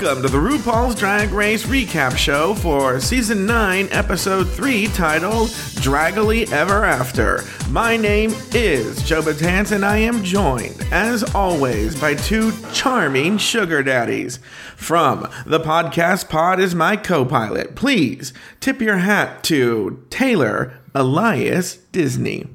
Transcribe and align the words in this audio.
Welcome 0.00 0.22
to 0.22 0.30
the 0.30 0.38
RuPaul's 0.38 0.94
Drag 0.94 1.30
Race 1.30 1.66
recap 1.66 2.16
show 2.16 2.54
for 2.54 3.00
season 3.00 3.44
9, 3.44 3.88
episode 3.90 4.48
3, 4.48 4.86
titled 4.86 5.54
Draggily 5.74 6.50
Ever 6.50 6.86
After. 6.86 7.44
My 7.68 7.98
name 7.98 8.30
is 8.54 9.02
Joe 9.02 9.20
Batance, 9.20 9.72
and 9.72 9.84
I 9.84 9.98
am 9.98 10.24
joined, 10.24 10.86
as 10.90 11.22
always, 11.34 12.00
by 12.00 12.14
two 12.14 12.50
charming 12.72 13.36
sugar 13.36 13.82
daddies. 13.82 14.38
From 14.74 15.28
the 15.44 15.60
podcast 15.60 16.30
pod 16.30 16.60
is 16.60 16.74
my 16.74 16.96
co 16.96 17.26
pilot. 17.26 17.76
Please 17.76 18.32
tip 18.58 18.80
your 18.80 18.98
hat 18.98 19.44
to 19.44 20.06
Taylor 20.08 20.80
Elias 20.94 21.76
Disney. 21.76 22.48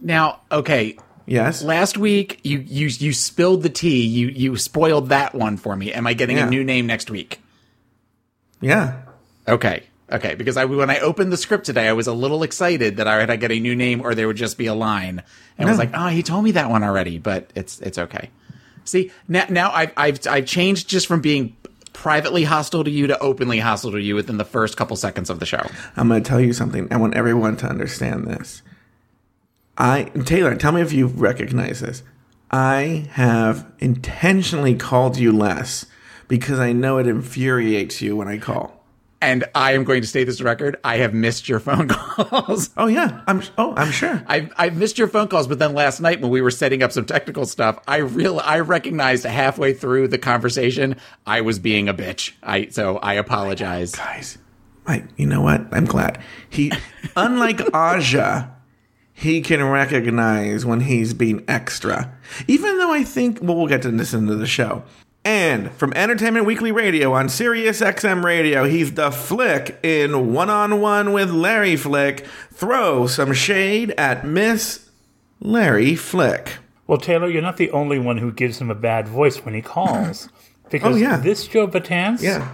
Now, 0.00 0.40
okay, 0.50 0.96
Yes? 1.26 1.62
last 1.62 1.98
week 1.98 2.40
you 2.44 2.58
you 2.60 2.86
you 2.86 3.12
spilled 3.12 3.62
the 3.62 3.68
tea. 3.68 4.06
You 4.06 4.28
you 4.28 4.56
spoiled 4.56 5.08
that 5.08 5.34
one 5.34 5.56
for 5.56 5.74
me. 5.76 5.92
Am 5.92 6.06
I 6.06 6.14
getting 6.14 6.36
Yeah. 6.36 6.46
a 6.46 6.50
new 6.50 6.62
name 6.62 6.86
next 6.86 7.10
week? 7.10 7.40
Yeah. 8.60 9.02
Okay. 9.48 9.82
Okay, 10.10 10.36
because 10.36 10.56
I 10.56 10.64
when 10.66 10.88
I 10.88 11.00
opened 11.00 11.32
the 11.32 11.36
script 11.36 11.66
today, 11.66 11.88
I 11.88 11.92
was 11.92 12.06
a 12.06 12.12
little 12.12 12.44
excited 12.44 12.98
that 12.98 13.08
I 13.08 13.18
had 13.18 13.26
to 13.26 13.36
get 13.36 13.50
a 13.50 13.58
new 13.58 13.74
name 13.74 14.00
or 14.02 14.14
there 14.14 14.28
would 14.28 14.36
just 14.36 14.56
be 14.56 14.66
a 14.66 14.74
line. 14.74 15.20
And 15.58 15.68
I 15.68 15.70
was 15.72 15.78
like, 15.80 15.90
"Oh, 15.94 16.06
he 16.08 16.22
told 16.22 16.44
me 16.44 16.52
that 16.52 16.70
one 16.70 16.84
already, 16.84 17.18
but 17.18 17.50
it's 17.56 17.80
it's 17.80 17.98
okay." 17.98 18.30
See, 18.84 19.10
now 19.26 19.46
now 19.50 19.72
I've 19.72 19.92
I've 19.96 20.20
I've 20.28 20.46
changed 20.46 20.88
just 20.88 21.08
from 21.08 21.20
being 21.20 21.56
privately 21.92 22.44
hostile 22.44 22.84
to 22.84 22.90
you 22.90 23.08
to 23.08 23.18
openly 23.18 23.58
hostile 23.58 23.90
to 23.92 24.00
you 24.00 24.14
within 24.14 24.36
the 24.36 24.44
first 24.44 24.76
couple 24.76 24.94
seconds 24.96 25.28
of 25.28 25.40
the 25.40 25.46
show. 25.46 25.66
I'm 25.96 26.06
going 26.08 26.22
to 26.22 26.28
tell 26.28 26.40
you 26.40 26.52
something. 26.52 26.86
I 26.92 26.98
want 26.98 27.14
everyone 27.14 27.56
to 27.56 27.66
understand 27.66 28.26
this. 28.28 28.62
I 29.78 30.04
Taylor, 30.24 30.54
tell 30.54 30.72
me 30.72 30.80
if 30.80 30.92
you 30.92 31.06
recognize 31.06 31.80
this. 31.80 32.02
I 32.50 33.08
have 33.12 33.70
intentionally 33.78 34.74
called 34.74 35.16
you 35.16 35.32
less 35.32 35.86
because 36.28 36.58
I 36.58 36.72
know 36.72 36.98
it 36.98 37.06
infuriates 37.06 38.00
you 38.00 38.16
when 38.16 38.28
I 38.28 38.38
call. 38.38 38.84
And 39.20 39.44
I 39.54 39.72
am 39.72 39.84
going 39.84 40.02
to 40.02 40.06
state 40.06 40.24
this 40.24 40.42
record. 40.42 40.76
I 40.84 40.98
have 40.98 41.14
missed 41.14 41.48
your 41.48 41.58
phone 41.58 41.88
calls. 41.88 42.70
Oh 42.76 42.86
yeah, 42.86 43.22
I'm 43.26 43.42
oh 43.56 43.74
I'm 43.74 43.90
sure. 43.90 44.22
I 44.28 44.50
I 44.56 44.70
missed 44.70 44.98
your 44.98 45.08
phone 45.08 45.28
calls, 45.28 45.48
but 45.48 45.58
then 45.58 45.74
last 45.74 46.00
night 46.00 46.20
when 46.20 46.30
we 46.30 46.42
were 46.42 46.50
setting 46.50 46.82
up 46.82 46.92
some 46.92 47.06
technical 47.06 47.46
stuff, 47.46 47.78
I 47.88 47.96
real 47.98 48.38
I 48.40 48.60
recognized 48.60 49.24
halfway 49.24 49.72
through 49.72 50.08
the 50.08 50.18
conversation 50.18 50.96
I 51.26 51.40
was 51.40 51.58
being 51.58 51.88
a 51.88 51.94
bitch. 51.94 52.32
I 52.42 52.68
so 52.68 52.98
I 52.98 53.14
apologize. 53.14 53.94
Guys, 53.94 54.36
Mike, 54.86 55.06
you 55.16 55.26
know 55.26 55.40
what? 55.40 55.66
I'm 55.72 55.86
glad 55.86 56.22
he, 56.50 56.70
unlike 57.16 57.60
Aja, 57.74 58.50
he 59.18 59.40
can 59.40 59.64
recognize 59.64 60.66
when 60.66 60.80
he's 60.80 61.14
being 61.14 61.42
extra. 61.48 62.12
Even 62.46 62.76
though 62.78 62.92
I 62.92 63.02
think 63.02 63.38
well, 63.40 63.56
we'll 63.56 63.66
get 63.66 63.80
to 63.82 63.90
this 63.90 64.12
into 64.12 64.34
the 64.36 64.46
show. 64.46 64.82
And 65.24 65.72
from 65.72 65.92
Entertainment 65.94 66.44
Weekly 66.46 66.70
Radio 66.70 67.12
on 67.14 67.28
Sirius 67.28 67.80
XM 67.80 68.22
Radio, 68.22 68.64
he's 68.64 68.92
the 68.92 69.10
Flick 69.10 69.78
in 69.82 70.32
One 70.32 70.50
on 70.50 70.80
One 70.80 71.12
with 71.12 71.30
Larry 71.30 71.74
Flick. 71.76 72.26
Throw 72.52 73.06
some 73.06 73.32
shade 73.32 73.92
at 73.98 74.24
Miss 74.26 74.88
Larry 75.40 75.96
Flick. 75.96 76.58
Well, 76.86 76.98
Taylor, 76.98 77.28
you're 77.28 77.42
not 77.42 77.56
the 77.56 77.70
only 77.72 77.98
one 77.98 78.18
who 78.18 78.30
gives 78.30 78.60
him 78.60 78.70
a 78.70 78.74
bad 78.76 79.08
voice 79.08 79.38
when 79.44 79.54
he 79.54 79.62
calls. 79.62 80.28
Oh, 80.66 80.68
because 80.68 80.96
Oh, 80.96 80.98
yeah. 80.98 81.16
this 81.18 81.46
Joe 81.46 81.68
Batance 81.68 82.20
Yeah. 82.22 82.52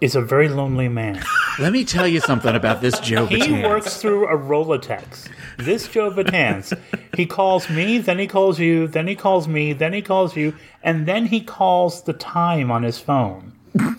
Is 0.00 0.14
a 0.14 0.20
very 0.20 0.48
lonely 0.48 0.88
man. 0.88 1.22
Let 1.58 1.72
me 1.72 1.84
tell 1.84 2.06
you 2.06 2.20
something 2.20 2.54
about 2.54 2.80
this 2.80 2.98
Joe 3.00 3.26
Vatan. 3.26 3.58
He 3.58 3.62
works 3.62 3.96
through 3.96 4.26
a 4.26 4.36
Rolodex. 4.36 5.28
This 5.58 5.88
Joe 5.88 6.10
Batance, 6.10 6.78
he 7.16 7.24
calls 7.24 7.70
me, 7.70 7.98
then 7.98 8.18
he 8.18 8.26
calls 8.26 8.58
you, 8.58 8.88
then 8.88 9.06
he 9.06 9.14
calls 9.14 9.48
me, 9.48 9.72
then 9.72 9.92
he 9.92 10.02
calls 10.02 10.36
you, 10.36 10.54
and 10.82 11.06
then 11.06 11.26
he 11.26 11.40
calls 11.40 12.02
the 12.02 12.12
time 12.12 12.70
on 12.70 12.82
his 12.82 12.98
phone. 12.98 13.52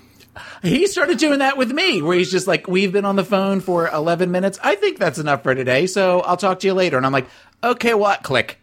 He 0.62 0.86
started 0.88 1.18
doing 1.18 1.40
that 1.40 1.58
with 1.58 1.72
me, 1.72 2.02
where 2.02 2.18
he's 2.18 2.32
just 2.32 2.48
like, 2.48 2.68
"We've 2.68 2.92
been 2.92 3.06
on 3.06 3.16
the 3.16 3.24
phone 3.24 3.60
for 3.60 3.90
11 3.90 4.30
minutes. 4.32 4.60
I 4.64 4.76
think 4.76 5.00
that's 5.00 5.18
enough 5.18 5.44
for 5.44 5.56
today. 5.56 5.88
So 5.88 6.22
I'll 6.22 6.38
talk 6.38 6.60
to 6.60 6.68
you 6.68 6.74
later." 6.74 6.98
And 6.98 7.06
I'm 7.06 7.12
like, 7.12 7.28
"Okay, 7.64 7.94
what?" 7.94 8.22
Click. 8.24 8.60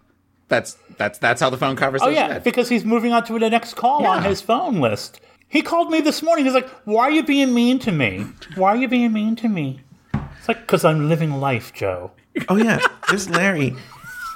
That's 0.48 0.76
that's 0.98 1.18
that's 1.18 1.40
how 1.40 1.50
the 1.50 1.56
phone 1.56 1.76
conversation. 1.76 2.14
Oh 2.14 2.16
yeah, 2.16 2.38
because 2.38 2.68
he's 2.68 2.84
moving 2.84 3.12
on 3.12 3.24
to 3.24 3.38
the 3.38 3.50
next 3.50 3.74
call 3.74 4.06
on 4.06 4.22
his 4.22 4.40
phone 4.40 4.80
list. 4.80 5.20
He 5.54 5.62
called 5.62 5.88
me 5.88 6.00
this 6.00 6.20
morning. 6.20 6.44
He's 6.44 6.52
like, 6.52 6.68
"Why 6.84 7.04
are 7.04 7.12
you 7.12 7.22
being 7.22 7.54
mean 7.54 7.78
to 7.78 7.92
me? 7.92 8.26
Why 8.56 8.70
are 8.70 8.76
you 8.76 8.88
being 8.88 9.12
mean 9.12 9.36
to 9.36 9.48
me?" 9.48 9.82
It's 10.12 10.48
like, 10.48 10.66
"Cause 10.66 10.84
I'm 10.84 11.08
living 11.08 11.30
life, 11.30 11.72
Joe." 11.72 12.10
Oh 12.48 12.56
yeah, 12.56 12.84
this 13.08 13.30
Larry. 13.30 13.76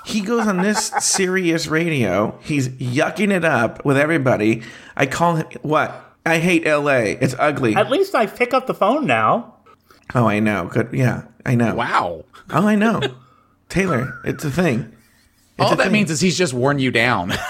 He 0.07 0.21
goes 0.21 0.47
on 0.47 0.59
this 0.59 0.93
serious 1.01 1.67
radio. 1.67 2.39
He's 2.41 2.69
yucking 2.69 3.33
it 3.33 3.45
up 3.45 3.85
with 3.85 3.97
everybody. 3.97 4.63
I 4.97 5.07
call 5.07 5.35
him 5.35 5.47
what? 5.63 5.93
I 6.25 6.39
hate 6.39 6.65
L.A. 6.65 7.15
It's 7.21 7.35
ugly. 7.37 7.75
At 7.75 7.91
least 7.91 8.15
I 8.15 8.27
pick 8.27 8.55
up 8.55 8.69
the 8.69 8.75
phone 8.75 9.05
now. 9.05 9.57
Oh, 10.15 10.27
I 10.29 10.39
know. 10.39 10.67
Good. 10.67 10.91
Yeah, 10.93 11.25
I 11.45 11.57
know. 11.57 11.75
Wow. 11.75 12.27
Oh, 12.51 12.69
I 12.69 12.77
know. 12.77 13.01
Taylor, 13.69 14.21
it's 14.25 14.45
a 14.45 14.53
thing. 14.53 14.95
all 15.59 15.73
a 15.73 15.77
that 15.77 15.83
thing. 15.85 15.93
means 15.93 16.13
is 16.13 16.21
he's 16.21 16.39
just 16.39 16.55
worn 16.55 16.79
you 16.79 16.93
down. 16.93 17.33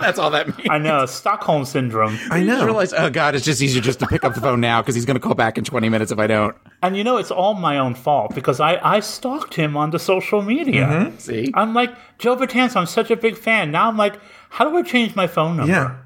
that's 0.06 0.18
all 0.18 0.30
that 0.30 0.48
means. 0.56 0.68
I 0.70 0.78
know 0.78 1.06
Stockholm 1.06 1.64
syndrome. 1.64 2.18
I 2.30 2.38
I 2.38 2.42
know. 2.42 2.64
realize, 2.64 2.92
oh 2.92 3.10
god, 3.10 3.34
it's 3.34 3.44
just 3.44 3.60
easier 3.62 3.80
just 3.82 3.98
to 4.00 4.06
pick 4.06 4.24
up 4.24 4.34
the 4.34 4.40
phone 4.40 4.60
now 4.60 4.80
because 4.82 4.94
he's 4.94 5.04
going 5.04 5.16
to 5.16 5.20
call 5.20 5.34
back 5.34 5.58
in 5.58 5.64
20 5.64 5.88
minutes 5.88 6.10
if 6.10 6.18
I 6.18 6.26
don't. 6.26 6.56
And 6.82 6.96
you 6.96 7.04
know, 7.04 7.16
it's 7.18 7.30
all 7.30 7.54
my 7.54 7.78
own 7.78 7.94
fault 7.94 8.34
because 8.34 8.60
I, 8.60 8.78
I 8.82 9.00
stalked 9.00 9.54
him 9.54 9.76
on 9.76 9.90
the 9.90 9.98
social 9.98 10.42
media. 10.42 10.86
Mm-hmm. 10.86 11.18
See, 11.18 11.50
I'm 11.54 11.74
like, 11.74 11.94
Joe 12.18 12.36
Batance, 12.36 12.76
I'm 12.76 12.86
such 12.86 13.10
a 13.10 13.16
big 13.16 13.36
fan. 13.36 13.70
Now 13.70 13.88
I'm 13.88 13.96
like, 13.96 14.14
how 14.48 14.68
do 14.68 14.76
I 14.76 14.82
change 14.82 15.14
my 15.14 15.26
phone 15.26 15.56
number? 15.58 15.72
Yeah. 15.72 15.96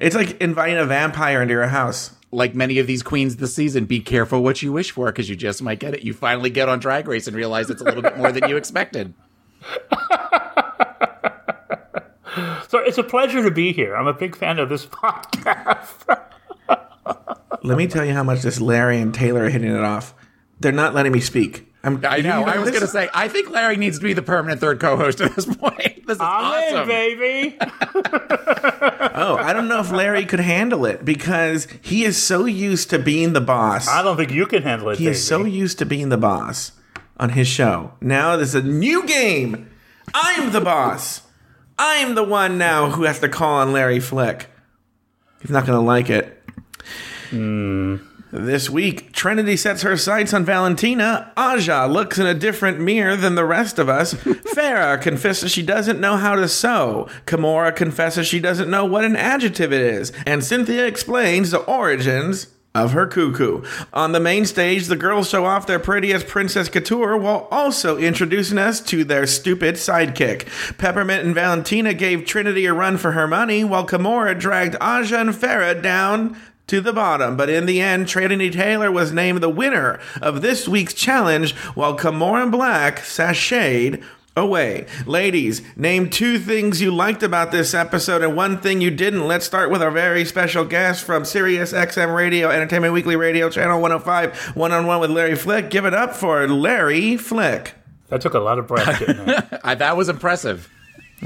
It's 0.00 0.16
like 0.16 0.40
inviting 0.40 0.76
a 0.76 0.84
vampire 0.84 1.40
into 1.40 1.52
your 1.54 1.68
house. 1.68 2.10
like 2.32 2.52
many 2.52 2.78
of 2.80 2.88
these 2.88 3.00
queens 3.02 3.36
this 3.36 3.54
season, 3.54 3.84
be 3.84 4.00
careful 4.00 4.42
what 4.42 4.60
you 4.60 4.72
wish 4.72 4.90
for 4.90 5.06
because 5.06 5.30
you 5.30 5.36
just 5.36 5.62
might 5.62 5.78
get 5.78 5.94
it. 5.94 6.02
You 6.02 6.12
finally 6.12 6.50
get 6.50 6.68
on 6.68 6.80
Drag 6.80 7.06
Race 7.06 7.28
and 7.28 7.36
realize 7.36 7.70
it's 7.70 7.80
a 7.80 7.84
little 7.84 8.02
bit 8.02 8.18
more 8.18 8.32
than 8.32 8.48
you 8.48 8.56
expected. 8.56 9.14
So 12.74 12.80
it's 12.80 12.98
a 12.98 13.04
pleasure 13.04 13.40
to 13.44 13.52
be 13.52 13.72
here. 13.72 13.94
I'm 13.94 14.08
a 14.08 14.12
big 14.12 14.34
fan 14.34 14.58
of 14.58 14.68
this 14.68 14.84
podcast. 14.86 16.18
Let 17.62 17.78
me 17.78 17.86
tell 17.86 18.04
you 18.04 18.12
how 18.12 18.24
much 18.24 18.42
this 18.42 18.60
Larry 18.60 18.98
and 19.00 19.14
Taylor 19.14 19.44
are 19.44 19.48
hitting 19.48 19.70
it 19.70 19.78
off. 19.84 20.12
They're 20.58 20.72
not 20.72 20.92
letting 20.92 21.12
me 21.12 21.20
speak. 21.20 21.72
I'm, 21.84 22.04
I 22.04 22.18
know. 22.18 22.40
you 22.40 22.46
I 22.46 22.58
was 22.58 22.70
going 22.70 22.80
to 22.82 22.88
say, 22.88 23.08
I 23.14 23.28
think 23.28 23.48
Larry 23.50 23.76
needs 23.76 23.98
to 24.00 24.02
be 24.04 24.12
the 24.12 24.22
permanent 24.22 24.60
third 24.60 24.80
co-host 24.80 25.20
at 25.20 25.36
this 25.36 25.46
point. 25.56 26.04
This 26.04 26.16
is 26.16 26.20
I'm 26.20 26.82
in, 26.82 26.88
baby. 26.88 27.58
Oh, 29.16 29.36
I 29.36 29.52
don't 29.52 29.68
know 29.68 29.78
if 29.78 29.92
Larry 29.92 30.26
could 30.26 30.40
handle 30.40 30.84
it 30.84 31.04
because 31.04 31.68
he 31.80 32.04
is 32.04 32.20
so 32.20 32.44
used 32.44 32.90
to 32.90 32.98
being 32.98 33.34
the 33.34 33.40
boss. 33.40 33.86
I 33.86 34.02
don't 34.02 34.16
think 34.16 34.32
you 34.32 34.46
can 34.46 34.64
handle 34.64 34.88
it, 34.90 34.98
He 34.98 35.04
baby. 35.04 35.12
is 35.14 35.24
so 35.24 35.44
used 35.44 35.78
to 35.78 35.86
being 35.86 36.08
the 36.08 36.16
boss 36.18 36.72
on 37.18 37.28
his 37.30 37.46
show. 37.46 37.92
Now 38.00 38.34
there's 38.34 38.56
a 38.56 38.62
new 38.62 39.06
game. 39.06 39.70
I'm 40.12 40.50
the 40.50 40.60
boss. 40.60 41.20
I'm 41.78 42.14
the 42.14 42.24
one 42.24 42.58
now 42.58 42.90
who 42.90 43.04
has 43.04 43.20
to 43.20 43.28
call 43.28 43.56
on 43.56 43.72
Larry 43.72 44.00
Flick. 44.00 44.48
He's 45.40 45.50
not 45.50 45.66
going 45.66 45.78
to 45.78 45.84
like 45.84 46.08
it. 46.08 46.42
Hmm. 47.30 47.96
This 48.30 48.68
week, 48.68 49.12
Trinity 49.12 49.56
sets 49.56 49.82
her 49.82 49.96
sights 49.96 50.34
on 50.34 50.44
Valentina. 50.44 51.32
Aja 51.36 51.86
looks 51.86 52.18
in 52.18 52.26
a 52.26 52.34
different 52.34 52.80
mirror 52.80 53.14
than 53.14 53.36
the 53.36 53.44
rest 53.44 53.78
of 53.78 53.88
us. 53.88 54.14
Farrah 54.14 55.00
confesses 55.00 55.52
she 55.52 55.62
doesn't 55.62 56.00
know 56.00 56.16
how 56.16 56.34
to 56.34 56.48
sew. 56.48 57.08
Kimora 57.26 57.74
confesses 57.74 58.26
she 58.26 58.40
doesn't 58.40 58.68
know 58.68 58.84
what 58.84 59.04
an 59.04 59.14
adjective 59.14 59.72
it 59.72 59.82
is. 59.82 60.12
And 60.26 60.42
Cynthia 60.42 60.84
explains 60.84 61.52
the 61.52 61.58
origins 61.58 62.48
of 62.74 62.90
her 62.90 63.06
cuckoo. 63.06 63.62
On 63.92 64.10
the 64.10 64.18
main 64.18 64.44
stage, 64.44 64.88
the 64.88 64.96
girls 64.96 65.28
show 65.28 65.44
off 65.44 65.66
their 65.66 65.78
prettiest 65.78 66.26
Princess 66.26 66.68
Couture 66.68 67.16
while 67.16 67.46
also 67.52 67.96
introducing 67.96 68.58
us 68.58 68.80
to 68.80 69.04
their 69.04 69.28
stupid 69.28 69.76
sidekick. 69.76 70.48
Peppermint 70.76 71.24
and 71.24 71.36
Valentina 71.36 71.94
gave 71.94 72.24
Trinity 72.24 72.66
a 72.66 72.74
run 72.74 72.98
for 72.98 73.12
her 73.12 73.28
money, 73.28 73.62
while 73.62 73.86
Kimora 73.86 74.36
dragged 74.36 74.76
Aja 74.80 75.20
and 75.20 75.30
Farrah 75.30 75.80
down 75.80 76.36
to 76.66 76.80
the 76.80 76.92
bottom. 76.92 77.36
But 77.36 77.48
in 77.48 77.66
the 77.66 77.80
end, 77.80 78.08
Trinity 78.08 78.50
Taylor 78.50 78.90
was 78.90 79.12
named 79.12 79.40
the 79.40 79.48
winner 79.48 80.00
of 80.20 80.42
this 80.42 80.66
week's 80.66 80.94
challenge, 80.94 81.54
while 81.76 81.96
Kimora 81.96 82.50
Blac 82.50 82.98
sashayed 82.98 84.02
away. 84.36 84.86
Ladies, 85.06 85.62
name 85.76 86.10
two 86.10 86.38
things 86.38 86.80
you 86.80 86.92
liked 86.94 87.22
about 87.22 87.52
this 87.52 87.74
episode 87.74 88.22
and 88.22 88.36
one 88.36 88.58
thing 88.58 88.80
you 88.80 88.90
didn't. 88.90 89.26
Let's 89.26 89.46
start 89.46 89.70
with 89.70 89.82
our 89.82 89.90
very 89.90 90.24
special 90.24 90.64
guest 90.64 91.04
from 91.04 91.24
Sirius 91.24 91.72
XM 91.72 92.14
Radio, 92.14 92.50
Entertainment 92.50 92.92
Weekly 92.92 93.16
Radio, 93.16 93.48
Channel 93.48 93.80
105, 93.80 94.56
one 94.56 94.72
oh 94.72 94.78
on 94.78 94.86
one 94.86 95.00
with 95.00 95.10
Larry 95.10 95.36
Flick. 95.36 95.70
Give 95.70 95.84
it 95.84 95.94
up 95.94 96.14
for 96.14 96.48
Larry 96.48 97.16
Flick. 97.16 97.74
That 98.08 98.20
took 98.20 98.34
a 98.34 98.40
lot 98.40 98.58
of 98.58 98.66
breath. 98.66 99.60
I, 99.64 99.74
that 99.76 99.96
was 99.96 100.08
impressive. 100.08 100.68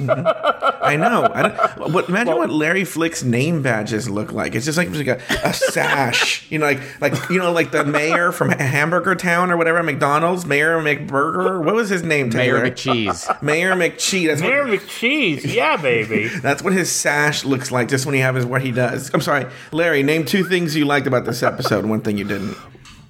I 0.09 0.97
know. 0.97 1.31
I 1.33 1.43
don't, 1.43 1.93
what, 1.93 2.09
imagine 2.09 2.37
what 2.37 2.51
Larry 2.51 2.85
Flick's 2.85 3.23
name 3.23 3.63
badges 3.63 4.09
look 4.09 4.33
like. 4.33 4.55
It's 4.55 4.65
just 4.65 4.79
like, 4.79 4.91
like 4.91 5.07
a, 5.07 5.21
a 5.45 5.53
sash, 5.53 6.51
you 6.51 6.59
know, 6.59 6.67
like 6.67 7.01
like 7.01 7.31
you 7.31 7.39
know, 7.39 7.53
like 7.53 7.71
the 7.71 7.85
mayor 7.85 8.33
from 8.33 8.51
Hamburger 8.51 9.15
Town 9.15 9.51
or 9.51 9.57
whatever, 9.57 9.83
McDonald's, 9.83 10.47
Mayor 10.47 10.79
McBurger. 10.79 11.65
What 11.65 11.75
was 11.75 11.89
his 11.89 12.03
name? 12.03 12.29
Mayor 12.29 12.61
Taylor? 12.63 12.71
McCheese. 12.71 13.43
Mayor 13.43 13.75
McCheese. 13.75 14.27
That's 14.29 14.41
Mayor 14.41 14.67
what, 14.67 14.81
McCheese, 14.81 15.55
yeah, 15.55 15.77
baby. 15.77 16.29
that's 16.43 16.63
what 16.63 16.73
his 16.73 16.91
sash 16.91 17.45
looks 17.45 17.71
like. 17.71 17.89
Just 17.89 18.07
when 18.07 18.15
he 18.15 18.21
has 18.21 18.37
his 18.37 18.47
what 18.47 18.63
he 18.63 18.73
does. 18.73 19.11
I'm 19.15 19.21
sorry, 19.21 19.47
Larry. 19.73 20.03
Name 20.03 20.25
two 20.25 20.45
things 20.45 20.77
you 20.77 20.85
liked 20.85 21.07
about 21.07 21.25
this 21.25 21.43
episode. 21.43 21.85
One 21.87 22.01
thing 22.01 22.19
you 22.19 22.25
didn't. 22.25 22.57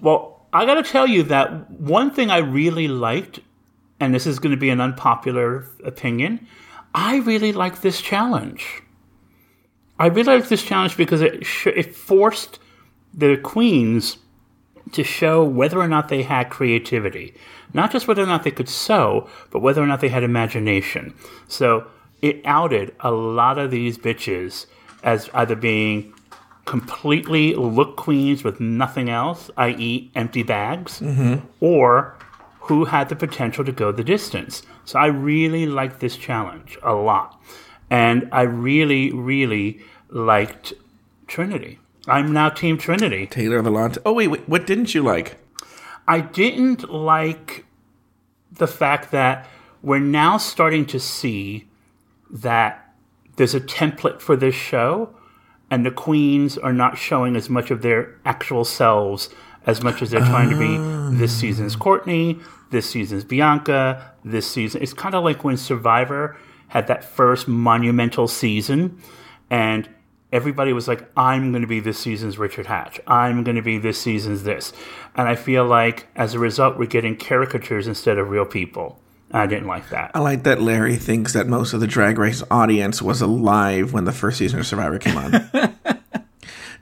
Well, 0.01 0.47
I 0.53 0.65
got 0.65 0.75
to 0.75 0.83
tell 0.83 1.07
you 1.07 1.25
that 1.25 1.71
one 1.71 2.11
thing 2.11 2.31
I 2.31 2.39
really 2.39 2.89
liked, 2.89 3.41
and 4.01 4.15
this 4.15 4.27
is 4.27 4.39
going 4.39 4.53
to 4.53 4.57
be 4.57 4.71
an 4.71 4.81
unpopular 4.81 5.67
opinion, 5.85 6.47
I 6.95 7.19
really 7.19 7.53
like 7.53 7.81
this 7.81 8.01
challenge. 8.01 8.83
I 9.99 10.07
really 10.07 10.39
like 10.39 10.49
this 10.49 10.63
challenge 10.63 10.97
because 10.97 11.23
it 11.23 11.45
sh- 11.45 11.67
it 11.69 11.95
forced 11.95 12.59
the 13.13 13.37
queens 13.37 14.19
to 14.93 15.03
show 15.05 15.45
whether 15.45 15.79
or 15.79 15.89
not 15.89 16.09
they 16.09 16.23
had 16.23 16.51
creativity, 16.51 17.35
not 17.75 17.91
just 17.91 18.09
whether 18.09 18.23
or 18.23 18.27
not 18.27 18.45
they 18.45 18.51
could 18.51 18.69
sew, 18.69 19.29
but 19.51 19.61
whether 19.61 19.83
or 19.83 19.87
not 19.87 20.01
they 20.01 20.09
had 20.09 20.23
imagination. 20.23 21.15
So 21.47 21.87
it 22.23 22.41
outed 22.45 22.95
a 23.01 23.11
lot 23.11 23.59
of 23.59 23.71
these 23.71 23.99
bitches 23.99 24.67
as 25.03 25.29
either 25.35 25.55
being 25.55 26.13
completely 26.65 27.55
look 27.55 27.97
queens 27.97 28.45
with 28.45 28.61
nothing 28.61 29.09
else, 29.09 29.51
i.e., 29.57 30.11
empty 30.15 30.43
bags, 30.43 31.01
mm-hmm. 31.01 31.47
or 31.61 32.17
who 32.69 32.85
had 32.85 33.09
the 33.09 33.17
potential 33.17 33.65
to 33.65 33.73
go 33.73 33.91
the 33.91 34.05
distance. 34.05 34.63
So 34.85 34.99
I 34.99 35.07
really 35.07 35.67
liked 35.67 36.01
this 36.01 36.17
challenge 36.17 36.79
a 36.83 36.93
lot. 36.93 37.41
And 37.91 38.29
I 38.31 38.43
really, 38.43 39.11
really 39.11 39.81
liked 40.11 40.75
Trinity. 41.27 41.79
I'm 42.07 42.33
now 42.33 42.51
Team 42.51 42.79
Trinity. 42.79 43.27
Taylor 43.27 43.63
Valente. 43.63 43.99
Oh 44.05 44.13
wait, 44.13 44.29
wait, 44.29 44.49
what 44.49 44.67
didn't 44.67 44.95
you 44.95 45.03
like? 45.03 45.39
I 46.07 46.21
didn't 46.21 46.91
like 46.91 47.65
the 48.51 48.67
fact 48.67 49.11
that 49.13 49.47
we're 49.83 49.99
now 49.99 50.37
starting 50.37 50.85
to 50.87 51.01
see 51.01 51.69
that 52.31 52.95
there's 53.37 53.55
a 53.55 53.61
template 53.61 54.21
for 54.21 54.37
this 54.37 54.55
show, 54.55 55.15
and 55.71 55.87
the 55.87 55.91
queens 55.91 56.59
are 56.59 56.73
not 56.73 56.99
showing 56.99 57.37
as 57.37 57.49
much 57.49 57.71
of 57.71 57.83
their 57.83 58.19
actual 58.25 58.65
selves 58.65 59.29
as 59.67 59.83
much 59.83 60.01
as 60.01 60.11
they're 60.11 60.21
trying 60.21 60.51
to 60.51 60.59
be. 60.59 61.19
This 61.19 61.35
ah. 61.37 61.41
season's 61.41 61.77
Courtney, 61.77 62.41
this 62.71 62.89
season's 62.89 63.25
Bianca, 63.25 64.13
this 64.25 64.47
season. 64.51 64.83
It's 64.83 64.93
kind 64.93 65.15
of 65.15 65.25
like 65.25 65.45
when 65.45 65.57
Survivor 65.57 66.37
had 66.69 66.87
that 66.89 67.05
first 67.05 67.49
monumental 67.49 68.29
season, 68.29 69.01
and 69.51 69.89
everybody 70.33 70.73
was 70.73 70.89
like, 70.89 71.11
I'm 71.17 71.51
going 71.53 71.63
to 71.63 71.69
be 71.69 71.81
this 71.81 71.99
season's 71.99 72.39
Richard 72.39 72.67
Hatch. 72.67 73.01
I'm 73.07 73.45
going 73.45 73.57
to 73.57 73.63
be 73.63 73.79
this 73.79 74.01
season's 74.01 74.43
this. 74.43 74.73
And 75.15 75.29
I 75.29 75.35
feel 75.35 75.65
like 75.65 76.09
as 76.15 76.35
a 76.35 76.39
result, 76.39 76.79
we're 76.79 76.87
getting 76.87 77.17
caricatures 77.17 77.87
instead 77.87 78.19
of 78.19 78.29
real 78.29 78.45
people. 78.45 79.01
I 79.31 79.47
didn't 79.47 79.67
like 79.67 79.91
that. 79.91 80.13
I 80.15 80.21
like 80.21 80.45
that 80.45 80.61
Larry 80.61 80.97
thinks 80.97 81.35
that 81.35 81.47
most 81.47 81.75
of 81.75 81.81
the 81.81 81.87
Drag 81.87 82.19
Race 82.19 82.43
audience 82.51 83.03
was 83.03 83.21
alive 83.21 83.93
when 83.93 84.05
the 84.05 84.13
first 84.13 84.39
season 84.39 84.59
of 84.59 84.67
Survivor 84.67 84.99
came 84.99 85.17
on. 85.17 85.75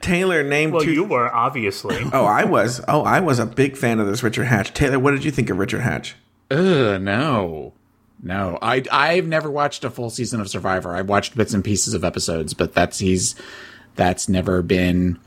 Taylor, 0.01 0.43
named. 0.43 0.73
Well, 0.73 0.83
two. 0.83 0.93
you 0.93 1.05
were, 1.05 1.35
obviously. 1.35 1.99
oh, 2.13 2.25
I 2.25 2.45
was. 2.45 2.81
Oh, 2.89 3.03
I 3.03 3.21
was 3.21 3.39
a 3.39 3.47
big 3.47 3.77
fan 3.77 4.01
of 4.01 4.07
this 4.07 4.23
Richard 4.23 4.45
Hatch. 4.45 4.73
Taylor, 4.73 4.99
what 4.99 5.13
did 5.13 5.25
you 5.25 5.31
think 5.31 5.51
of 5.51 5.59
Richard 5.59 5.81
Hatch? 5.81 6.15
Ugh, 6.51 7.01
no. 7.01 7.73
No. 8.23 8.59
I 8.63 8.85
I've 8.91 9.27
never 9.27 9.51
watched 9.51 9.85
a 9.85 9.91
full 9.91 10.11
season 10.11 10.41
of 10.41 10.49
Survivor. 10.49 10.95
I've 10.95 11.09
watched 11.09 11.37
bits 11.37 11.55
and 11.55 11.65
pieces 11.65 11.95
of 11.95 12.05
episodes, 12.05 12.55
but 12.55 12.75
that's 12.75 12.99
he's 12.99 13.35
that's 13.97 14.29
never 14.29 14.63
been 14.63 15.19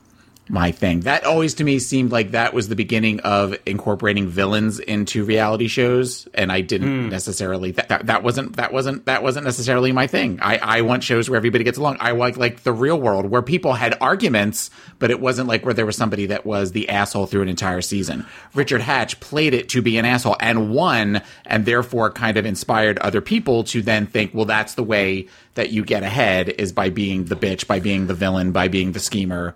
my 0.50 0.72
thing. 0.72 1.02
That 1.02 1.26
always 1.26 1.54
to 1.56 1.64
me 1.64 1.78
seemed 1.80 2.12
like 2.12 2.32
that 2.32 2.54
was 2.54 2.68
the 2.68 2.76
beginning 2.76 3.20
of 3.20 3.56
incorporating 3.66 4.28
villains 4.28 4.80
into 4.80 5.24
reality 5.24 5.68
shows, 5.68 6.28
and 6.34 6.52
I 6.52 6.62
didn't 6.62 7.04
hmm. 7.04 7.10
necessarily 7.10 7.72
that, 7.72 7.90
that 7.90 8.06
that 8.08 8.24
wasn't 8.24 8.56
that 8.56 8.74
wasn't 8.74 9.06
that 9.06 9.22
wasn't 9.22 9.46
necessarily 9.46 9.92
my 9.92 10.08
thing. 10.08 10.40
I 10.42 10.58
I 10.58 10.82
want 10.82 11.04
shows 11.04 11.30
where 11.30 11.38
everybody 11.38 11.64
gets 11.64 11.78
along. 11.78 11.98
I 12.00 12.12
like 12.12 12.36
like 12.36 12.64
the 12.64 12.74
real 12.74 13.00
world 13.00 13.28
where 13.28 13.44
people 13.44 13.74
had 13.74 13.96
arguments, 14.02 14.72
but 14.98 15.12
it 15.12 15.22
wasn't 15.22 15.48
like 15.48 15.64
where 15.64 15.74
there 15.74 15.86
was 15.86 15.96
somebody 15.96 16.26
that 16.28 16.46
was 16.46 16.72
the 16.72 16.90
asshole 16.90 17.28
through 17.28 17.44
an 17.44 17.50
entire 17.50 17.82
season. 17.82 18.26
Richard 18.56 18.82
Hatch 18.82 19.20
played 19.20 19.54
it 19.54 19.70
to 19.70 19.84
be 19.84 19.98
an 19.98 20.06
asshole 20.06 20.38
and 20.40 20.74
won, 20.74 21.22
and 21.46 21.66
therefore 21.66 22.12
kind 22.12 22.38
of 22.38 22.46
inspired 22.46 22.98
other 23.00 23.22
people 23.22 23.64
to 23.66 23.84
then 23.84 24.08
think, 24.08 24.34
well, 24.34 24.46
that's 24.46 24.74
the 24.74 24.84
way 24.84 25.28
that 25.54 25.70
you 25.72 25.86
get 25.86 26.02
ahead 26.02 26.50
is 26.50 26.72
by 26.72 26.90
being 26.90 27.26
the 27.26 27.36
bitch, 27.36 27.68
by 27.68 27.80
being 27.80 28.08
the 28.08 28.14
villain, 28.16 28.52
by 28.52 28.68
being 28.68 28.94
the 28.94 29.00
schemer 29.00 29.56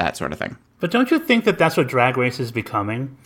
that 0.00 0.16
sort 0.16 0.32
of 0.32 0.38
thing. 0.38 0.56
But 0.80 0.90
don't 0.90 1.10
you 1.10 1.18
think 1.18 1.44
that 1.44 1.58
that's 1.58 1.76
what 1.76 1.86
Drag 1.86 2.16
Race 2.16 2.40
is 2.40 2.50
becoming? 2.50 3.16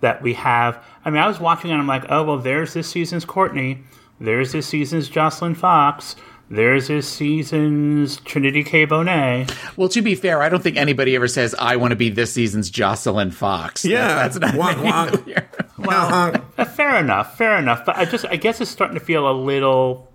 That 0.00 0.22
we 0.22 0.32
have. 0.34 0.82
I 1.04 1.10
mean, 1.10 1.22
I 1.22 1.28
was 1.28 1.38
watching 1.38 1.70
and 1.70 1.80
I'm 1.80 1.86
like, 1.86 2.04
oh, 2.08 2.24
well, 2.24 2.38
there's 2.38 2.74
this 2.74 2.88
season's 2.88 3.24
Courtney. 3.24 3.84
There's 4.20 4.52
this 4.52 4.66
season's 4.66 5.08
Joslyn 5.08 5.54
Fox. 5.54 6.16
There's 6.50 6.88
this 6.88 7.08
season's 7.08 8.18
Trinity 8.20 8.62
K. 8.64 8.86
Bonet. 8.86 9.50
Well, 9.76 9.88
to 9.88 10.02
be 10.02 10.14
fair, 10.14 10.42
I 10.42 10.48
don't 10.48 10.62
think 10.62 10.76
anybody 10.76 11.14
ever 11.14 11.28
says 11.28 11.54
I 11.58 11.76
want 11.76 11.92
to 11.92 11.96
be 11.96 12.10
this 12.10 12.32
season's 12.32 12.68
Joslyn 12.68 13.30
Fox. 13.30 13.84
Yeah, 13.84 14.08
that's, 14.14 14.38
that's 14.38 14.54
not 14.54 14.76
wonk, 14.76 15.08
wonk. 15.10 15.24
here. 15.24 15.48
Uh-huh. 15.82 16.40
Uh, 16.56 16.64
fair 16.64 16.96
enough, 17.00 17.36
fair 17.36 17.58
enough. 17.58 17.84
But 17.84 17.96
I 17.96 18.04
just, 18.04 18.24
I 18.26 18.36
guess 18.36 18.60
it's 18.60 18.70
starting 18.70 18.96
to 18.96 19.04
feel 19.04 19.28
a 19.28 19.32
little 19.32 20.12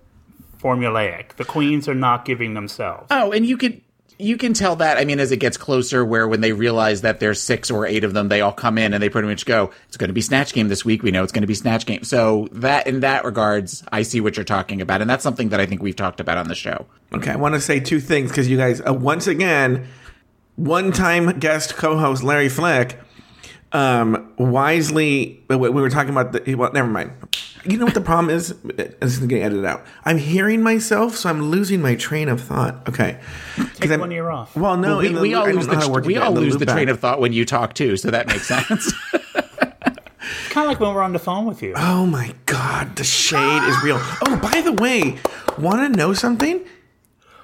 formulaic. 0.62 1.36
The 1.36 1.44
queens 1.44 1.90
are 1.90 1.96
not 1.96 2.24
giving 2.24 2.54
themselves. 2.54 3.08
Oh, 3.12 3.34
and 3.34 3.46
you 3.46 3.58
could 3.58 3.82
you 4.20 4.38
can 4.38 4.54
tell 4.54 4.76
that. 4.78 4.98
I 4.98 5.06
mean, 5.06 5.20
as 5.20 5.32
it 5.32 5.38
gets 5.38 5.58
closer, 5.58 6.04
where 6.04 6.28
when 6.28 6.42
they 6.42 6.52
realize 6.52 7.02
that 7.02 7.20
there's 7.20 7.42
six 7.42 7.70
or 7.70 7.86
eight 7.86 8.04
of 8.04 8.14
them, 8.14 8.30
they 8.30 8.42
all 8.42 8.52
come 8.52 8.78
in 8.78 8.94
and 8.94 9.02
they 9.02 9.10
pretty 9.10 9.28
much 9.28 9.46
go, 9.46 9.72
"It's 9.88 9.98
going 9.98 10.10
to 10.10 10.14
be 10.14 10.22
Snatch 10.22 10.54
Game 10.54 10.70
this 10.70 10.84
week. 10.84 11.04
We 11.04 11.12
know 11.12 11.24
it's 11.24 11.32
going 11.32 11.44
to 11.44 11.48
be 11.48 11.54
Snatch 11.54 11.86
Game." 11.86 12.04
So 12.04 12.48
that, 12.52 12.88
in 12.88 13.02
that 13.02 13.26
regards, 13.26 13.84
I 13.92 14.02
see 14.02 14.20
what 14.20 14.36
you're 14.36 14.44
talking 14.44 14.82
about, 14.82 15.02
and 15.02 15.10
that's 15.10 15.24
something 15.24 15.50
that 15.50 15.60
I 15.60 15.66
think 15.66 15.82
we've 15.82 15.96
talked 15.96 16.20
about 16.20 16.38
on 16.38 16.48
the 16.48 16.56
show. 16.56 16.86
Okay, 17.14 17.32
I 17.32 17.36
want 17.36 17.56
to 17.56 17.62
say 17.62 17.80
two 17.80 18.00
things 18.00 18.30
because 18.30 18.50
you 18.50 18.58
guys, 18.58 18.82
uh, 18.86 18.94
once 18.94 19.28
again, 19.28 19.88
one 20.56 20.92
time 20.92 21.38
guest 21.40 21.76
co 21.76 21.98
host 21.98 22.24
Larry 22.24 22.50
Flick 22.50 23.00
um, 23.72 24.34
wisely, 24.38 25.44
we 25.50 25.56
we 25.56 25.70
were 25.70 25.90
talking 25.90 26.12
about 26.12 26.32
the, 26.32 26.56
well, 26.56 26.72
never 26.72 26.88
mind. 26.88 27.12
You 27.66 27.78
know 27.78 27.86
what 27.86 27.94
the 27.94 28.02
problem 28.02 28.30
is? 28.34 28.56
This 28.64 28.96
is 29.02 29.20
getting 29.20 29.44
edited 29.44 29.66
out. 29.66 29.86
I'm 30.06 30.18
hearing 30.18 30.62
myself, 30.64 31.16
so 31.16 31.30
I'm 31.30 31.50
losing 31.50 31.82
my 31.82 31.96
train 31.96 32.30
of 32.30 32.40
thought. 32.42 32.88
Okay. 32.88 33.20
Take 33.76 33.92
I'm- 33.92 34.00
one 34.00 34.12
year 34.12 34.30
off. 34.30 34.56
Well, 34.56 34.78
no, 34.78 34.98
we, 35.00 35.10
the- 35.10 35.20
we 35.22 35.34
all 35.34 35.46
lose 35.48 35.68
know 35.68 35.74
how 35.74 35.80
to 35.82 35.86
the 35.88 35.92
work 35.92 36.06
we 36.06 36.18
all 36.18 36.36
in 36.38 36.44
lose 36.44 36.58
the 36.58 36.66
train 36.66 36.86
back. 36.86 36.94
of 36.96 37.00
thought 37.00 37.20
when 37.20 37.34
you 37.34 37.46
talk 37.46 37.74
too, 37.74 37.98
so 37.98 38.12
that 38.12 38.28
makes 38.28 38.48
sense. 38.48 38.94
Kind 40.50 40.66
of 40.66 40.72
like 40.72 40.80
when 40.80 40.94
we're 40.94 41.04
on 41.04 41.14
the 41.14 41.20
phone 41.20 41.46
with 41.46 41.62
you. 41.62 41.74
Oh 41.78 42.06
my 42.06 42.34
god, 42.46 42.96
the 42.96 43.04
shade 43.04 43.64
is 43.64 43.84
real. 43.84 43.98
Oh, 44.26 44.38
by 44.42 44.62
the 44.62 44.74
way, 44.74 45.18
want 45.58 45.82
to 45.92 45.98
know 45.98 46.14
something? 46.14 46.66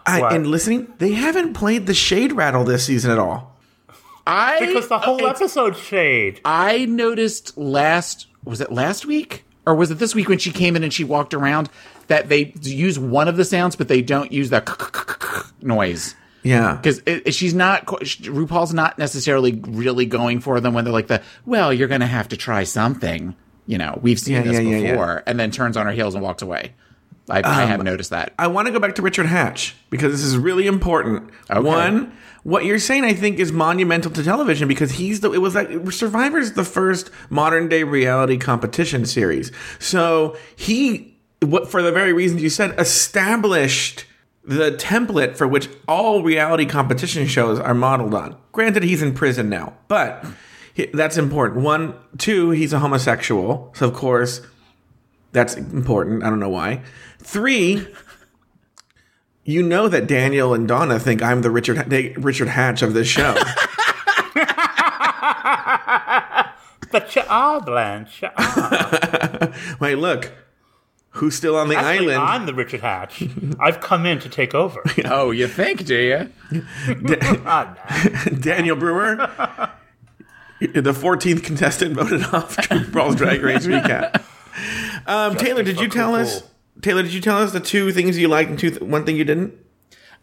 I, 0.06 0.20
What? 0.22 0.34
and 0.34 0.48
listening, 0.48 0.92
they 0.98 1.12
haven't 1.14 1.54
played 1.54 1.86
the 1.86 1.94
shade 1.94 2.34
rattle 2.34 2.64
this 2.64 2.86
season 2.86 3.12
at 3.12 3.20
all. 3.20 3.56
I 4.26 4.66
Because 4.66 4.88
the 4.88 5.00
whole 5.00 5.26
episode 5.28 5.78
shade. 5.78 6.42
I 6.44 6.86
noticed 6.86 7.58
last 7.58 8.28
was 8.44 8.60
it 8.62 8.72
last 8.72 9.06
week 9.06 9.46
or 9.66 9.76
was 9.76 9.92
it 9.92 10.00
this 10.00 10.14
week 10.16 10.30
when 10.30 10.38
she 10.40 10.52
came 10.52 10.76
in 10.76 10.84
and 10.84 10.94
she 10.94 11.04
walked 11.04 11.34
around 11.34 11.70
that 12.08 12.30
they 12.30 12.54
use 12.62 12.98
one 13.00 13.28
of 13.28 13.38
the 13.38 13.46
sounds 13.46 13.76
but 13.76 13.88
they 13.88 14.02
don't 14.02 14.32
use 14.32 14.50
the 14.50 14.62
noise 15.62 16.16
Yeah. 16.44 16.76
because 16.82 17.02
she's 17.36 17.54
not 17.54 17.86
RuPaul's 17.86 18.74
not 18.74 18.98
necessarily 18.98 19.60
really 19.68 20.06
going 20.06 20.40
for 20.42 20.60
them 20.60 20.74
when 20.74 20.84
they're 20.84 20.94
like 20.94 21.08
the 21.08 21.22
well 21.46 21.72
you're 21.74 21.88
gonna 21.88 22.08
have 22.08 22.28
to 22.30 22.38
try 22.38 22.64
something 22.64 23.36
you 23.66 23.78
know 23.78 23.98
we've 24.02 24.20
seen 24.20 24.36
Yeah, 24.36 24.42
this 24.44 24.54
yeah, 24.54 24.60
yeah, 24.62 24.78
yeah. 24.78 24.92
before 24.92 25.24
and 25.26 25.40
then 25.40 25.52
turns 25.52 25.78
on 25.78 25.86
her 25.86 25.92
heels 25.94 26.16
and 26.16 26.24
walks 26.24 26.42
away. 26.42 26.74
I, 27.30 27.42
I 27.44 27.66
have 27.66 27.80
um, 27.80 27.86
noticed 27.86 28.10
that. 28.10 28.34
I 28.38 28.48
want 28.48 28.68
to 28.68 28.74
go 28.74 28.80
back 28.80 28.96
to 28.96 29.02
Richard 29.02 29.28
Hatch 29.28 29.76
because 29.90 30.12
this 30.12 30.24
is 30.24 30.38
really 30.38 30.68
important. 30.68 31.30
Okay. 31.50 31.60
One, 31.62 32.18
what 32.44 32.66
you're 32.66 32.80
saying, 32.80 33.06
I 33.06 33.14
think, 33.14 33.40
is 33.40 33.52
monumental 33.54 34.12
to 34.12 34.24
television 34.24 34.68
because 34.68 34.92
he's 34.92 35.22
the. 35.22 35.32
It 35.32 35.38
was 35.38 35.56
like 35.56 35.70
Survivor's 35.92 36.54
the 36.54 36.66
first 36.66 37.10
modern 37.30 37.70
day 37.70 37.84
reality 37.84 38.38
competition 38.38 39.06
series. 39.06 39.52
So 39.80 40.36
he, 40.56 41.18
what 41.42 41.70
for 41.72 41.82
the 41.82 41.92
very 41.94 42.12
reasons 42.12 42.42
you 42.44 42.50
said, 42.50 42.78
established 42.80 44.06
the 44.44 44.72
template 44.72 45.38
for 45.38 45.48
which 45.48 45.70
all 45.88 46.22
reality 46.24 46.66
competition 46.66 47.26
shows 47.28 47.58
are 47.60 47.74
modeled 47.74 48.14
on. 48.14 48.36
Granted, 48.52 48.84
he's 48.84 49.02
in 49.02 49.14
prison 49.14 49.48
now, 49.48 49.74
but 49.88 50.26
he- 50.74 50.88
that's 50.94 51.16
important. 51.18 51.64
One, 51.64 51.94
two, 52.18 52.50
he's 52.50 52.74
a 52.74 52.80
homosexual, 52.80 53.72
so 53.76 53.88
of 53.88 53.94
course. 53.94 54.42
That's 55.34 55.56
important. 55.56 56.24
I 56.24 56.30
don't 56.30 56.40
know 56.40 56.50
why. 56.50 56.82
Three, 57.20 57.86
you 59.44 59.62
know 59.62 59.88
that 59.90 60.08
Daniel 60.08 60.54
and 60.54 60.68
Donna 60.68 61.00
think 61.00 61.22
I'm 61.22 61.42
the 61.42 61.52
Richard 61.52 61.92
Richard 62.18 62.48
Hatch 62.48 62.82
of 62.82 62.94
this 62.94 63.08
show. 63.08 63.36
But 66.92 67.16
you 67.16 67.24
are, 67.28 67.60
Blanche. 67.60 68.22
You 68.22 68.30
are. 68.38 69.52
Wait, 69.80 69.96
look, 69.96 70.32
who's 71.10 71.36
still 71.36 71.56
on 71.56 71.68
the 71.68 71.76
Actually, 71.76 72.14
island. 72.14 72.30
I'm 72.30 72.46
the 72.46 72.54
Richard 72.54 72.82
Hatch. 72.82 73.24
I've 73.60 73.80
come 73.82 74.06
in 74.06 74.20
to 74.20 74.30
take 74.30 74.54
over. 74.54 74.84
Oh, 75.06 75.32
you 75.32 75.48
think, 75.48 75.86
do 75.86 75.96
you? 76.52 76.62
Nah. 77.44 77.74
Daniel 78.40 78.76
Brewer, 78.76 79.16
the 80.60 80.94
14th 80.94 81.44
contestant 81.44 81.96
voted 81.96 82.24
off 82.26 82.58
RuPaul's 82.58 83.16
Drag 83.16 83.42
Race 83.42 83.66
recap. 83.66 84.22
Um, 85.08 85.36
Taylor, 85.36 85.64
did 85.64 85.76
you 85.76 85.88
fucking 85.88 85.92
tell 85.92 86.16
us? 86.16 86.44
Taylor, 86.82 87.04
did 87.04 87.14
you 87.14 87.22
tell 87.22 87.38
us 87.38 87.52
the 87.52 87.60
two 87.60 87.92
things 87.92 88.18
you 88.18 88.28
liked 88.28 88.50
and 88.50 88.60
two 88.60 88.70
th- 88.72 88.82
one 88.82 89.06
thing 89.06 89.16
you 89.16 89.24
didn't? 89.24 89.54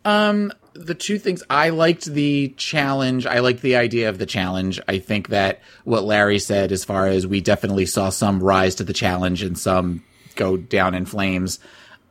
Um, 0.05 0.53
the 0.73 0.95
two 0.95 1.19
things 1.19 1.43
I 1.51 1.71
liked 1.71 2.07
the 2.07 2.55
challenge. 2.57 3.27
I 3.27 3.41
liked 3.41 3.63
the 3.63 3.77
idea 3.77 4.09
of 4.09 4.19
the 4.19 4.27
challenge. 4.27 4.81
I 4.89 4.99
think 4.99 5.29
that 5.29 5.61
what 5.85 6.05
Larry 6.05 6.39
said, 6.39 6.73
as 6.73 6.85
far 6.85 7.07
as 7.07 7.27
we 7.27 7.41
definitely 7.41 7.87
saw 7.87 8.09
some 8.09 8.43
rise 8.43 8.75
to 8.77 8.85
the 8.85 8.93
challenge 8.93 9.43
and 9.43 9.59
some 9.59 10.05
go 10.37 10.57
down 10.57 10.95
in 10.95 11.05
flames. 11.07 11.59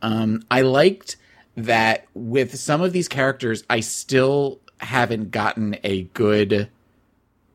Um, 0.01 0.43
I 0.51 0.61
liked 0.61 1.17
that 1.57 2.05
with 2.13 2.57
some 2.57 2.81
of 2.81 2.93
these 2.93 3.07
characters, 3.07 3.63
I 3.69 3.79
still 3.79 4.59
haven't 4.79 5.31
gotten 5.31 5.77
a 5.83 6.03
good 6.03 6.69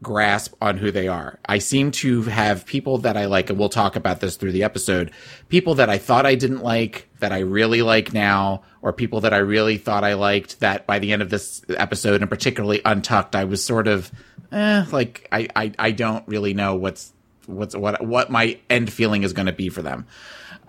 grasp 0.04 0.54
on 0.60 0.76
who 0.76 0.92
they 0.92 1.08
are. 1.08 1.40
I 1.46 1.58
seem 1.58 1.90
to 1.92 2.22
have 2.22 2.64
people 2.64 2.98
that 2.98 3.16
I 3.16 3.24
like, 3.24 3.50
and 3.50 3.58
we'll 3.58 3.68
talk 3.68 3.96
about 3.96 4.20
this 4.20 4.36
through 4.36 4.52
the 4.52 4.62
episode. 4.62 5.10
People 5.48 5.74
that 5.76 5.90
I 5.90 5.98
thought 5.98 6.26
I 6.26 6.36
didn't 6.36 6.62
like, 6.62 7.08
that 7.18 7.32
I 7.32 7.40
really 7.40 7.82
like 7.82 8.12
now, 8.12 8.62
or 8.82 8.92
people 8.92 9.22
that 9.22 9.34
I 9.34 9.38
really 9.38 9.78
thought 9.78 10.04
I 10.04 10.14
liked 10.14 10.60
that 10.60 10.86
by 10.86 11.00
the 11.00 11.12
end 11.12 11.22
of 11.22 11.30
this 11.30 11.64
episode, 11.70 12.20
and 12.20 12.30
particularly 12.30 12.80
Untucked, 12.84 13.34
I 13.34 13.44
was 13.44 13.64
sort 13.64 13.88
of, 13.88 14.12
eh, 14.52 14.84
like 14.92 15.26
I, 15.32 15.48
I, 15.56 15.72
I 15.78 15.90
don't 15.90 16.26
really 16.28 16.54
know 16.54 16.76
what's, 16.76 17.12
what's, 17.46 17.74
what, 17.74 18.06
what 18.06 18.30
my 18.30 18.60
end 18.70 18.92
feeling 18.92 19.24
is 19.24 19.32
going 19.32 19.46
to 19.46 19.52
be 19.52 19.70
for 19.70 19.82
them. 19.82 20.06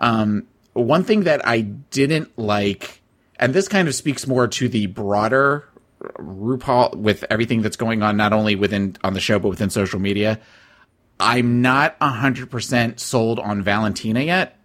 Um, 0.00 0.48
one 0.72 1.04
thing 1.04 1.24
that 1.24 1.46
I 1.46 1.60
didn't 1.60 2.36
like, 2.38 3.02
and 3.38 3.54
this 3.54 3.68
kind 3.68 3.86
of 3.86 3.94
speaks 3.94 4.26
more 4.26 4.48
to 4.48 4.68
the 4.68 4.86
broader 4.86 5.68
RuPaul 6.14 6.96
with 6.96 7.24
everything 7.30 7.62
that's 7.62 7.76
going 7.76 8.02
on, 8.02 8.16
not 8.16 8.32
only 8.32 8.56
within 8.56 8.96
on 9.02 9.14
the 9.14 9.20
show 9.20 9.38
but 9.38 9.48
within 9.48 9.70
social 9.70 10.00
media. 10.00 10.40
I'm 11.18 11.62
not 11.62 11.96
hundred 12.00 12.50
percent 12.50 13.00
sold 13.00 13.38
on 13.38 13.62
Valentina 13.62 14.20
yet, 14.20 14.58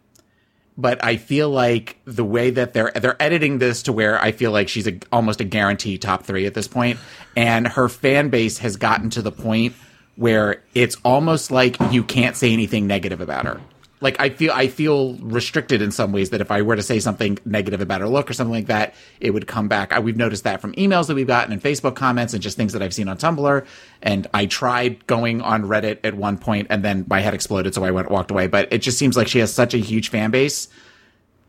but 0.77 1.03
I 1.03 1.17
feel 1.17 1.49
like 1.49 1.97
the 2.05 2.25
way 2.25 2.49
that 2.49 2.73
they're 2.73 2.91
they're 2.93 3.21
editing 3.21 3.59
this 3.59 3.83
to 3.83 3.93
where 3.93 4.21
I 4.21 4.31
feel 4.31 4.51
like 4.51 4.67
she's 4.67 4.87
a, 4.87 4.99
almost 5.11 5.39
a 5.39 5.45
guarantee 5.45 5.97
top 5.97 6.23
three 6.23 6.45
at 6.45 6.53
this 6.53 6.67
point, 6.67 6.99
and 7.35 7.67
her 7.67 7.87
fan 7.87 8.29
base 8.29 8.57
has 8.59 8.75
gotten 8.75 9.09
to 9.11 9.21
the 9.21 9.31
point 9.31 9.75
where 10.15 10.61
it's 10.73 10.97
almost 11.05 11.51
like 11.51 11.77
you 11.91 12.03
can't 12.03 12.35
say 12.35 12.51
anything 12.51 12.85
negative 12.85 13.21
about 13.21 13.45
her. 13.45 13.61
Like 14.01 14.19
I 14.19 14.29
feel 14.29 14.51
I 14.51 14.67
feel 14.67 15.15
restricted 15.17 15.81
in 15.81 15.91
some 15.91 16.11
ways 16.11 16.31
that 16.31 16.41
if 16.41 16.49
I 16.49 16.63
were 16.63 16.75
to 16.75 16.81
say 16.81 16.99
something 16.99 17.37
negative 17.45 17.81
about 17.81 18.01
her 18.01 18.07
look 18.09 18.29
or 18.29 18.33
something 18.33 18.53
like 18.53 18.65
that, 18.65 18.95
it 19.19 19.31
would 19.31 19.47
come 19.47 19.67
back. 19.67 19.93
I, 19.93 19.99
we've 19.99 20.17
noticed 20.17 20.43
that 20.43 20.59
from 20.59 20.73
emails 20.73 21.07
that 21.07 21.13
we've 21.13 21.27
gotten 21.27 21.53
and 21.53 21.61
Facebook 21.61 21.95
comments 21.95 22.33
and 22.33 22.41
just 22.41 22.57
things 22.57 22.73
that 22.73 22.81
I've 22.81 22.93
seen 22.93 23.07
on 23.07 23.17
Tumblr. 23.17 23.65
And 24.01 24.27
I 24.33 24.47
tried 24.47 25.05
going 25.05 25.41
on 25.41 25.63
Reddit 25.63 25.99
at 26.03 26.15
one 26.15 26.39
point 26.39 26.67
and 26.71 26.83
then 26.83 27.05
my 27.07 27.21
head 27.21 27.35
exploded, 27.35 27.75
so 27.75 27.83
I 27.83 27.91
went 27.91 28.09
walked 28.09 28.31
away. 28.31 28.47
But 28.47 28.73
it 28.73 28.79
just 28.79 28.97
seems 28.97 29.15
like 29.15 29.27
she 29.27 29.39
has 29.39 29.53
such 29.53 29.75
a 29.75 29.77
huge 29.77 30.09
fan 30.09 30.31
base 30.31 30.67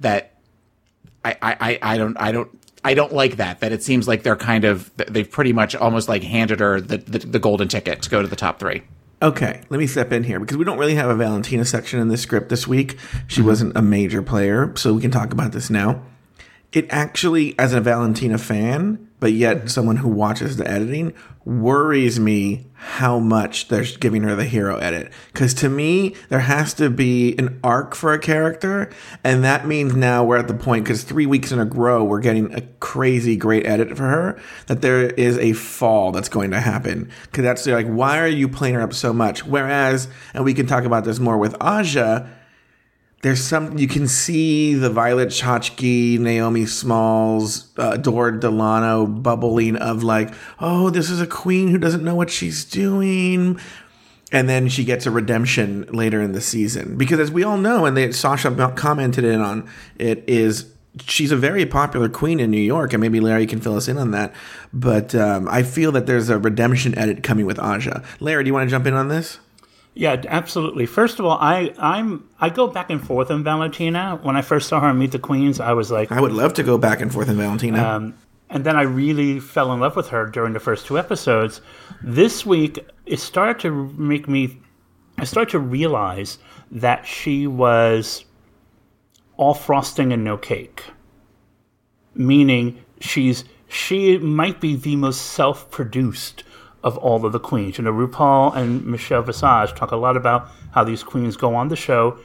that 0.00 0.34
I 1.24 1.36
I, 1.40 1.78
I, 1.80 1.96
don't 1.96 2.16
I 2.20 2.32
don't 2.32 2.50
I 2.84 2.94
don't 2.94 3.12
like 3.12 3.36
that. 3.36 3.60
That 3.60 3.72
it 3.72 3.82
seems 3.82 4.06
like 4.06 4.24
they're 4.24 4.36
kind 4.36 4.64
of 4.64 4.90
they've 4.96 5.30
pretty 5.30 5.54
much 5.54 5.74
almost 5.74 6.08
like 6.08 6.22
handed 6.22 6.60
her 6.60 6.80
the, 6.80 6.98
the, 6.98 7.18
the 7.20 7.38
golden 7.38 7.68
ticket 7.68 8.02
to 8.02 8.10
go 8.10 8.20
to 8.20 8.28
the 8.28 8.36
top 8.36 8.58
three. 8.58 8.82
Okay, 9.22 9.60
let 9.70 9.78
me 9.78 9.86
step 9.86 10.10
in 10.12 10.24
here 10.24 10.40
because 10.40 10.56
we 10.56 10.64
don't 10.64 10.78
really 10.78 10.96
have 10.96 11.08
a 11.08 11.14
Valentina 11.14 11.64
section 11.64 12.00
in 12.00 12.08
this 12.08 12.20
script 12.20 12.48
this 12.48 12.66
week. 12.66 12.98
She 13.28 13.38
mm-hmm. 13.38 13.48
wasn't 13.48 13.76
a 13.76 13.82
major 13.82 14.20
player, 14.20 14.72
so 14.74 14.92
we 14.92 15.00
can 15.00 15.12
talk 15.12 15.32
about 15.32 15.52
this 15.52 15.70
now. 15.70 16.02
It 16.72 16.86
actually, 16.90 17.56
as 17.56 17.72
a 17.72 17.80
Valentina 17.80 18.36
fan, 18.36 19.08
but 19.22 19.32
yet 19.32 19.70
someone 19.70 19.98
who 19.98 20.08
watches 20.08 20.56
the 20.56 20.68
editing, 20.68 21.14
worries 21.44 22.18
me 22.18 22.66
how 22.74 23.20
much 23.20 23.68
they're 23.68 23.84
giving 24.00 24.24
her 24.24 24.34
the 24.34 24.44
hero 24.44 24.78
edit. 24.78 25.12
Because 25.32 25.54
to 25.54 25.68
me, 25.68 26.16
there 26.28 26.40
has 26.40 26.74
to 26.74 26.90
be 26.90 27.38
an 27.38 27.60
arc 27.62 27.94
for 27.94 28.12
a 28.12 28.18
character, 28.18 28.90
and 29.22 29.44
that 29.44 29.64
means 29.64 29.94
now 29.94 30.24
we're 30.24 30.38
at 30.38 30.48
the 30.48 30.54
point, 30.54 30.84
because 30.84 31.04
three 31.04 31.24
weeks 31.24 31.52
in 31.52 31.60
a 31.60 31.64
row, 31.64 32.02
we're 32.02 32.18
getting 32.18 32.52
a 32.52 32.62
crazy 32.80 33.36
great 33.36 33.64
edit 33.64 33.96
for 33.96 34.08
her, 34.08 34.40
that 34.66 34.82
there 34.82 35.10
is 35.10 35.38
a 35.38 35.52
fall 35.52 36.10
that's 36.10 36.28
going 36.28 36.50
to 36.50 36.58
happen. 36.58 37.08
Because 37.26 37.44
that's 37.44 37.64
like, 37.64 37.86
why 37.86 38.18
are 38.18 38.26
you 38.26 38.48
playing 38.48 38.74
her 38.74 38.82
up 38.82 38.92
so 38.92 39.12
much? 39.12 39.46
Whereas, 39.46 40.08
and 40.34 40.44
we 40.44 40.52
can 40.52 40.66
talk 40.66 40.82
about 40.82 41.04
this 41.04 41.20
more 41.20 41.38
with 41.38 41.54
Aja, 41.60 42.28
there's 43.22 43.42
some 43.42 43.78
you 43.78 43.86
can 43.86 44.08
see 44.08 44.74
the 44.74 44.90
Violet 44.90 45.28
Chachki, 45.28 46.18
Naomi 46.18 46.66
Smalls, 46.66 47.72
uh, 47.78 47.96
Delano 47.96 49.06
bubbling 49.06 49.76
of 49.76 50.02
like, 50.02 50.34
oh, 50.58 50.90
this 50.90 51.08
is 51.08 51.20
a 51.20 51.26
queen 51.26 51.68
who 51.68 51.78
doesn't 51.78 52.04
know 52.04 52.16
what 52.16 52.30
she's 52.30 52.64
doing. 52.64 53.58
And 54.32 54.48
then 54.48 54.68
she 54.68 54.84
gets 54.84 55.06
a 55.06 55.10
redemption 55.10 55.82
later 55.92 56.20
in 56.20 56.32
the 56.32 56.40
season 56.40 56.96
because, 56.96 57.20
as 57.20 57.30
we 57.30 57.44
all 57.44 57.58
know, 57.58 57.84
and 57.84 57.96
they, 57.96 58.10
Sasha 58.12 58.50
commented 58.76 59.24
in 59.24 59.40
on 59.40 59.68
it, 59.98 60.24
is 60.26 60.72
she's 61.06 61.30
a 61.30 61.36
very 61.36 61.66
popular 61.66 62.08
queen 62.08 62.40
in 62.40 62.50
New 62.50 62.60
York, 62.60 62.92
and 62.92 63.00
maybe 63.00 63.20
Larry 63.20 63.46
can 63.46 63.60
fill 63.60 63.76
us 63.76 63.88
in 63.88 63.98
on 63.98 64.10
that. 64.12 64.34
But 64.72 65.14
um, 65.14 65.48
I 65.48 65.62
feel 65.62 65.92
that 65.92 66.06
there's 66.06 66.30
a 66.30 66.38
redemption 66.38 66.96
edit 66.98 67.22
coming 67.22 67.46
with 67.46 67.58
Aja. 67.58 68.02
Larry, 68.20 68.44
do 68.44 68.48
you 68.48 68.54
want 68.54 68.68
to 68.68 68.70
jump 68.70 68.86
in 68.86 68.94
on 68.94 69.08
this? 69.08 69.38
Yeah, 69.94 70.22
absolutely. 70.26 70.86
First 70.86 71.18
of 71.18 71.26
all, 71.26 71.38
I 71.38 71.74
I'm 71.78 72.28
I 72.40 72.48
go 72.48 72.66
back 72.66 72.88
and 72.90 73.04
forth 73.04 73.30
on 73.30 73.44
Valentina. 73.44 74.18
When 74.22 74.36
I 74.36 74.42
first 74.42 74.68
saw 74.68 74.80
her 74.80 74.88
on 74.88 74.98
Meet 74.98 75.12
the 75.12 75.18
Queens, 75.18 75.60
I 75.60 75.72
was 75.72 75.90
like, 75.90 76.10
I 76.10 76.20
would 76.20 76.32
love 76.32 76.54
to 76.54 76.62
go 76.62 76.78
back 76.78 77.00
and 77.00 77.12
forth 77.12 77.28
in 77.28 77.36
Valentina. 77.36 77.82
um, 77.82 78.14
and 78.48 78.64
then 78.64 78.76
I 78.76 78.82
really 78.82 79.40
fell 79.40 79.72
in 79.72 79.80
love 79.80 79.96
with 79.96 80.08
her 80.08 80.26
during 80.26 80.52
the 80.52 80.60
first 80.60 80.86
two 80.86 80.98
episodes. 80.98 81.60
This 82.02 82.44
week, 82.44 82.78
it 83.06 83.18
started 83.18 83.60
to 83.60 83.88
make 83.96 84.28
me. 84.28 84.60
I 85.18 85.24
started 85.24 85.50
to 85.52 85.58
realize 85.58 86.38
that 86.70 87.06
she 87.06 87.46
was 87.46 88.24
all 89.36 89.54
frosting 89.54 90.12
and 90.12 90.24
no 90.24 90.36
cake, 90.38 90.84
meaning 92.14 92.82
she's 93.00 93.44
she 93.68 94.18
might 94.18 94.60
be 94.60 94.76
the 94.76 94.96
most 94.96 95.20
self-produced 95.20 96.44
of 96.82 96.96
all 96.98 97.24
of 97.24 97.32
the 97.32 97.40
queens. 97.40 97.78
You 97.78 97.84
know, 97.84 97.92
RuPaul 97.92 98.56
and 98.56 98.84
Michelle 98.84 99.22
Visage 99.22 99.74
talk 99.74 99.90
a 99.90 99.96
lot 99.96 100.16
about 100.16 100.48
how 100.72 100.84
these 100.84 101.02
queens 101.02 101.36
go 101.36 101.54
on 101.54 101.68
the 101.68 101.76
show 101.76 102.18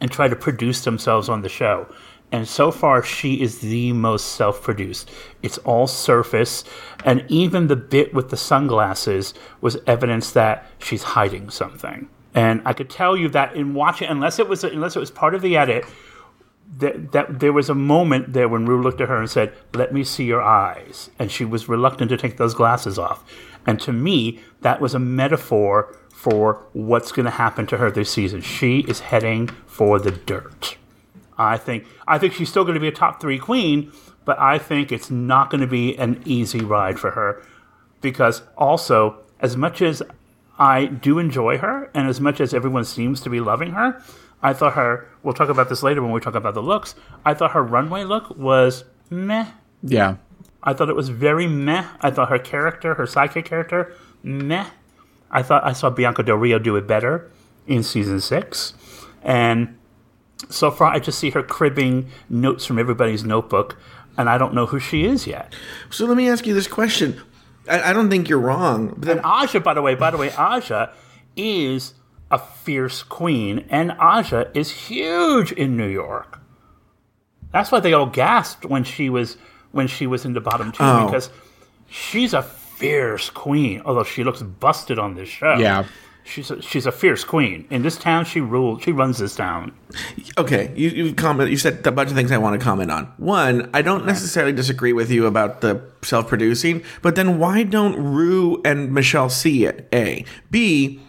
and 0.00 0.10
try 0.10 0.28
to 0.28 0.36
produce 0.36 0.84
themselves 0.84 1.28
on 1.28 1.42
the 1.42 1.48
show. 1.48 1.86
And 2.32 2.48
so 2.48 2.70
far, 2.70 3.02
she 3.02 3.40
is 3.40 3.60
the 3.60 3.92
most 3.92 4.34
self 4.34 4.62
produced. 4.62 5.10
It's 5.42 5.58
all 5.58 5.86
surface. 5.86 6.64
And 7.04 7.24
even 7.28 7.68
the 7.68 7.76
bit 7.76 8.12
with 8.12 8.30
the 8.30 8.36
sunglasses 8.36 9.32
was 9.60 9.78
evidence 9.86 10.32
that 10.32 10.66
she's 10.78 11.02
hiding 11.02 11.50
something. 11.50 12.08
And 12.34 12.62
I 12.66 12.72
could 12.72 12.90
tell 12.90 13.16
you 13.16 13.28
that 13.30 13.54
in 13.54 13.74
watching, 13.74 14.08
unless 14.08 14.38
it 14.38 14.48
was 14.48 14.64
unless 14.64 14.96
it 14.96 15.00
was 15.00 15.10
part 15.10 15.34
of 15.34 15.40
the 15.40 15.56
edit, 15.56 15.84
that, 16.78 17.12
that 17.12 17.40
there 17.40 17.52
was 17.52 17.70
a 17.70 17.74
moment 17.74 18.32
there 18.32 18.48
when 18.48 18.66
Rue 18.66 18.82
looked 18.82 19.00
at 19.00 19.08
her 19.08 19.18
and 19.18 19.30
said, 19.30 19.52
"Let 19.72 19.92
me 19.92 20.04
see 20.04 20.24
your 20.24 20.42
eyes," 20.42 21.10
and 21.18 21.30
she 21.30 21.44
was 21.44 21.68
reluctant 21.68 22.10
to 22.10 22.16
take 22.16 22.36
those 22.36 22.54
glasses 22.54 22.98
off. 22.98 23.24
And 23.66 23.80
to 23.80 23.92
me, 23.92 24.40
that 24.60 24.80
was 24.80 24.94
a 24.94 24.98
metaphor 24.98 25.96
for 26.12 26.64
what's 26.72 27.12
going 27.12 27.24
to 27.24 27.30
happen 27.30 27.66
to 27.66 27.76
her 27.76 27.90
this 27.90 28.10
season. 28.10 28.40
She 28.40 28.80
is 28.80 29.00
heading 29.00 29.48
for 29.66 29.98
the 29.98 30.10
dirt. 30.10 30.76
I 31.38 31.56
think 31.56 31.86
I 32.06 32.18
think 32.18 32.32
she's 32.32 32.48
still 32.48 32.64
going 32.64 32.74
to 32.74 32.80
be 32.80 32.88
a 32.88 32.92
top 32.92 33.20
three 33.20 33.38
queen, 33.38 33.92
but 34.24 34.38
I 34.38 34.58
think 34.58 34.90
it's 34.90 35.10
not 35.10 35.50
going 35.50 35.60
to 35.60 35.66
be 35.66 35.96
an 35.96 36.22
easy 36.24 36.60
ride 36.60 36.98
for 36.98 37.12
her 37.12 37.42
because 38.00 38.42
also 38.56 39.18
as 39.40 39.56
much 39.56 39.82
as 39.82 40.02
I 40.58 40.86
do 40.86 41.18
enjoy 41.18 41.58
her, 41.58 41.90
and 41.92 42.08
as 42.08 42.20
much 42.20 42.40
as 42.40 42.54
everyone 42.54 42.84
seems 42.84 43.20
to 43.22 43.30
be 43.30 43.40
loving 43.40 43.72
her, 43.72 44.02
I 44.42 44.52
thought 44.52 44.74
her. 44.74 45.08
We'll 45.22 45.34
talk 45.34 45.48
about 45.48 45.68
this 45.68 45.82
later 45.82 46.02
when 46.02 46.12
we 46.12 46.20
talk 46.20 46.34
about 46.34 46.54
the 46.54 46.62
looks. 46.62 46.94
I 47.24 47.34
thought 47.34 47.52
her 47.52 47.62
runway 47.62 48.04
look 48.04 48.36
was 48.36 48.84
meh. 49.10 49.46
Yeah. 49.82 50.16
I 50.62 50.72
thought 50.72 50.88
it 50.88 50.96
was 50.96 51.08
very 51.08 51.46
meh. 51.46 51.86
I 52.00 52.10
thought 52.10 52.28
her 52.28 52.38
character, 52.38 52.94
her 52.94 53.04
sidekick 53.04 53.44
character, 53.44 53.94
meh. 54.22 54.66
I 55.30 55.42
thought 55.42 55.64
I 55.64 55.72
saw 55.72 55.90
Bianca 55.90 56.22
Del 56.22 56.36
Rio 56.36 56.58
do 56.58 56.76
it 56.76 56.86
better 56.86 57.30
in 57.66 57.82
season 57.82 58.20
six, 58.20 58.74
and 59.22 59.76
so 60.48 60.70
far 60.70 60.92
I 60.92 60.98
just 60.98 61.18
see 61.18 61.30
her 61.30 61.42
cribbing 61.42 62.08
notes 62.28 62.64
from 62.64 62.78
everybody's 62.78 63.24
notebook, 63.24 63.76
and 64.16 64.28
I 64.30 64.38
don't 64.38 64.54
know 64.54 64.66
who 64.66 64.78
she 64.78 65.04
is 65.04 65.26
yet. 65.26 65.54
So 65.90 66.06
let 66.06 66.16
me 66.16 66.28
ask 66.28 66.46
you 66.46 66.54
this 66.54 66.68
question. 66.68 67.20
I, 67.68 67.90
I 67.90 67.92
don't 67.92 68.08
think 68.08 68.28
you're 68.28 68.38
wrong. 68.38 68.94
But 68.96 69.08
And 69.08 69.20
Aja, 69.24 69.60
by 69.60 69.74
the 69.74 69.82
way, 69.82 69.94
by 69.94 70.10
the 70.10 70.16
way, 70.16 70.30
Aja 70.32 70.92
is 71.36 71.94
a 72.30 72.38
fierce 72.38 73.02
queen, 73.02 73.64
and 73.70 73.92
Aja 73.92 74.46
is 74.54 74.70
huge 74.88 75.52
in 75.52 75.76
New 75.76 75.88
York. 75.88 76.40
That's 77.52 77.70
why 77.70 77.80
they 77.80 77.92
all 77.92 78.06
gasped 78.06 78.64
when 78.64 78.84
she 78.84 79.08
was 79.08 79.36
when 79.72 79.86
she 79.86 80.06
was 80.06 80.24
in 80.24 80.32
the 80.32 80.40
bottom 80.40 80.72
two 80.72 80.82
Oh. 80.82 81.06
because 81.06 81.30
she's 81.88 82.34
a 82.34 82.42
fierce 82.42 83.30
queen. 83.30 83.82
Although 83.84 84.04
she 84.04 84.24
looks 84.24 84.42
busted 84.42 84.98
on 84.98 85.14
this 85.14 85.28
show. 85.28 85.54
Yeah. 85.56 85.84
She's 86.24 86.50
a, 86.50 86.60
she's 86.60 86.86
a 86.86 86.92
fierce 86.92 87.22
queen. 87.22 87.68
In 87.70 87.82
this 87.82 87.96
town, 87.96 88.24
she 88.24 88.40
rules. 88.40 88.82
She 88.82 88.90
runs 88.90 89.18
this 89.18 89.36
town. 89.36 89.72
Okay, 90.36 90.72
you 90.74 90.88
you 90.90 91.14
comment. 91.14 91.50
You 91.50 91.56
said 91.56 91.86
a 91.86 91.92
bunch 91.92 92.10
of 92.10 92.16
things 92.16 92.32
I 92.32 92.38
want 92.38 92.58
to 92.58 92.64
comment 92.64 92.90
on. 92.90 93.04
One, 93.16 93.70
I 93.72 93.80
don't 93.80 94.04
necessarily 94.04 94.52
disagree 94.52 94.92
with 94.92 95.08
you 95.08 95.26
about 95.26 95.60
the 95.60 95.80
self-producing, 96.02 96.82
but 97.00 97.14
then 97.14 97.38
why 97.38 97.62
don't 97.62 97.94
Rue 97.96 98.60
and 98.64 98.92
Michelle 98.92 99.28
see 99.30 99.66
it? 99.66 99.86
A, 99.92 100.24
B. 100.50 101.00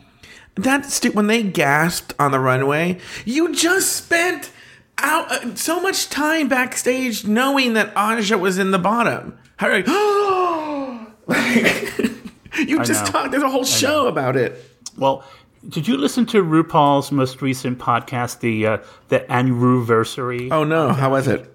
That 0.58 0.86
stu- 0.86 1.12
when 1.12 1.28
they 1.28 1.44
gasped 1.44 2.14
on 2.20 2.32
the 2.32 2.40
runway, 2.40 3.00
you 3.26 3.54
just 3.54 3.96
spent 3.96 4.52
out 4.98 5.32
uh, 5.32 5.56
so 5.56 5.80
much 5.80 6.10
time 6.10 6.48
backstage 6.48 7.26
knowing 7.26 7.74
that 7.74 7.96
Aja 7.96 8.38
was 8.38 8.58
in 8.58 8.72
the 8.72 8.80
bottom. 8.80 9.38
How 9.58 9.68
are 9.68 9.78
you? 9.78 11.14
like, 11.28 12.10
you 12.68 12.84
just 12.84 13.06
know. 13.06 13.12
talked. 13.12 13.32
There's 13.32 13.44
a 13.44 13.50
whole 13.50 13.66
show 13.66 14.08
about 14.08 14.36
it. 14.36 14.64
Well, 14.98 15.24
did 15.70 15.88
you 15.88 15.98
listen 15.98 16.26
to 16.28 16.44
RuPaul's 16.44 17.12
most 17.12 17.42
recent 17.42 17.78
podcast, 17.80 18.40
the 18.40 18.66
uh, 18.68 18.78
the 19.10 19.32
Anniversary? 19.32 20.50
Oh 20.52 20.64
no, 20.64 20.92
how 20.94 21.12
was 21.12 21.28
it? 21.28 21.54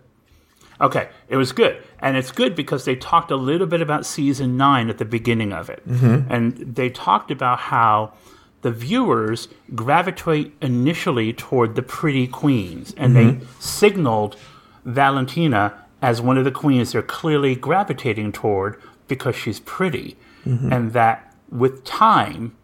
Okay, 0.81 1.09
it 1.29 1.37
was 1.37 1.53
good. 1.53 1.81
And 2.01 2.17
it's 2.17 2.33
good 2.33 2.57
because 2.57 2.85
they 2.85 2.97
talked 2.97 3.31
a 3.31 3.37
little 3.37 3.69
bit 3.69 3.81
about 3.81 4.05
season 4.05 4.57
nine 4.57 4.91
at 4.91 4.99
the 4.99 5.05
beginning 5.05 5.53
of 5.53 5.71
it. 5.71 5.81
And 5.87 6.57
they 6.57 6.91
talked 6.91 7.31
about 7.31 7.61
how 7.61 8.15
the 8.63 8.71
viewers 8.71 9.49
gravitate 9.75 10.55
initially 10.61 11.33
toward 11.33 11.75
the 11.75 11.83
pretty 11.83 12.27
queens. 12.27 12.95
And 12.97 13.15
they 13.15 13.25
mm-hmm. 13.25 13.61
signaled 13.61 14.37
Valentina 14.85 15.75
as 16.01 16.21
one 16.21 16.39
of 16.39 16.45
the 16.45 16.51
queens 16.51 16.93
they're 16.93 17.03
clearly 17.03 17.55
gravitating 17.55 18.33
toward 18.33 18.81
because 19.09 19.37
she's 19.37 19.61
pretty. 19.61 20.17
Mm-hmm. 20.47 20.73
And 20.73 20.93
that 20.93 21.35
with 21.51 21.85
time, 21.85 22.57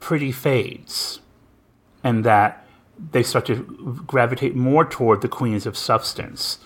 pretty 0.00 0.32
fades. 0.32 1.20
And 2.04 2.24
that 2.24 2.66
they 3.12 3.22
start 3.22 3.46
to 3.46 4.02
gravitate 4.06 4.54
more 4.54 4.84
toward 4.84 5.20
the 5.20 5.28
queens 5.28 5.66
of 5.66 5.76
substance 5.76 6.58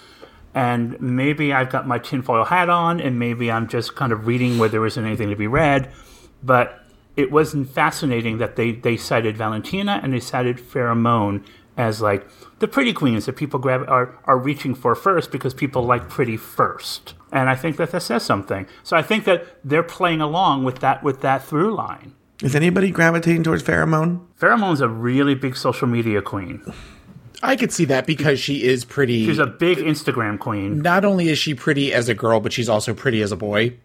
and 0.55 1.01
maybe 1.01 1.53
I've 1.53 1.71
got 1.71 1.87
my 1.87 1.99
tinfoil 1.99 2.45
hat 2.45 2.69
on, 2.69 3.01
and 3.01 3.19
maybe 3.19 3.51
I'm 3.51 3.69
just 3.69 3.95
kind 3.95 4.13
of 4.13 4.27
reading 4.27 4.59
where 4.59 4.69
there 4.69 4.85
isn't 4.85 5.05
anything 5.05 5.31
to 5.31 5.37
be 5.37 5.47
read. 5.47 5.91
But 6.43 6.82
it 7.17 7.31
was 7.31 7.55
fascinating 7.73 8.39
that 8.39 8.57
they, 8.57 8.73
they 8.73 8.97
cited 8.97 9.37
Valentina 9.37 10.01
and 10.03 10.13
they 10.13 10.21
cited 10.21 10.59
Farrah 10.59 10.97
Moan 10.97 11.45
as 11.77 12.01
like 12.01 12.27
the 12.59 12.69
pretty 12.69 12.93
queens 12.93 13.27
that 13.27 13.35
people 13.35 13.59
grab 13.59 13.85
are, 13.89 14.19
are 14.25 14.39
reaching 14.39 14.75
for 14.75 14.95
first 14.95 15.31
because 15.31 15.55
people 15.55 15.83
like 15.83 16.09
pretty 16.09 16.37
first. 16.37 17.15
And 17.31 17.49
I 17.49 17.55
think 17.55 17.77
that 17.77 17.91
that 17.93 18.03
says 18.03 18.23
something. 18.23 18.67
So 18.83 18.97
I 18.97 19.03
think 19.03 19.25
that 19.25 19.47
they're 19.65 19.83
playing 19.83 20.21
along 20.21 20.65
with 20.65 20.81
that 20.81 21.03
with 21.03 21.23
that 21.23 21.45
through 21.45 21.75
line. 21.75 22.15
Is 22.43 22.55
anybody 22.55 22.91
gravitating 22.91 23.45
towards 23.45 23.63
Farrah 23.63 23.89
Moan? 23.89 24.27
Pheromone's 24.35 24.81
a 24.81 24.89
really 24.89 25.35
big 25.35 25.57
social 25.57 25.87
media 25.87 26.21
queen. 26.21 26.63
I 27.43 27.57
could 27.57 27.73
see 27.73 27.85
that 27.87 28.07
because 28.07 28.39
she 28.39 28.63
is 28.63 28.85
pretty. 28.85 29.27
She's 29.27 29.39
a 29.39 29.47
big 29.47 29.79
Instagram 29.79 30.39
queen. 30.39 30.79
not 30.79 31.05
only 31.05 31.29
is 31.29 31.39
she 31.39 31.55
pretty 31.55 31.93
as 31.93 32.09
a 32.09 32.15
girl, 32.15 32.41
but 32.41 32.53
she's 32.53 32.69
also 32.69 32.95
pretty 32.95 33.23
as 33.23 33.33
a 33.33 33.37
boy. 33.37 33.77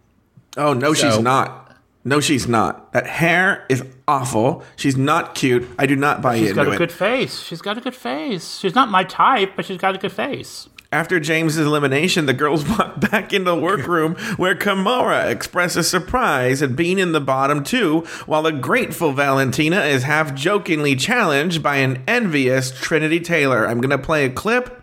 Oh 0.56 0.72
no, 0.74 0.94
she's 0.94 1.18
not. 1.18 1.67
No, 2.04 2.20
she's 2.20 2.48
not. 2.48 2.92
That 2.92 3.06
hair 3.06 3.66
is 3.68 3.84
awful. 4.06 4.62
She's 4.76 4.96
not 4.96 5.34
cute. 5.34 5.68
I 5.78 5.86
do 5.86 5.96
not 5.96 6.22
buy 6.22 6.38
She's 6.38 6.50
into 6.50 6.62
it. 6.62 6.64
She's 6.64 6.68
got 6.68 6.74
a 6.74 6.78
good 6.78 6.92
face. 6.92 7.40
She's 7.40 7.62
got 7.62 7.78
a 7.78 7.80
good 7.80 7.94
face. 7.94 8.58
She's 8.58 8.74
not 8.74 8.90
my 8.90 9.04
type, 9.04 9.52
but 9.56 9.64
she's 9.66 9.78
got 9.78 9.94
a 9.94 9.98
good 9.98 10.12
face. 10.12 10.68
After 10.90 11.20
Jaymes's 11.20 11.58
elimination, 11.58 12.24
the 12.24 12.32
girls 12.32 12.66
walk 12.78 12.98
back 13.10 13.34
into 13.34 13.50
the 13.50 13.56
workroom 13.58 14.14
where 14.36 14.54
Kimora 14.54 15.30
expresses 15.30 15.90
surprise 15.90 16.62
at 16.62 16.76
being 16.76 16.98
in 16.98 17.12
the 17.12 17.20
bottom 17.20 17.62
two, 17.62 18.00
while 18.24 18.42
the 18.42 18.52
grateful 18.52 19.12
Valentina 19.12 19.82
is 19.82 20.04
half 20.04 20.34
jokingly 20.34 20.96
challenged 20.96 21.62
by 21.62 21.76
an 21.76 22.02
envious 22.08 22.70
Trinity 22.70 23.20
Taylor. 23.20 23.66
I'm 23.66 23.82
going 23.82 23.90
to 23.90 23.98
play 23.98 24.24
a 24.24 24.30
clip, 24.30 24.82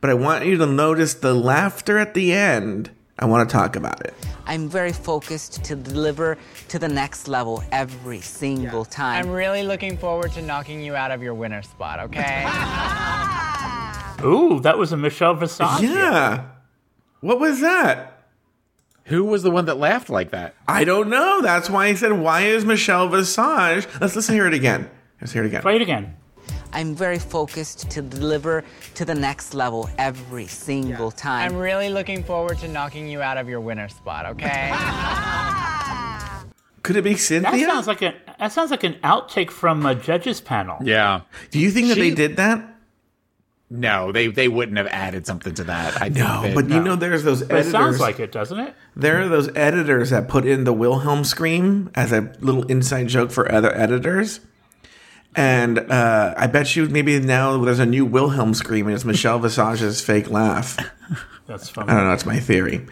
but 0.00 0.10
I 0.10 0.14
want 0.14 0.46
you 0.46 0.56
to 0.58 0.66
notice 0.66 1.14
the 1.14 1.34
laughter 1.34 1.98
at 1.98 2.14
the 2.14 2.32
end. 2.32 2.90
I 3.20 3.26
want 3.26 3.48
to 3.48 3.52
talk 3.52 3.76
about 3.76 4.00
it. 4.00 4.14
I'm 4.46 4.68
very 4.68 4.92
focused 4.92 5.62
to 5.64 5.76
deliver 5.76 6.38
to 6.68 6.78
the 6.78 6.88
next 6.88 7.28
level 7.28 7.62
every 7.70 8.22
single 8.22 8.86
time. 8.86 9.26
I'm 9.26 9.30
really 9.30 9.62
looking 9.62 9.98
forward 9.98 10.32
to 10.32 10.42
knocking 10.42 10.80
you 10.82 10.96
out 10.96 11.10
of 11.10 11.22
your 11.22 11.34
winner 11.34 11.62
spot, 11.62 12.00
okay? 12.00 12.44
Ooh, 14.24 14.60
that 14.60 14.78
was 14.78 14.92
a 14.92 14.96
Michelle 14.96 15.34
Visage. 15.34 15.82
Yeah. 15.82 16.46
What 17.20 17.38
was 17.38 17.60
that? 17.60 18.24
Who 19.04 19.24
was 19.24 19.42
the 19.42 19.50
one 19.50 19.66
that 19.66 19.76
laughed 19.76 20.08
like 20.08 20.30
that? 20.30 20.54
I 20.66 20.84
don't 20.84 21.10
know. 21.10 21.42
That's 21.42 21.68
why 21.68 21.86
I 21.86 21.94
said, 21.94 22.12
why 22.12 22.42
is 22.42 22.64
Michelle 22.64 23.08
Visage? 23.08 23.86
Let's 24.00 24.16
let's 24.16 24.28
hear 24.28 24.46
it 24.46 24.54
again. 24.54 24.90
Let's 25.20 25.32
hear 25.32 25.42
it 25.44 25.48
again. 25.48 25.62
Play 25.62 25.76
it 25.76 25.82
again. 25.82 26.16
I'm 26.72 26.94
very 26.94 27.18
focused 27.18 27.90
to 27.90 28.02
deliver 28.02 28.64
to 28.94 29.04
the 29.04 29.14
next 29.14 29.54
level 29.54 29.90
every 29.98 30.46
single 30.46 31.10
time. 31.10 31.50
I'm 31.52 31.58
really 31.58 31.88
looking 31.90 32.22
forward 32.22 32.58
to 32.58 32.68
knocking 32.68 33.08
you 33.08 33.20
out 33.22 33.36
of 33.38 33.48
your 33.48 33.60
winner 33.60 33.88
spot, 33.88 34.26
okay? 34.26 34.70
Could 36.82 36.96
it 36.96 37.02
be 37.04 37.14
Cynthia? 37.16 37.50
That 37.66 37.66
sounds 37.74 37.86
like 37.86 38.02
a 38.02 38.14
that 38.38 38.52
sounds 38.52 38.70
like 38.70 38.84
an 38.84 38.94
outtake 39.04 39.50
from 39.50 39.84
a 39.84 39.94
judges 39.94 40.40
panel. 40.40 40.78
Yeah. 40.82 41.20
Do 41.50 41.58
you 41.58 41.70
think 41.70 41.88
that 41.88 41.94
She- 41.96 42.10
they 42.10 42.14
did 42.14 42.36
that? 42.36 42.66
No, 43.72 44.10
they 44.10 44.26
they 44.28 44.48
wouldn't 44.48 44.78
have 44.78 44.86
added 44.88 45.26
something 45.26 45.54
to 45.54 45.64
that. 45.64 45.96
I 45.96 46.06
think 46.08 46.16
No, 46.16 46.42
that- 46.42 46.54
but 46.54 46.68
you 46.70 46.80
know, 46.82 46.96
there's 46.96 47.22
those 47.22 47.42
But 47.42 47.66
it 47.66 47.70
sounds 47.70 48.00
like 48.00 48.18
it, 48.18 48.32
doesn't 48.32 48.58
it? 48.58 48.74
there 48.96 49.20
are 49.22 49.28
those 49.28 49.48
editors 49.54 50.10
that 50.10 50.26
put 50.28 50.44
in 50.46 50.64
the 50.64 50.72
Wilhelm 50.72 51.22
scream 51.24 51.90
as 51.94 52.12
a 52.12 52.32
little 52.40 52.64
inside 52.64 53.08
joke 53.08 53.30
for 53.30 53.50
other 53.52 53.72
editors. 53.76 54.40
And 55.36 55.78
uh, 55.78 56.34
I 56.36 56.46
bet 56.48 56.74
you 56.74 56.88
maybe 56.88 57.18
now 57.20 57.56
there's 57.58 57.78
a 57.78 57.86
new 57.86 58.04
Wilhelm 58.04 58.54
scream 58.54 58.86
and 58.86 58.94
it's 58.94 59.04
Michelle 59.04 59.38
Visage's 59.38 60.00
fake 60.00 60.30
laugh. 60.30 60.76
That's 61.46 61.68
funny. 61.68 61.88
I 61.88 61.94
don't 61.94 62.04
know. 62.04 62.10
That's 62.10 62.26
my 62.26 62.40
theory. 62.40 62.86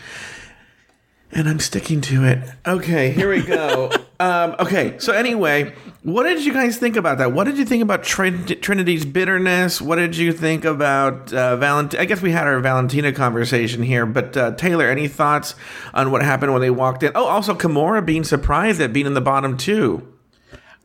And 1.30 1.48
I'm 1.48 1.60
sticking 1.60 2.00
to 2.02 2.24
it. 2.24 2.38
Okay, 2.66 3.10
here 3.10 3.28
we 3.28 3.42
go. 3.42 3.90
um, 4.20 4.56
okay, 4.58 4.98
so 4.98 5.12
anyway, 5.12 5.74
what 6.02 6.22
did 6.22 6.44
you 6.44 6.54
guys 6.54 6.78
think 6.78 6.96
about 6.96 7.18
that? 7.18 7.32
What 7.32 7.44
did 7.44 7.58
you 7.58 7.66
think 7.66 7.82
about 7.82 8.02
Trin- 8.02 8.46
Trinity's 8.46 9.04
bitterness? 9.04 9.80
What 9.80 9.96
did 9.96 10.16
you 10.16 10.32
think 10.32 10.64
about 10.64 11.32
uh, 11.34 11.56
Valentina? 11.56 12.02
I 12.02 12.06
guess 12.06 12.22
we 12.22 12.30
had 12.30 12.46
our 12.46 12.58
Valentina 12.60 13.12
conversation 13.12 13.82
here, 13.82 14.06
but 14.06 14.36
uh, 14.36 14.52
Taylor, 14.52 14.86
any 14.86 15.06
thoughts 15.06 15.54
on 15.92 16.10
what 16.10 16.22
happened 16.22 16.52
when 16.52 16.62
they 16.62 16.70
walked 16.70 17.02
in? 17.02 17.12
Oh, 17.14 17.26
also 17.26 17.54
Kimora 17.54 18.04
being 18.04 18.24
surprised 18.24 18.80
at 18.80 18.94
being 18.94 19.06
in 19.06 19.14
the 19.14 19.20
bottom 19.20 19.58
two. 19.58 20.17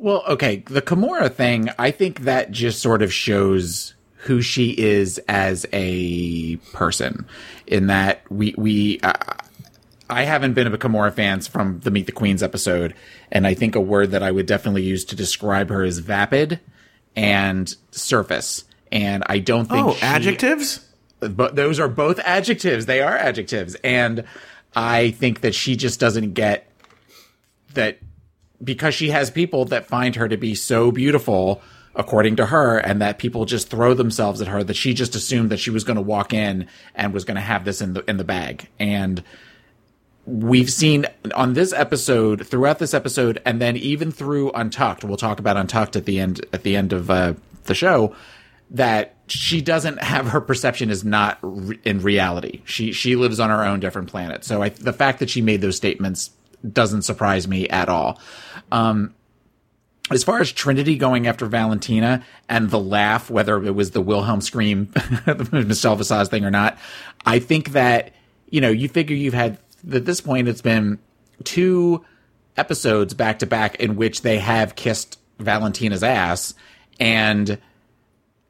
Well, 0.03 0.21
okay, 0.27 0.57
the 0.67 0.81
Kimora 0.81 1.31
thing, 1.33 1.69
I 1.79 1.89
think 1.91 2.21
that 2.25 2.51
just 2.51 2.81
sort 2.81 3.01
of 3.01 3.13
shows 3.13 3.93
who 4.17 4.41
she 4.41 4.71
is 4.71 5.17
as 5.29 5.65
a 5.71 6.57
person. 6.73 7.25
In 7.67 7.87
that 7.87 8.21
we 8.29 8.53
we 8.57 8.99
uh, 8.99 9.13
I 10.09 10.23
haven't 10.23 10.55
been 10.55 10.67
a 10.67 10.77
Kimora 10.77 11.13
fan 11.13 11.39
from 11.39 11.79
the 11.79 11.89
Meet 11.89 12.07
the 12.07 12.11
Queens 12.11 12.43
episode, 12.43 12.93
and 13.31 13.47
I 13.47 13.53
think 13.53 13.75
a 13.77 13.79
word 13.79 14.11
that 14.11 14.21
I 14.21 14.29
would 14.31 14.45
definitely 14.45 14.83
use 14.83 15.05
to 15.05 15.15
describe 15.15 15.69
her 15.69 15.85
is 15.85 15.99
vapid 15.99 16.59
and 17.15 17.73
surface. 17.91 18.65
And 18.91 19.23
I 19.27 19.39
don't 19.39 19.69
think 19.69 19.85
Oh, 19.87 19.93
she- 19.93 20.01
adjectives? 20.01 20.85
but 21.21 21.55
those 21.55 21.79
are 21.79 21.87
both 21.87 22.19
adjectives. 22.25 22.87
They 22.87 22.99
are 22.99 23.15
adjectives. 23.15 23.75
And 23.85 24.25
I 24.75 25.11
think 25.11 25.39
that 25.39 25.55
she 25.55 25.77
just 25.77 25.97
doesn't 26.01 26.33
get 26.33 26.69
that 27.73 27.99
because 28.63 28.93
she 28.93 29.09
has 29.09 29.29
people 29.29 29.65
that 29.65 29.87
find 29.87 30.15
her 30.15 30.27
to 30.27 30.37
be 30.37 30.55
so 30.55 30.91
beautiful, 30.91 31.61
according 31.95 32.37
to 32.37 32.47
her, 32.47 32.77
and 32.77 33.01
that 33.01 33.17
people 33.17 33.45
just 33.45 33.69
throw 33.69 33.93
themselves 33.93 34.41
at 34.41 34.47
her 34.47 34.63
that 34.63 34.75
she 34.75 34.93
just 34.93 35.15
assumed 35.15 35.49
that 35.49 35.59
she 35.59 35.69
was 35.69 35.83
going 35.83 35.95
to 35.95 36.01
walk 36.01 36.33
in 36.33 36.67
and 36.95 37.13
was 37.13 37.25
going 37.25 37.35
to 37.35 37.41
have 37.41 37.65
this 37.65 37.81
in 37.81 37.93
the, 37.93 38.09
in 38.09 38.17
the 38.17 38.23
bag. 38.23 38.67
And 38.79 39.23
we've 40.25 40.69
seen 40.69 41.05
on 41.35 41.53
this 41.53 41.73
episode, 41.73 42.47
throughout 42.47 42.79
this 42.79 42.93
episode, 42.93 43.41
and 43.45 43.61
then 43.61 43.75
even 43.77 44.11
through 44.11 44.51
Untucked, 44.51 45.03
we'll 45.03 45.17
talk 45.17 45.39
about 45.39 45.57
Untucked 45.57 45.95
at 45.95 46.05
the 46.05 46.19
end, 46.19 46.45
at 46.53 46.63
the 46.63 46.75
end 46.75 46.93
of 46.93 47.09
uh, 47.09 47.33
the 47.65 47.75
show, 47.75 48.15
that 48.71 49.15
she 49.27 49.61
doesn't 49.61 50.01
have 50.01 50.27
her 50.27 50.41
perception 50.41 50.89
is 50.89 51.03
not 51.03 51.37
re- 51.41 51.79
in 51.83 52.01
reality. 52.01 52.61
She 52.65 52.91
she 52.91 53.15
lives 53.15 53.39
on 53.39 53.49
her 53.49 53.63
own 53.63 53.79
different 53.79 54.09
planet. 54.09 54.43
So 54.43 54.61
I, 54.61 54.69
the 54.69 54.93
fact 54.93 55.19
that 55.19 55.29
she 55.29 55.41
made 55.41 55.61
those 55.61 55.77
statements 55.77 56.31
doesn't 56.69 57.03
surprise 57.03 57.47
me 57.47 57.67
at 57.69 57.89
all. 57.89 58.19
Um, 58.71 59.13
as 60.11 60.23
far 60.23 60.39
as 60.41 60.51
Trinity 60.51 60.97
going 60.97 61.27
after 61.27 61.45
Valentina 61.45 62.23
and 62.49 62.69
the 62.69 62.79
laugh, 62.79 63.29
whether 63.29 63.63
it 63.63 63.71
was 63.71 63.91
the 63.91 64.01
Wilhelm 64.01 64.41
scream, 64.41 64.91
the 65.25 65.65
Michelle 65.65 65.95
Visage 65.95 66.27
thing 66.27 66.45
or 66.45 66.51
not, 66.51 66.77
I 67.25 67.39
think 67.39 67.69
that 67.69 68.13
you 68.49 68.61
know 68.61 68.69
you 68.69 68.89
figure 68.89 69.15
you've 69.15 69.33
had 69.33 69.57
at 69.91 70.05
this 70.05 70.21
point 70.21 70.47
it's 70.47 70.61
been 70.61 70.99
two 71.43 72.03
episodes 72.57 73.13
back 73.13 73.39
to 73.39 73.45
back 73.45 73.75
in 73.75 73.95
which 73.95 74.21
they 74.21 74.39
have 74.39 74.75
kissed 74.75 75.19
Valentina's 75.39 76.03
ass 76.03 76.53
and 76.99 77.57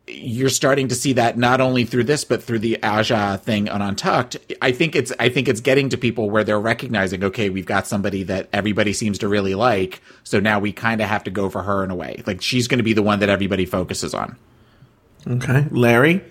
you're 0.08 0.50
starting 0.50 0.90
to 0.90 0.96
see 0.96 1.14
that 1.14 1.38
not 1.38 1.62
only 1.62 1.86
through 1.86 2.04
this 2.04 2.26
but 2.26 2.44
through 2.44 2.60
the 2.60 2.82
Aja 2.84 3.38
thing 3.38 3.70
on 3.70 3.82
Untucked. 3.82 4.38
I 4.62 4.72
think 4.72 4.96
it's 4.96 5.14
I 5.20 5.30
think 5.30 5.48
it's 5.48 5.62
getting 5.62 5.90
to 5.90 5.98
people 5.98 6.30
where 6.30 6.44
they're 6.44 6.60
recognizing, 6.60 7.24
okay, 7.24 7.50
we've 7.50 7.66
got 7.66 7.88
somebody 7.88 8.24
that 8.24 8.50
everybody 8.52 8.92
seems 8.94 9.18
to 9.20 9.28
really 9.28 9.56
like, 9.56 10.02
so 10.24 10.40
now 10.40 10.60
we 10.60 10.74
kind 10.74 11.02
of 11.02 11.08
have 11.08 11.24
to 11.26 11.32
go 11.32 11.50
for 11.50 11.64
her 11.64 11.84
in 11.84 11.92
a 11.92 11.96
way. 11.96 12.22
Like 12.28 12.42
she's 12.42 12.68
going 12.68 12.80
to 12.80 12.84
be 12.84 12.94
the 12.94 13.04
one 13.04 13.20
that 13.20 13.30
everybody 13.30 13.66
focuses 13.66 14.14
on. 14.14 14.38
Okay, 15.26 15.68
Larry. 15.72 16.22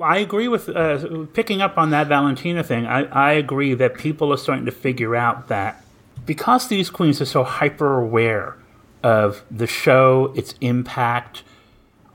I 0.00 0.18
agree 0.18 0.48
with 0.48 0.68
uh, 0.68 1.26
picking 1.32 1.62
up 1.62 1.78
on 1.78 1.90
that 1.90 2.06
Valentina 2.08 2.62
thing. 2.62 2.86
I, 2.86 3.04
I 3.04 3.32
agree 3.32 3.74
that 3.74 3.96
people 3.96 4.32
are 4.32 4.36
starting 4.36 4.66
to 4.66 4.72
figure 4.72 5.16
out 5.16 5.48
that 5.48 5.82
because 6.26 6.68
these 6.68 6.90
queens 6.90 7.20
are 7.20 7.26
so 7.26 7.44
hyper 7.44 8.00
aware 8.00 8.56
of 9.02 9.44
the 9.50 9.66
show, 9.66 10.32
its 10.36 10.54
impact, 10.60 11.44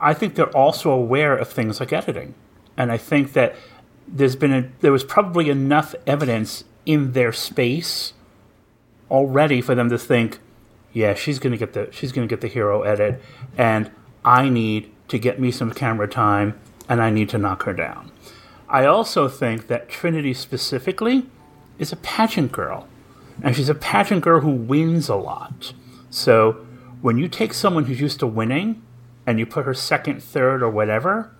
I 0.02 0.14
think 0.14 0.34
they're 0.34 0.54
also 0.54 0.90
aware 0.90 1.36
of 1.36 1.48
things 1.48 1.78
like 1.78 1.92
editing. 1.92 2.34
And 2.76 2.90
I 2.90 2.98
think 2.98 3.32
that 3.34 3.54
there's 4.08 4.36
been 4.36 4.52
a, 4.52 4.68
there 4.80 4.92
was 4.92 5.04
probably 5.04 5.48
enough 5.48 5.94
evidence 6.06 6.64
in 6.84 7.12
their 7.12 7.32
space 7.32 8.12
already 9.10 9.60
for 9.60 9.74
them 9.76 9.88
to 9.90 9.98
think, 9.98 10.40
yeah, 10.92 11.14
she's 11.14 11.38
gonna 11.38 11.56
get 11.56 11.72
the 11.72 11.88
she's 11.92 12.12
gonna 12.12 12.26
get 12.26 12.40
the 12.40 12.48
hero 12.48 12.82
edit, 12.82 13.22
and 13.56 13.90
I 14.24 14.48
need 14.48 14.90
to 15.08 15.18
get 15.18 15.38
me 15.40 15.50
some 15.50 15.72
camera 15.72 16.08
time, 16.08 16.58
and 16.88 17.00
I 17.00 17.10
need 17.10 17.28
to 17.30 17.38
knock 17.38 17.62
her 17.62 17.72
down. 17.72 18.10
I 18.68 18.86
also 18.86 19.28
think 19.28 19.68
that 19.68 19.88
Trinity 19.88 20.34
specifically 20.34 21.26
is 21.78 21.92
a 21.92 21.96
pageant 21.96 22.52
girl, 22.52 22.88
and 23.42 23.54
she's 23.54 23.68
a 23.68 23.74
pageant 23.74 24.22
girl 24.22 24.40
who 24.40 24.50
wins 24.50 25.08
a 25.08 25.16
lot. 25.16 25.72
So 26.10 26.66
when 27.00 27.18
you 27.18 27.28
take 27.28 27.54
someone 27.54 27.84
who's 27.84 28.00
used 28.00 28.18
to 28.20 28.26
winning, 28.26 28.82
and 29.26 29.38
you 29.38 29.46
put 29.46 29.64
her 29.64 29.74
second, 29.74 30.22
third, 30.22 30.62
or 30.62 30.70
whatever, 30.70 31.34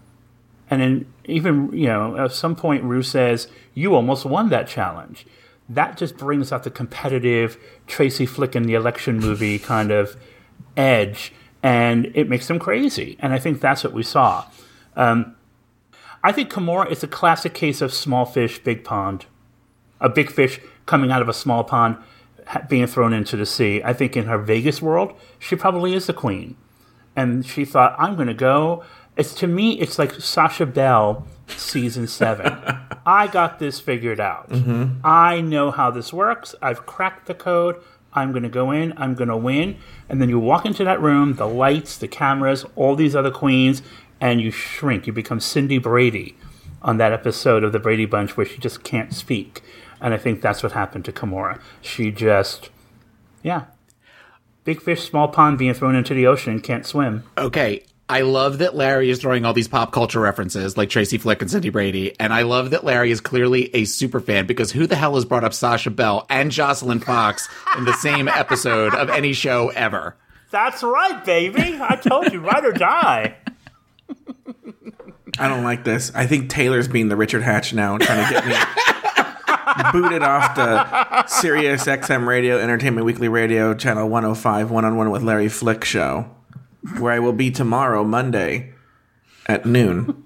and 0.70 0.80
then 0.80 1.12
even, 1.24 1.70
you 1.72 1.86
know, 1.86 2.16
at 2.16 2.32
some 2.32 2.56
point 2.56 2.84
Rue 2.84 3.02
says, 3.02 3.48
You 3.74 3.94
almost 3.94 4.24
won 4.24 4.48
that 4.48 4.68
challenge. 4.68 5.26
That 5.68 5.96
just 5.96 6.16
brings 6.16 6.52
out 6.52 6.64
the 6.64 6.70
competitive 6.70 7.58
Tracy 7.86 8.26
Flick 8.26 8.56
in 8.56 8.64
the 8.64 8.74
election 8.74 9.18
movie 9.18 9.58
kind 9.58 9.90
of 9.90 10.16
edge 10.76 11.32
and 11.62 12.10
it 12.14 12.28
makes 12.28 12.48
them 12.48 12.58
crazy. 12.58 13.16
And 13.20 13.32
I 13.32 13.38
think 13.38 13.60
that's 13.60 13.84
what 13.84 13.92
we 13.92 14.02
saw. 14.02 14.46
Um, 14.96 15.36
I 16.24 16.32
think 16.32 16.50
Kimora 16.50 16.90
is 16.90 17.02
a 17.02 17.08
classic 17.08 17.54
case 17.54 17.80
of 17.80 17.92
small 17.92 18.24
fish, 18.24 18.58
big 18.58 18.84
pond. 18.84 19.26
A 20.00 20.08
big 20.08 20.30
fish 20.30 20.60
coming 20.86 21.12
out 21.12 21.22
of 21.22 21.28
a 21.28 21.32
small 21.32 21.62
pond 21.64 21.96
being 22.68 22.86
thrown 22.86 23.12
into 23.12 23.36
the 23.36 23.46
sea. 23.46 23.80
I 23.84 23.92
think 23.92 24.16
in 24.16 24.24
her 24.24 24.38
Vegas 24.38 24.82
world, 24.82 25.14
she 25.38 25.54
probably 25.54 25.94
is 25.94 26.06
the 26.06 26.12
queen 26.12 26.56
and 27.16 27.44
she 27.46 27.64
thought, 27.64 27.94
"I'm 27.98 28.14
going 28.16 28.28
to 28.28 28.34
go." 28.34 28.84
It's 29.16 29.34
to 29.34 29.46
me, 29.46 29.78
it's 29.78 29.98
like 29.98 30.14
Sasha 30.14 30.64
Belle 30.64 31.26
season 31.48 32.06
seven. 32.06 32.58
I 33.06 33.26
got 33.26 33.58
this 33.58 33.80
figured 33.80 34.20
out. 34.20 34.48
Mm-hmm. 34.48 35.04
I 35.04 35.40
know 35.40 35.70
how 35.70 35.90
this 35.90 36.12
works. 36.12 36.54
I've 36.62 36.86
cracked 36.86 37.26
the 37.26 37.34
code. 37.34 37.76
I'm 38.14 38.32
going 38.32 38.42
to 38.42 38.48
go 38.48 38.70
in. 38.70 38.92
I'm 38.96 39.14
going 39.14 39.28
to 39.28 39.36
win. 39.36 39.76
And 40.08 40.20
then 40.20 40.28
you 40.28 40.38
walk 40.38 40.66
into 40.66 40.84
that 40.84 41.00
room, 41.00 41.34
the 41.34 41.48
lights, 41.48 41.96
the 41.96 42.08
cameras, 42.08 42.64
all 42.76 42.94
these 42.94 43.16
other 43.16 43.30
queens, 43.30 43.82
and 44.20 44.40
you 44.40 44.50
shrink. 44.50 45.06
You 45.06 45.12
become 45.12 45.40
Cindy 45.40 45.78
Brady 45.78 46.36
on 46.82 46.98
that 46.98 47.12
episode 47.12 47.64
of 47.64 47.72
the 47.72 47.78
Brady 47.78 48.06
Bunch 48.06 48.36
where 48.36 48.46
she 48.46 48.58
just 48.58 48.82
can't 48.82 49.14
speak. 49.14 49.62
And 50.00 50.12
I 50.12 50.18
think 50.18 50.42
that's 50.42 50.62
what 50.62 50.72
happened 50.72 51.04
to 51.06 51.12
Kimora. 51.12 51.60
She 51.80 52.10
just, 52.10 52.70
yeah, 53.42 53.66
big 54.64 54.80
fish, 54.80 55.02
small 55.08 55.28
pond, 55.28 55.58
being 55.58 55.74
thrown 55.74 55.94
into 55.94 56.14
the 56.14 56.26
ocean, 56.26 56.60
can't 56.60 56.86
swim. 56.86 57.24
Okay. 57.36 57.84
I 58.08 58.22
love 58.22 58.58
that 58.58 58.74
Larry 58.74 59.08
is 59.08 59.20
throwing 59.20 59.46
all 59.46 59.54
these 59.54 59.68
pop 59.68 59.90
culture 59.90 60.20
references 60.20 60.76
like 60.76 60.90
Tracy 60.90 61.16
Flick 61.16 61.40
and 61.40 61.50
Cindy 61.50 61.70
Brady. 61.70 62.14
And 62.20 62.32
I 62.32 62.42
love 62.42 62.70
that 62.70 62.84
Larry 62.84 63.10
is 63.10 63.22
clearly 63.22 63.74
a 63.74 63.84
super 63.86 64.20
fan 64.20 64.46
because 64.46 64.70
who 64.70 64.86
the 64.86 64.96
hell 64.96 65.14
has 65.14 65.24
brought 65.24 65.44
up 65.44 65.54
Sasha 65.54 65.90
Belle 65.90 66.26
and 66.28 66.50
Joslyn 66.50 67.00
Fox 67.00 67.48
in 67.78 67.84
the 67.86 67.94
same 67.94 68.28
episode 68.28 68.94
of 68.94 69.08
any 69.08 69.32
show 69.32 69.68
ever? 69.70 70.16
That's 70.50 70.82
right, 70.82 71.24
baby. 71.24 71.78
I 71.80 71.96
told 71.96 72.30
you, 72.32 72.40
ride 72.40 72.66
or 72.66 72.72
die. 72.72 73.36
I 75.38 75.48
don't 75.48 75.64
like 75.64 75.82
this. 75.84 76.12
I 76.14 76.26
think 76.26 76.50
Taylor's 76.50 76.88
being 76.88 77.08
the 77.08 77.16
Richard 77.16 77.42
Hatch 77.42 77.72
now, 77.72 77.96
trying 77.96 78.26
to 78.26 78.34
get 78.34 78.46
me 78.46 78.52
booted 79.92 80.22
off 80.22 80.54
the 80.54 81.26
Sirius 81.26 81.84
XM 81.84 82.26
Radio 82.26 82.58
Entertainment 82.58 83.04
Weekly 83.06 83.28
Radio 83.28 83.74
Channel 83.74 84.08
105 84.08 84.70
One 84.70 84.84
oh 84.84 84.88
on 84.88 84.96
One 84.96 85.10
with 85.10 85.22
Larry 85.22 85.48
Flick 85.48 85.84
show, 85.84 86.30
where 86.98 87.12
I 87.12 87.18
will 87.18 87.32
be 87.32 87.50
tomorrow, 87.50 88.04
Monday, 88.04 88.72
at 89.46 89.66
noon. 89.66 90.24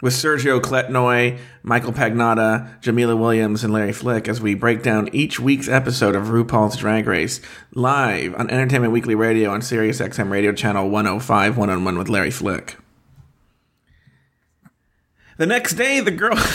With 0.00 0.12
Sergio 0.12 0.60
Kletnoy, 0.60 1.38
Michael 1.64 1.92
Pagnotta, 1.92 2.80
Jamila 2.80 3.16
Williams, 3.16 3.64
and 3.64 3.72
Larry 3.72 3.92
Flick 3.92 4.28
as 4.28 4.40
we 4.40 4.54
break 4.54 4.84
down 4.84 5.08
each 5.12 5.40
week's 5.40 5.68
episode 5.68 6.14
of 6.14 6.26
RuPaul's 6.26 6.76
Drag 6.76 7.04
Race 7.08 7.40
live 7.74 8.32
on 8.36 8.48
Entertainment 8.48 8.92
Weekly 8.92 9.16
Radio 9.16 9.50
on 9.50 9.60
Sirius 9.60 10.00
XM 10.00 10.30
Radio 10.30 10.52
Channel 10.52 10.88
105 10.88 11.56
One 11.56 11.68
oh 11.68 11.72
on 11.72 11.84
One 11.84 11.98
with 11.98 12.08
Larry 12.08 12.30
Flick. 12.30 12.76
The 15.36 15.46
next 15.46 15.74
day, 15.74 15.98
the 16.00 16.12
girl. 16.12 16.36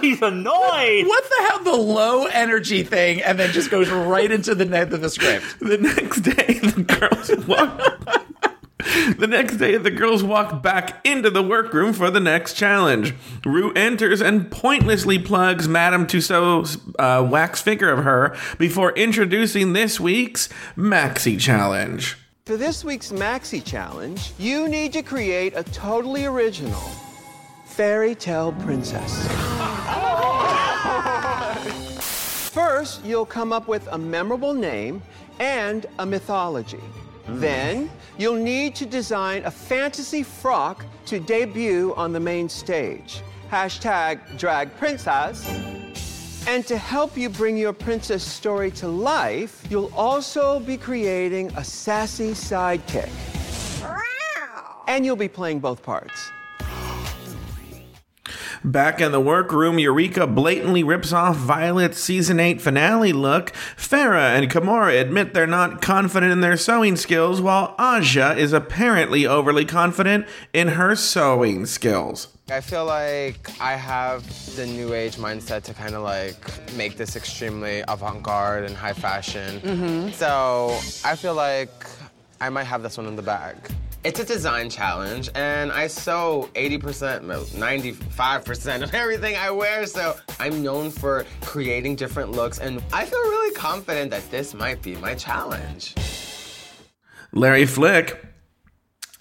He's 0.00 0.22
annoyed. 0.22 1.06
What 1.06 1.24
the 1.24 1.46
hell? 1.48 1.64
The 1.64 1.76
low 1.76 2.26
energy 2.26 2.82
thing 2.82 3.22
and 3.22 3.38
then 3.38 3.52
just 3.52 3.70
goes 3.70 3.88
right 3.90 4.30
into 4.30 4.54
the 4.54 4.64
net 4.64 4.92
of 4.92 5.00
the 5.00 5.10
script. 5.10 5.58
the 5.60 5.78
next 5.78 6.20
day, 6.20 6.58
the 6.58 6.82
girls 6.82 7.46
walk. 7.46 8.16
The 9.18 9.26
next 9.26 9.56
day, 9.56 9.76
the 9.76 9.90
girls 9.90 10.24
walk 10.24 10.62
back 10.62 11.04
into 11.06 11.30
the 11.30 11.42
workroom 11.42 11.92
for 11.92 12.10
the 12.10 12.20
next 12.20 12.54
challenge. 12.54 13.14
Rue 13.44 13.72
enters 13.74 14.22
and 14.22 14.50
pointlessly 14.50 15.18
plugs 15.18 15.68
Madame 15.68 16.06
Tussauds' 16.06 16.78
uh, 16.98 17.22
wax 17.22 17.60
figure 17.60 17.90
of 17.90 18.04
her 18.04 18.36
before 18.58 18.92
introducing 18.92 19.74
this 19.74 20.00
week's 20.00 20.48
Maxi 20.76 21.38
Challenge. 21.38 22.16
For 22.46 22.56
this 22.56 22.82
week's 22.84 23.12
Maxi 23.12 23.62
Challenge, 23.62 24.32
you 24.38 24.66
need 24.66 24.92
to 24.94 25.02
create 25.02 25.52
a 25.54 25.62
totally 25.62 26.24
original 26.24 26.80
fairy 27.80 28.14
tale 28.14 28.52
princess. 28.60 29.26
First, 32.52 33.02
you'll 33.06 33.24
come 33.24 33.54
up 33.54 33.68
with 33.68 33.86
a 33.86 33.96
memorable 33.96 34.52
name 34.52 35.00
and 35.38 35.86
a 35.98 36.04
mythology. 36.04 36.82
Then, 37.26 37.90
you'll 38.18 38.34
need 38.34 38.74
to 38.74 38.84
design 38.84 39.46
a 39.46 39.50
fantasy 39.50 40.22
frock 40.22 40.84
to 41.06 41.20
debut 41.20 41.94
on 41.96 42.12
the 42.12 42.20
main 42.20 42.50
stage. 42.50 43.22
Hashtag 43.50 44.36
drag 44.36 44.76
princess. 44.76 45.48
And 46.46 46.66
to 46.66 46.76
help 46.76 47.16
you 47.16 47.30
bring 47.30 47.56
your 47.56 47.72
princess 47.72 48.22
story 48.22 48.70
to 48.72 48.88
life, 48.88 49.64
you'll 49.70 49.94
also 49.94 50.60
be 50.60 50.76
creating 50.76 51.50
a 51.56 51.64
sassy 51.64 52.32
sidekick. 52.32 53.08
And 54.86 55.06
you'll 55.06 55.16
be 55.16 55.28
playing 55.28 55.60
both 55.60 55.82
parts. 55.82 56.30
Back 58.62 59.00
in 59.00 59.10
the 59.10 59.20
workroom, 59.20 59.78
Eureka 59.78 60.26
blatantly 60.26 60.82
rips 60.82 61.14
off 61.14 61.36
Violet's 61.36 61.98
season 61.98 62.38
8 62.38 62.60
finale 62.60 63.10
look. 63.10 63.52
Farrah 63.74 64.36
and 64.36 64.50
Kimora 64.50 65.00
admit 65.00 65.32
they're 65.32 65.46
not 65.46 65.80
confident 65.80 66.30
in 66.30 66.42
their 66.42 66.58
sewing 66.58 66.96
skills, 66.96 67.40
while 67.40 67.74
Aja 67.78 68.36
is 68.36 68.52
apparently 68.52 69.26
overly 69.26 69.64
confident 69.64 70.26
in 70.52 70.68
her 70.68 70.94
sewing 70.94 71.64
skills. 71.64 72.28
I 72.50 72.60
feel 72.60 72.84
like 72.84 73.48
I 73.62 73.76
have 73.76 74.26
the 74.56 74.66
new 74.66 74.92
age 74.92 75.16
mindset 75.16 75.62
to 75.64 75.74
kind 75.74 75.94
of 75.94 76.02
like 76.02 76.74
make 76.74 76.98
this 76.98 77.16
extremely 77.16 77.82
avant 77.88 78.22
garde 78.22 78.64
and 78.64 78.76
high 78.76 78.92
fashion. 78.92 79.60
Mm-hmm. 79.60 80.10
So 80.10 80.78
I 81.02 81.16
feel 81.16 81.34
like 81.34 81.70
I 82.42 82.50
might 82.50 82.64
have 82.64 82.82
this 82.82 82.98
one 82.98 83.06
in 83.06 83.16
the 83.16 83.22
bag. 83.22 83.56
It's 84.02 84.18
a 84.18 84.24
design 84.24 84.70
challenge, 84.70 85.28
and 85.34 85.70
I 85.70 85.86
sew 85.86 86.48
80%, 86.54 87.20
95% 87.20 88.82
of 88.82 88.94
everything 88.94 89.36
I 89.36 89.50
wear, 89.50 89.84
so 89.84 90.16
I'm 90.38 90.62
known 90.62 90.90
for 90.90 91.26
creating 91.42 91.96
different 91.96 92.32
looks, 92.32 92.60
and 92.60 92.82
I 92.94 93.04
feel 93.04 93.18
really 93.18 93.54
confident 93.54 94.10
that 94.12 94.30
this 94.30 94.54
might 94.54 94.80
be 94.80 94.96
my 94.96 95.14
challenge. 95.14 95.94
Larry 97.32 97.66
Flick 97.66 98.24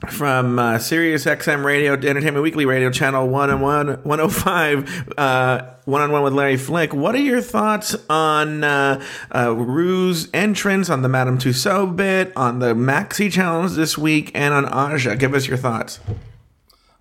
from 0.08 0.58
uh, 0.58 0.80
Sirius 0.80 1.26
XM 1.26 1.64
Radio, 1.64 1.94
Entertainment 1.94 2.42
Weekly 2.42 2.66
Radio, 2.66 2.90
Channel 2.90 3.28
101, 3.28 4.04
105, 4.04 5.14
uh, 5.18 5.66
One 5.86 6.02
on 6.02 6.12
One 6.12 6.24
with 6.24 6.34
Larry 6.34 6.58
Flick. 6.58 6.94
What 6.94 7.16
are 7.16 7.20
your 7.20 7.42
thoughts 7.42 7.96
on 8.10 8.64
uh, 8.64 9.04
uh, 9.36 9.54
Rue's 9.54 10.30
entrance, 10.34 10.90
on 10.90 11.02
the 11.02 11.10
Madame 11.10 11.38
Tussauds 11.38 11.96
bit, 11.96 12.32
on 12.36 12.60
the 12.60 12.74
Maxi 12.74 13.32
Challenge 13.32 13.74
this 13.74 13.98
week, 13.98 14.32
and 14.34 14.54
on 14.54 14.66
Aja? 14.66 15.16
Give 15.16 15.34
us 15.34 15.48
your 15.48 15.58
thoughts. 15.58 16.00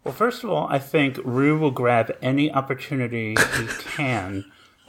Well, 0.03 0.15
first 0.15 0.43
of 0.43 0.51
all, 0.51 0.67
I 0.69 0.79
think 0.79 1.19
Rue 1.25 1.59
will 1.59 1.71
grab 1.71 2.17
any 2.21 2.53
opportunity 2.53 3.37
he 3.59 3.67
can 3.85 4.45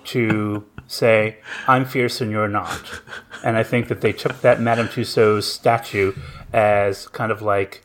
to 0.06 0.66
say, 0.88 1.38
I'm 1.68 1.86
fierce 1.86 2.22
and 2.22 2.32
you're 2.32 2.48
not. 2.48 3.02
And 3.44 3.56
I 3.58 3.64
think 3.64 3.88
that 3.90 4.02
they 4.02 4.12
took 4.12 4.42
that 4.42 4.60
Madame 4.60 4.88
Tussauds 4.88 5.44
statue 5.44 6.14
as 6.52 7.08
kind 7.10 7.32
of 7.32 7.42
like 7.42 7.84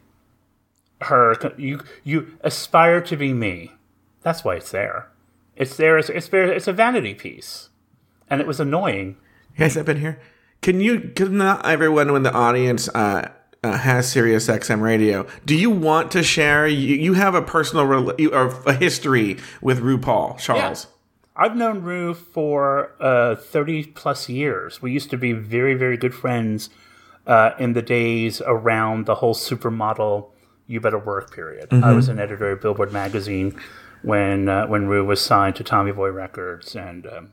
her, 1.05 1.37
you, 1.57 1.81
you 2.03 2.37
aspire 2.43 3.01
to 3.03 3.17
be 3.17 3.33
me. 3.33 3.73
That's 4.23 4.45
why 4.45 4.57
it's 4.57 4.71
there. 4.71 5.11
It's 5.57 5.77
there, 5.77 5.99
it's, 5.99 6.09
it's, 6.09 6.29
very, 6.29 6.57
it's 6.57 6.69
a 6.69 6.73
vanity 6.73 7.15
piece. 7.15 7.69
And 8.29 8.41
it 8.41 8.47
was 8.47 8.61
annoying. 8.61 9.17
You 9.53 9.59
guys 9.61 9.77
up 9.77 9.89
in 9.89 10.01
here? 10.01 10.21
Can 10.63 10.81
you, 10.81 11.13
can 11.15 11.37
not 11.37 11.65
everyone 11.67 12.09
in 12.11 12.23
the 12.23 12.33
audience, 12.33 12.89
uh, 12.89 13.29
uh, 13.65 13.79
has 13.79 14.11
Sirius 14.11 14.47
XM 14.49 14.83
radio. 14.83 15.27
Do 15.47 15.57
you 15.57 15.71
want 15.71 16.11
to 16.13 16.23
share? 16.23 16.67
You, 16.67 16.97
you 16.97 17.15
have 17.15 17.35
a 17.35 17.41
personal 17.43 17.87
rel- 17.87 18.15
you- 18.19 18.33
or 18.33 18.49
a 18.67 18.75
history 18.75 19.39
with 19.63 19.81
RuPaul, 19.81 20.39
Charles. 20.39 20.87
I've 21.37 21.57
known 21.57 21.81
Rue 21.83 22.15
for 22.15 22.95
uh, 23.01 23.35
30 23.37 23.87
plus 23.87 24.29
years. 24.29 24.83
We 24.83 24.93
used 24.93 25.11
to 25.11 25.17
be 25.17 25.33
very, 25.33 25.75
very 25.75 25.97
good 25.97 26.15
friends 26.15 26.71
uh, 27.27 27.53
in 27.59 27.73
the 27.73 27.83
days 27.83 28.43
around 28.45 29.07
the 29.07 29.17
whole 29.17 29.35
supermodel 29.35 30.29
You 30.67 30.81
Better 30.81 30.99
Work 30.99 31.33
period. 31.35 31.73
I 31.73 31.93
was 31.93 32.09
an 32.09 32.19
editor 32.19 32.53
at 32.53 32.61
Billboard 32.61 32.93
magazine 32.93 33.61
when 34.03 34.49
uh, 34.49 34.67
when 34.67 34.87
Rue 34.87 35.05
was 35.05 35.21
signed 35.21 35.57
to 35.57 35.65
Tommy 35.65 35.93
Boy 35.93 36.11
Records, 36.11 36.75
and 36.75 37.07
um, 37.07 37.33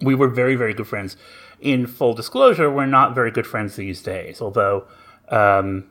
we 0.00 0.14
were 0.14 0.28
very, 0.28 0.56
very 0.56 0.74
good 0.74 0.86
friends. 0.86 1.16
In 1.60 1.86
full 1.86 2.14
disclosure, 2.14 2.70
we're 2.70 2.86
not 2.86 3.14
very 3.14 3.30
good 3.30 3.46
friends 3.46 3.76
these 3.76 4.02
days, 4.02 4.40
although 4.40 4.86
um, 5.28 5.88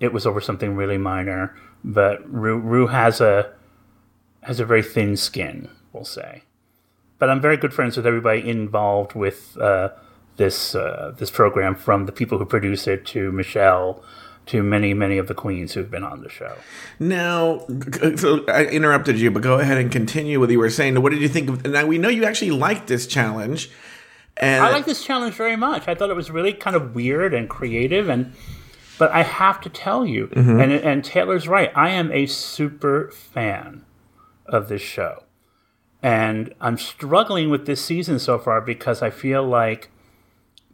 it 0.00 0.12
was 0.12 0.26
over 0.26 0.40
something 0.40 0.76
really 0.76 0.98
minor. 0.98 1.56
But 1.82 2.28
Rue, 2.30 2.58
Rue 2.58 2.88
has 2.88 3.20
a 3.20 3.52
has 4.42 4.60
a 4.60 4.64
very 4.64 4.82
thin 4.82 5.16
skin, 5.16 5.68
we'll 5.92 6.04
say. 6.04 6.42
But 7.18 7.30
I'm 7.30 7.40
very 7.40 7.56
good 7.56 7.74
friends 7.74 7.96
with 7.96 8.06
everybody 8.06 8.48
involved 8.48 9.14
with 9.14 9.56
uh, 9.58 9.90
this 10.36 10.74
uh, 10.74 11.14
this 11.16 11.30
program, 11.30 11.74
from 11.74 12.06
the 12.06 12.12
people 12.12 12.38
who 12.38 12.44
produce 12.44 12.86
it 12.86 13.04
to 13.06 13.32
Michelle, 13.32 14.02
to 14.48 14.62
many 14.62 14.94
many 14.94 15.18
of 15.18 15.28
the 15.28 15.34
queens 15.34 15.74
who've 15.74 15.90
been 15.90 16.02
on 16.02 16.22
the 16.22 16.28
show. 16.28 16.56
Now, 16.98 17.66
so 18.16 18.44
I 18.48 18.64
interrupted 18.64 19.18
you, 19.18 19.30
but 19.30 19.42
go 19.42 19.58
ahead 19.58 19.78
and 19.78 19.92
continue 19.92 20.40
what 20.40 20.50
you 20.50 20.58
were 20.58 20.70
saying. 20.70 21.00
What 21.00 21.12
did 21.12 21.20
you 21.20 21.28
think 21.28 21.48
of? 21.48 21.66
Now 21.66 21.86
we 21.86 21.98
know 21.98 22.08
you 22.08 22.24
actually 22.24 22.50
liked 22.50 22.86
this 22.86 23.06
challenge, 23.06 23.70
and 24.36 24.64
I 24.64 24.70
like 24.70 24.86
this 24.86 25.04
challenge 25.04 25.34
very 25.34 25.56
much. 25.56 25.86
I 25.86 25.94
thought 25.94 26.10
it 26.10 26.16
was 26.16 26.30
really 26.30 26.52
kind 26.52 26.74
of 26.74 26.94
weird 26.94 27.34
and 27.34 27.48
creative, 27.48 28.08
and 28.08 28.32
but 28.98 29.10
I 29.12 29.22
have 29.22 29.60
to 29.62 29.68
tell 29.68 30.04
you, 30.06 30.28
mm-hmm. 30.28 30.60
and 30.60 30.72
and 30.72 31.04
Taylor's 31.04 31.46
right. 31.46 31.70
I 31.74 31.90
am 31.90 32.10
a 32.10 32.26
super 32.26 33.10
fan 33.10 33.84
of 34.46 34.68
this 34.68 34.82
show, 34.82 35.24
and 36.02 36.54
I'm 36.60 36.78
struggling 36.78 37.50
with 37.50 37.66
this 37.66 37.84
season 37.84 38.18
so 38.18 38.38
far 38.38 38.62
because 38.62 39.02
I 39.02 39.10
feel 39.10 39.46
like 39.46 39.90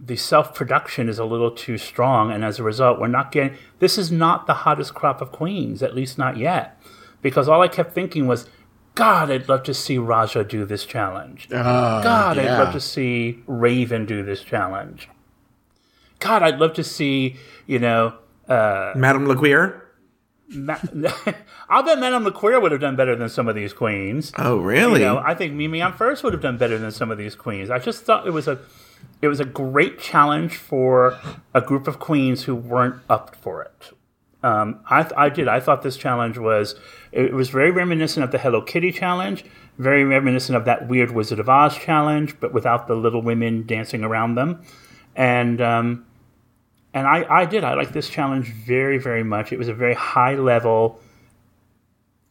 the 0.05 0.17
self 0.17 0.55
production 0.55 1.09
is 1.09 1.19
a 1.19 1.25
little 1.25 1.51
too 1.51 1.79
strong, 1.79 2.31
and 2.31 2.45
as 2.45 2.59
a 2.59 2.63
result, 2.63 3.01
we're 3.01 3.09
not 3.09 3.33
getting. 3.33 3.57
This 3.79 3.97
is 3.99 4.13
not 4.13 4.47
the 4.47 4.55
hottest 4.55 4.95
crop 4.95 5.21
of 5.21 5.33
queens, 5.33 5.83
at 5.83 5.95
least 5.95 6.19
not 6.19 6.37
yet, 6.37 6.81
because 7.23 7.49
all 7.49 7.63
I 7.63 7.69
kept 7.69 7.93
thinking 7.95 8.27
was. 8.27 8.49
God, 8.97 9.29
I'd 9.29 9.49
love 9.49 9.65
to 9.65 9.75
see 9.75 9.99
Raja 9.99 10.45
do 10.45 10.65
this 10.65 10.87
challenge. 10.87 11.49
Ah, 11.53 12.01
God, 12.01 12.39
I'd 12.39 12.61
love 12.61 12.73
to 12.75 12.81
see 12.81 13.43
Raven 13.49 14.07
do 14.07 14.23
this 14.23 14.41
challenge. 14.45 15.09
God, 16.21 16.45
I'd 16.45 16.61
love 16.61 16.75
to 16.75 16.85
see, 16.85 17.35
you 17.67 17.81
know, 17.81 18.15
uh, 18.49 18.93
Madame 18.95 19.27
LaQueer. 19.27 19.81
Ma- 20.51 20.79
I'll 21.69 21.83
bet 21.83 21.99
Madame 21.99 22.25
LaQueer 22.25 22.63
would 22.63 22.71
have 22.71 22.81
done 22.81 22.95
better 22.95 23.17
than 23.17 23.29
some 23.29 23.49
of 23.49 23.57
these 23.57 23.73
queens. 23.73 24.33
Oh, 24.39 24.59
really? 24.59 25.01
You 25.01 25.07
know, 25.07 25.19
I 25.19 25.35
think 25.35 25.55
Mimi 25.55 25.81
Imfurst 25.81 26.23
would 26.23 26.33
have 26.33 26.43
done 26.43 26.57
better 26.57 26.79
than 26.79 26.93
some 26.93 27.11
of 27.11 27.19
these 27.19 27.35
queens. 27.35 27.71
I 27.71 27.81
just 27.81 28.05
thought 28.05 28.29
it 28.29 28.33
was 28.33 28.47
a, 28.47 28.61
it 29.23 29.29
was 29.29 29.41
a 29.41 29.45
great 29.45 29.99
challenge 29.99 30.57
for 30.57 31.19
a 31.53 31.61
group 31.61 31.89
of 31.89 31.99
queens 31.99 32.45
who 32.45 32.55
weren't 32.55 33.03
up 33.09 33.35
for 33.37 33.63
it. 33.63 33.93
Um, 34.43 34.81
I, 34.91 35.11
I 35.17 35.29
did. 35.31 35.49
I 35.49 35.61
thought 35.61 35.83
this 35.83 35.97
challenge 35.97 36.37
was 36.37 36.75
it 37.13 37.33
was 37.33 37.49
very 37.49 37.71
reminiscent 37.71 38.23
of 38.23 38.31
the 38.31 38.39
Hello 38.39 38.61
Kitty 38.61 38.93
challenge, 38.93 39.45
very 39.79 40.05
reminiscent 40.05 40.57
of 40.57 40.67
that 40.67 40.87
weird 40.87 41.13
Wizard 41.13 41.41
of 41.41 41.49
Oz 41.49 41.77
challenge, 41.79 42.39
but 42.41 42.53
without 42.53 42.87
the 42.87 42.95
little 42.95 43.23
women 43.23 43.65
dancing 43.67 44.05
around 44.05 44.35
them. 44.35 44.63
And 45.17 45.63
um, 45.63 46.05
and 46.93 47.07
I, 47.07 47.25
I 47.29 47.45
did. 47.45 47.65
I 47.65 47.75
liked 47.75 47.93
this 47.93 48.09
challenge 48.09 48.53
very, 48.53 48.99
very 48.99 49.25
much. 49.25 49.53
It 49.53 49.59
was 49.59 49.69
a 49.69 49.75
very 49.75 49.95
high 49.95 50.37
level 50.37 51.01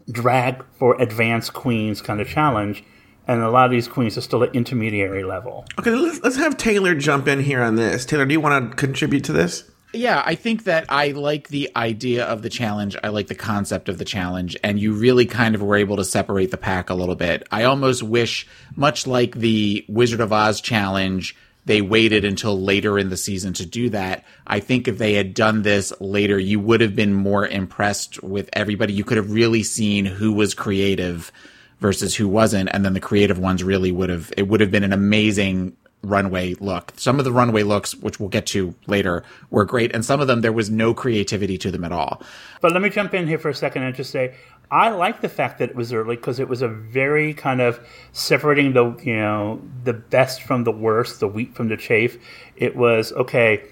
drag 0.09 0.63
for 0.77 0.99
advanced 1.01 1.53
queens 1.53 2.01
kind 2.01 2.21
of 2.21 2.27
challenge. 2.27 2.83
And 3.27 3.41
a 3.41 3.49
lot 3.49 3.65
of 3.65 3.71
these 3.71 3.87
queens 3.87 4.17
are 4.17 4.21
still 4.21 4.43
at 4.43 4.53
intermediary 4.53 5.23
level. 5.23 5.65
Okay, 5.79 5.91
let's, 5.91 6.21
let's 6.21 6.35
have 6.35 6.57
Taylor 6.57 6.93
jump 6.95 7.27
in 7.27 7.39
here 7.39 7.61
on 7.61 7.75
this. 7.75 8.05
Taylor, 8.05 8.25
do 8.25 8.33
you 8.33 8.41
want 8.41 8.71
to 8.71 8.75
contribute 8.75 9.23
to 9.25 9.33
this? 9.33 9.69
Yeah, 9.95 10.23
I 10.25 10.33
think 10.33 10.63
that 10.63 10.85
I 10.89 11.11
like 11.11 11.49
the 11.49 11.69
idea 11.75 12.25
of 12.25 12.41
the 12.41 12.49
challenge. 12.49 12.97
I 13.03 13.09
like 13.09 13.27
the 13.27 13.35
concept 13.35 13.89
of 13.89 13.99
the 13.99 14.05
challenge, 14.05 14.57
and 14.63 14.79
you 14.79 14.93
really 14.93 15.27
kind 15.27 15.53
of 15.53 15.61
were 15.61 15.75
able 15.75 15.97
to 15.97 16.03
separate 16.03 16.49
the 16.49 16.57
pack 16.57 16.89
a 16.89 16.95
little 16.95 17.15
bit. 17.15 17.47
I 17.51 17.65
almost 17.65 18.01
wish, 18.01 18.47
much 18.75 19.05
like 19.05 19.35
the 19.35 19.85
Wizard 19.87 20.19
of 20.19 20.33
Oz 20.33 20.61
challenge, 20.61 21.35
they 21.65 21.81
waited 21.81 22.25
until 22.25 22.59
later 22.59 22.97
in 22.97 23.09
the 23.09 23.17
season 23.17 23.53
to 23.53 23.67
do 23.67 23.89
that. 23.91 24.25
I 24.47 24.59
think 24.59 24.87
if 24.87 24.97
they 24.97 25.13
had 25.13 25.35
done 25.35 25.61
this 25.61 25.93
later, 26.01 26.39
you 26.39 26.59
would 26.59 26.81
have 26.81 26.95
been 26.95 27.13
more 27.13 27.47
impressed 27.47 28.21
with 28.23 28.49
everybody. 28.51 28.93
You 28.93 29.03
could 29.03 29.17
have 29.17 29.31
really 29.31 29.61
seen 29.61 30.05
who 30.05 30.33
was 30.33 30.55
creative 30.55 31.31
versus 31.79 32.15
who 32.15 32.27
wasn't, 32.27 32.69
and 32.73 32.85
then 32.85 32.93
the 32.93 32.99
creative 32.99 33.39
ones 33.39 33.63
really 33.63 33.91
would 33.91 34.09
have. 34.09 34.31
It 34.37 34.47
would 34.47 34.61
have 34.61 34.71
been 34.71 34.83
an 34.83 34.93
amazing 34.93 35.75
runway 36.03 36.53
look. 36.55 36.93
Some 36.97 37.17
of 37.17 37.25
the 37.25 37.31
runway 37.31 37.63
looks, 37.63 37.95
which 37.95 38.19
we'll 38.19 38.29
get 38.29 38.45
to 38.47 38.75
later, 38.87 39.23
were 39.49 39.65
great, 39.65 39.93
and 39.95 40.03
some 40.03 40.19
of 40.19 40.27
them 40.27 40.41
there 40.41 40.51
was 40.51 40.69
no 40.69 40.93
creativity 40.93 41.57
to 41.59 41.71
them 41.71 41.83
at 41.83 41.91
all. 41.91 42.21
But 42.61 42.73
let 42.73 42.81
me 42.81 42.89
jump 42.89 43.13
in 43.13 43.27
here 43.27 43.39
for 43.39 43.49
a 43.49 43.55
second 43.55 43.83
and 43.83 43.95
just 43.95 44.11
say 44.11 44.35
I 44.73 44.89
like 44.89 45.21
the 45.21 45.29
fact 45.29 45.59
that 45.59 45.69
it 45.69 45.75
was 45.75 45.93
early 45.93 46.15
because 46.15 46.39
it 46.39 46.49
was 46.49 46.63
a 46.63 46.67
very 46.67 47.33
kind 47.33 47.61
of 47.61 47.79
separating 48.11 48.73
the 48.73 48.95
you 49.03 49.15
know 49.15 49.61
the 49.83 49.93
best 49.93 50.41
from 50.41 50.63
the 50.63 50.71
worst, 50.71 51.19
the 51.19 51.27
wheat 51.27 51.55
from 51.55 51.69
the 51.69 51.77
chaff. 51.77 52.17
It 52.55 52.75
was 52.75 53.11
okay, 53.13 53.63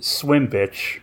swim, 0.00 0.48
bitch, 0.48 1.00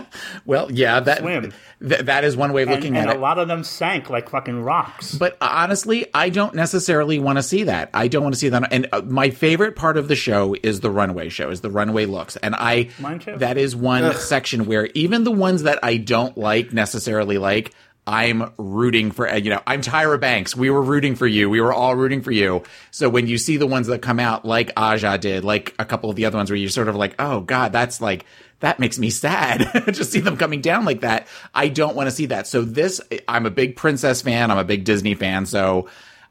Well, 0.45 0.71
yeah, 0.71 0.99
that 0.99 1.19
Swim. 1.19 1.53
th- 1.87 2.01
that 2.01 2.23
is 2.23 2.35
one 2.35 2.53
way 2.53 2.63
of 2.63 2.69
and, 2.69 2.75
looking 2.75 2.97
and 2.97 3.05
at 3.05 3.09
it. 3.09 3.11
And 3.11 3.19
a 3.19 3.21
lot 3.21 3.37
of 3.39 3.47
them 3.47 3.63
sank 3.63 4.09
like 4.09 4.29
fucking 4.29 4.63
rocks. 4.63 5.15
But 5.15 5.37
honestly, 5.41 6.07
I 6.13 6.29
don't 6.29 6.55
necessarily 6.55 7.19
want 7.19 7.37
to 7.37 7.43
see 7.43 7.63
that. 7.63 7.89
I 7.93 8.07
don't 8.07 8.23
want 8.23 8.33
to 8.33 8.39
see 8.39 8.49
that. 8.49 8.71
And 8.71 8.87
uh, 8.91 9.01
my 9.01 9.29
favorite 9.29 9.75
part 9.75 9.97
of 9.97 10.07
the 10.07 10.15
show 10.15 10.55
is 10.63 10.79
the 10.79 10.89
runway 10.89 11.29
show, 11.29 11.49
is 11.49 11.61
the 11.61 11.69
runway 11.71 12.05
looks. 12.05 12.37
And 12.37 12.55
I, 12.55 12.89
Mine 12.99 13.19
too. 13.19 13.37
that 13.37 13.57
is 13.57 13.75
one 13.75 14.13
section 14.15 14.65
where 14.65 14.87
even 14.93 15.23
the 15.23 15.31
ones 15.31 15.63
that 15.63 15.79
I 15.83 15.97
don't 15.97 16.37
like 16.37 16.73
necessarily 16.73 17.37
like, 17.37 17.73
I'm 18.07 18.51
rooting 18.57 19.11
for, 19.11 19.29
uh, 19.29 19.35
you 19.35 19.51
know, 19.51 19.61
I'm 19.67 19.81
Tyra 19.81 20.19
Banks. 20.19 20.55
We 20.55 20.69
were 20.69 20.81
rooting 20.81 21.15
for 21.15 21.27
you. 21.27 21.49
We 21.49 21.61
were 21.61 21.73
all 21.73 21.95
rooting 21.95 22.21
for 22.21 22.31
you. 22.31 22.63
So 22.89 23.09
when 23.09 23.27
you 23.27 23.37
see 23.37 23.57
the 23.57 23.67
ones 23.67 23.87
that 23.87 24.01
come 24.01 24.19
out 24.19 24.43
like 24.43 24.71
Aja 24.75 25.17
did, 25.17 25.43
like 25.45 25.75
a 25.77 25.85
couple 25.85 26.09
of 26.09 26.15
the 26.15 26.25
other 26.25 26.37
ones 26.37 26.49
where 26.49 26.57
you're 26.57 26.69
sort 26.69 26.87
of 26.87 26.95
like, 26.95 27.15
oh 27.19 27.41
God, 27.41 27.71
that's 27.71 28.01
like, 28.01 28.25
that 28.59 28.79
makes 28.79 28.97
me 28.97 29.09
sad. 29.11 29.69
Just 29.93 30.11
see 30.11 30.19
them 30.19 30.37
coming 30.37 30.61
down 30.61 30.83
like 30.83 31.01
that. 31.01 31.27
I 31.53 31.67
don't 31.67 31.95
want 31.95 32.07
to 32.07 32.11
see 32.15 32.27
that. 32.27 32.47
So 32.47 32.63
this, 32.63 33.01
I'm 33.27 33.45
a 33.45 33.51
big 33.51 33.75
princess 33.75 34.21
fan. 34.21 34.49
I'm 34.49 34.57
a 34.57 34.63
big 34.63 34.83
Disney 34.83 35.13
fan. 35.13 35.45
So 35.45 35.87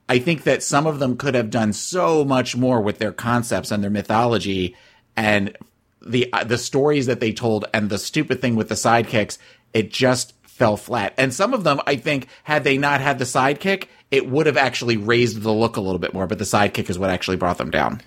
I 0.09 0.19
think 0.19 0.43
that 0.43 0.65
some 0.65 0.89
of 0.89 0.99
them 0.99 1.17
could 1.17 1.37
have 1.37 1.51
done 1.51 1.73
so 1.73 2.25
much 2.25 2.57
more 2.57 2.81
with 2.81 2.99
their 2.99 3.13
concepts 3.13 3.71
and 3.71 3.81
their 3.81 3.91
mythology 3.91 4.77
and 5.17 5.57
the 6.05 6.33
uh, 6.33 6.45
the 6.45 6.59
stories 6.59 7.07
that 7.07 7.21
they 7.21 7.33
told 7.33 7.67
and 7.75 7.91
the 7.91 7.99
stupid 7.99 8.41
thing 8.41 8.57
with 8.57 8.69
the 8.69 8.75
sidekicks. 8.75 9.39
It 9.73 9.93
just 9.93 10.35
fell 10.61 10.77
flat. 10.77 11.15
And 11.17 11.33
some 11.33 11.55
of 11.55 11.65
them, 11.65 11.81
I 11.87 11.97
think, 11.97 12.29
had 12.45 12.65
they 12.65 12.77
not 12.77 13.01
had 13.01 13.19
the 13.19 13.25
sidekick, 13.25 13.87
it 14.11 14.29
would 14.29 14.45
have 14.45 14.59
actually 14.59 14.99
raised 14.99 15.41
the 15.41 15.51
look 15.51 15.79
a 15.79 15.81
little 15.81 15.99
bit 15.99 16.13
more. 16.13 16.27
But 16.27 16.37
the 16.37 16.45
sidekick 16.45 16.91
is 16.91 16.99
what 16.99 17.09
actually 17.09 17.39
brought 17.39 17.57
them 17.57 17.71
down. 17.71 18.03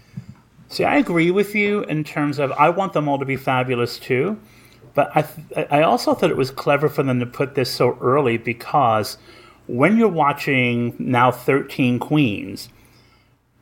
See, 0.70 0.84
I 0.84 0.98
agree 0.98 1.32
with 1.32 1.56
you 1.56 1.82
in 1.86 2.04
terms 2.04 2.38
of 2.38 2.52
I 2.52 2.70
want 2.70 2.94
them 2.94 3.10
all 3.10 3.18
to 3.18 3.26
be 3.26 3.38
fabulous 3.38 3.98
too, 3.98 4.40
but 4.94 5.10
I 5.16 5.24
th- 5.24 5.68
I 5.72 5.82
also 5.82 6.14
thought 6.14 6.30
it 6.30 6.38
was 6.38 6.52
clever 6.52 6.90
for 6.90 7.02
them 7.02 7.20
to 7.22 7.26
put 7.26 7.56
this 7.56 7.72
so 7.72 7.98
early 8.00 8.38
because 8.38 9.18
when 9.66 9.98
you're 9.98 10.08
watching 10.08 10.96
now 11.00 11.32
13 11.32 11.98
queens, 11.98 12.70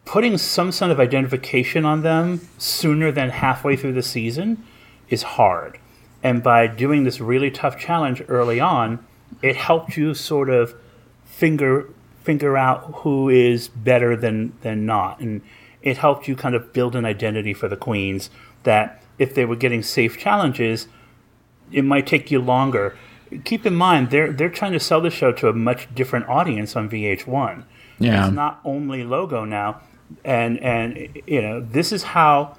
putting 0.04 0.38
some 0.38 0.73
sort 0.73 0.91
of 0.91 0.99
identification 0.99 1.86
on 1.86 2.01
them 2.01 2.41
sooner 2.58 3.10
than 3.10 3.30
halfway 3.30 3.77
through 3.77 3.93
the 3.93 4.04
season 4.04 4.62
is 5.08 5.23
hard. 5.23 5.80
And 6.23 6.43
by 6.43 6.67
doing 6.67 7.03
this 7.03 7.19
really 7.19 7.51
tough 7.51 7.79
challenge 7.79 8.23
early 8.27 8.60
on, 8.60 9.05
it 9.41 9.55
helped 9.55 9.97
you 9.97 10.13
sort 10.13 10.49
of 10.49 10.75
finger 11.25 11.89
figure 12.23 12.55
out 12.55 12.91
who 12.97 13.29
is 13.29 13.67
better 13.67 14.15
than 14.15 14.53
than 14.62 14.86
not 14.86 15.19
and 15.19 15.41
it 15.81 15.97
helped 15.97 16.27
you 16.27 16.36
kind 16.36 16.53
of 16.53 16.71
build 16.71 16.95
an 16.95 17.03
identity 17.03 17.51
for 17.51 17.67
the 17.67 17.75
queens 17.75 18.29
that 18.62 19.01
if 19.17 19.34
they 19.34 19.43
were 19.43 19.55
getting 19.55 19.81
safe 19.81 20.19
challenges 20.19 20.88
it 21.71 21.84
might 21.84 22.05
take 22.05 22.29
you 22.29 22.39
longer 22.39 22.95
keep 23.43 23.65
in 23.65 23.75
mind 23.75 24.10
they're 24.10 24.31
they're 24.31 24.49
trying 24.49 24.73
to 24.73 24.79
sell 24.79 25.01
the 25.01 25.10
show 25.10 25.31
to 25.31 25.47
a 25.47 25.53
much 25.53 25.93
different 25.95 26.27
audience 26.27 26.75
on 26.75 26.89
VH1. 26.89 27.63
Yeah. 27.99 28.25
It's 28.25 28.36
not 28.36 28.60
only 28.63 29.03
logo 29.03 29.45
now, 29.45 29.81
and 30.23 30.60
and 30.60 31.21
you 31.25 31.41
know 31.41 31.62
this 31.62 31.91
is 31.91 32.03
how 32.03 32.57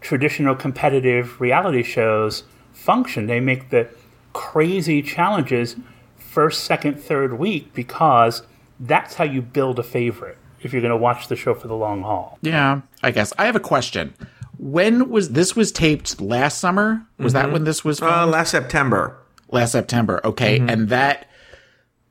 traditional 0.00 0.54
competitive 0.54 1.40
reality 1.40 1.82
shows 1.82 2.44
function. 2.84 3.26
They 3.26 3.40
make 3.40 3.70
the 3.70 3.88
crazy 4.32 5.00
challenges 5.02 5.76
first, 6.16 6.64
second, 6.64 7.00
third 7.00 7.38
week 7.38 7.72
because 7.72 8.42
that's 8.78 9.14
how 9.14 9.24
you 9.24 9.40
build 9.40 9.78
a 9.78 9.82
favorite 9.82 10.36
if 10.60 10.72
you're 10.72 10.82
going 10.82 10.90
to 10.90 10.96
watch 10.96 11.28
the 11.28 11.36
show 11.36 11.54
for 11.54 11.68
the 11.68 11.74
long 11.74 12.02
haul. 12.02 12.38
Yeah, 12.42 12.82
I 13.02 13.10
guess. 13.10 13.32
I 13.38 13.46
have 13.46 13.56
a 13.56 13.60
question. 13.60 14.14
When 14.58 15.08
was 15.08 15.30
this 15.30 15.56
was 15.56 15.72
taped 15.72 16.20
last 16.20 16.58
summer? 16.58 17.06
Was 17.18 17.32
that 17.32 17.44
mm-hmm. 17.44 17.52
when 17.52 17.64
this 17.64 17.84
was 17.84 18.00
Uh, 18.00 18.26
last 18.26 18.50
September. 18.50 19.16
last 19.50 19.72
September. 19.72 20.20
Okay, 20.24 20.58
mm-hmm. 20.58 20.68
and 20.68 20.88
that 20.90 21.28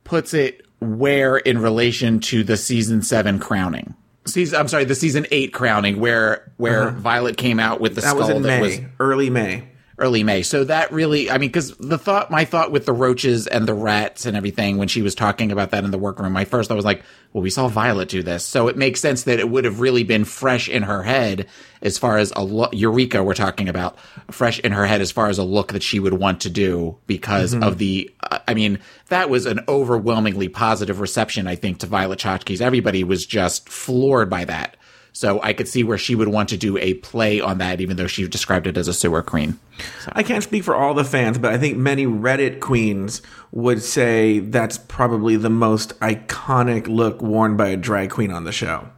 puts 0.04 0.34
it 0.34 0.62
where 0.80 1.36
in 1.36 1.58
relation 1.58 2.20
to 2.20 2.44
the 2.44 2.56
season 2.56 3.02
seven 3.02 3.38
crowning? 3.38 3.94
Season, 4.26 4.58
I'm 4.58 4.68
sorry, 4.68 4.84
the 4.84 4.94
season 4.94 5.26
eight 5.30 5.52
crowning, 5.52 6.00
where 6.00 6.50
where 6.56 6.88
uh-huh. 6.88 6.98
Violet 6.98 7.36
came 7.36 7.60
out 7.60 7.80
with 7.80 7.94
the 7.94 8.00
That 8.00 8.10
skull 8.10 8.20
was 8.20 8.28
in 8.30 8.42
that 8.42 8.60
May, 8.60 8.60
was 8.60 8.80
early 9.00 9.30
May. 9.30 9.68
Early 9.98 10.24
May. 10.24 10.42
So 10.42 10.64
that 10.64 10.92
really, 10.92 11.30
I 11.30 11.38
mean, 11.38 11.50
because 11.50 11.76
the 11.76 11.98
thought, 11.98 12.30
my 12.30 12.44
thought 12.44 12.72
with 12.72 12.84
the 12.84 12.92
roaches 12.92 13.46
and 13.46 13.66
the 13.66 13.74
rats 13.74 14.26
and 14.26 14.36
everything, 14.36 14.76
when 14.76 14.88
she 14.88 15.02
was 15.02 15.14
talking 15.14 15.52
about 15.52 15.70
that 15.70 15.84
in 15.84 15.90
the 15.92 15.98
workroom, 15.98 16.32
my 16.32 16.44
first 16.44 16.68
thought 16.68 16.74
was 16.74 16.84
like, 16.84 17.02
well, 17.32 17.42
we 17.42 17.50
saw 17.50 17.68
Violet 17.68 18.08
do 18.08 18.22
this. 18.22 18.44
So 18.44 18.68
it 18.68 18.76
makes 18.76 19.00
sense 19.00 19.24
that 19.24 19.38
it 19.38 19.48
would 19.48 19.64
have 19.64 19.80
really 19.80 20.02
been 20.02 20.24
fresh 20.24 20.68
in 20.68 20.82
her 20.82 21.02
head 21.02 21.46
as 21.80 21.98
far 21.98 22.18
as 22.18 22.32
a 22.34 22.42
lo- 22.42 22.70
Eureka 22.72 23.22
we're 23.22 23.34
talking 23.34 23.68
about, 23.68 23.98
fresh 24.30 24.58
in 24.60 24.72
her 24.72 24.86
head 24.86 25.00
as 25.00 25.12
far 25.12 25.28
as 25.28 25.38
a 25.38 25.44
look 25.44 25.72
that 25.72 25.82
she 25.82 26.00
would 26.00 26.14
want 26.14 26.40
to 26.40 26.50
do 26.50 26.96
because 27.06 27.54
of 27.54 27.78
the, 27.78 28.10
uh, 28.30 28.38
I 28.48 28.54
mean, 28.54 28.80
that 29.08 29.30
was 29.30 29.46
an 29.46 29.60
overwhelmingly 29.68 30.48
positive 30.48 30.98
reception, 30.98 31.46
I 31.46 31.56
think, 31.56 31.78
to 31.80 31.86
Violet 31.86 32.18
Chachki's. 32.18 32.60
Everybody 32.60 33.04
was 33.04 33.26
just 33.26 33.68
floored 33.68 34.30
by 34.30 34.44
that. 34.46 34.76
So 35.16 35.40
I 35.44 35.52
could 35.52 35.68
see 35.68 35.84
where 35.84 35.96
she 35.96 36.16
would 36.16 36.26
want 36.26 36.48
to 36.48 36.56
do 36.56 36.76
a 36.76 36.94
play 36.94 37.40
on 37.40 37.58
that, 37.58 37.80
even 37.80 37.96
though 37.96 38.08
she 38.08 38.26
described 38.26 38.66
it 38.66 38.76
as 38.76 38.88
a 38.88 38.92
sewer 38.92 39.22
queen. 39.22 39.60
I 40.08 40.24
can't 40.24 40.42
speak 40.42 40.64
for 40.64 40.74
all 40.74 40.92
the 40.92 41.04
fans, 41.04 41.38
but 41.38 41.52
I 41.52 41.56
think 41.56 41.76
many 41.76 42.04
Reddit 42.04 42.58
queens 42.58 43.22
would 43.52 43.80
say 43.80 44.40
that's 44.40 44.76
probably 44.76 45.36
the 45.36 45.48
most 45.48 45.98
iconic 46.00 46.88
look 46.88 47.22
worn 47.22 47.56
by 47.56 47.68
a 47.68 47.76
drag 47.76 48.10
queen 48.10 48.32
on 48.32 48.42
the 48.42 48.50
show. 48.50 48.88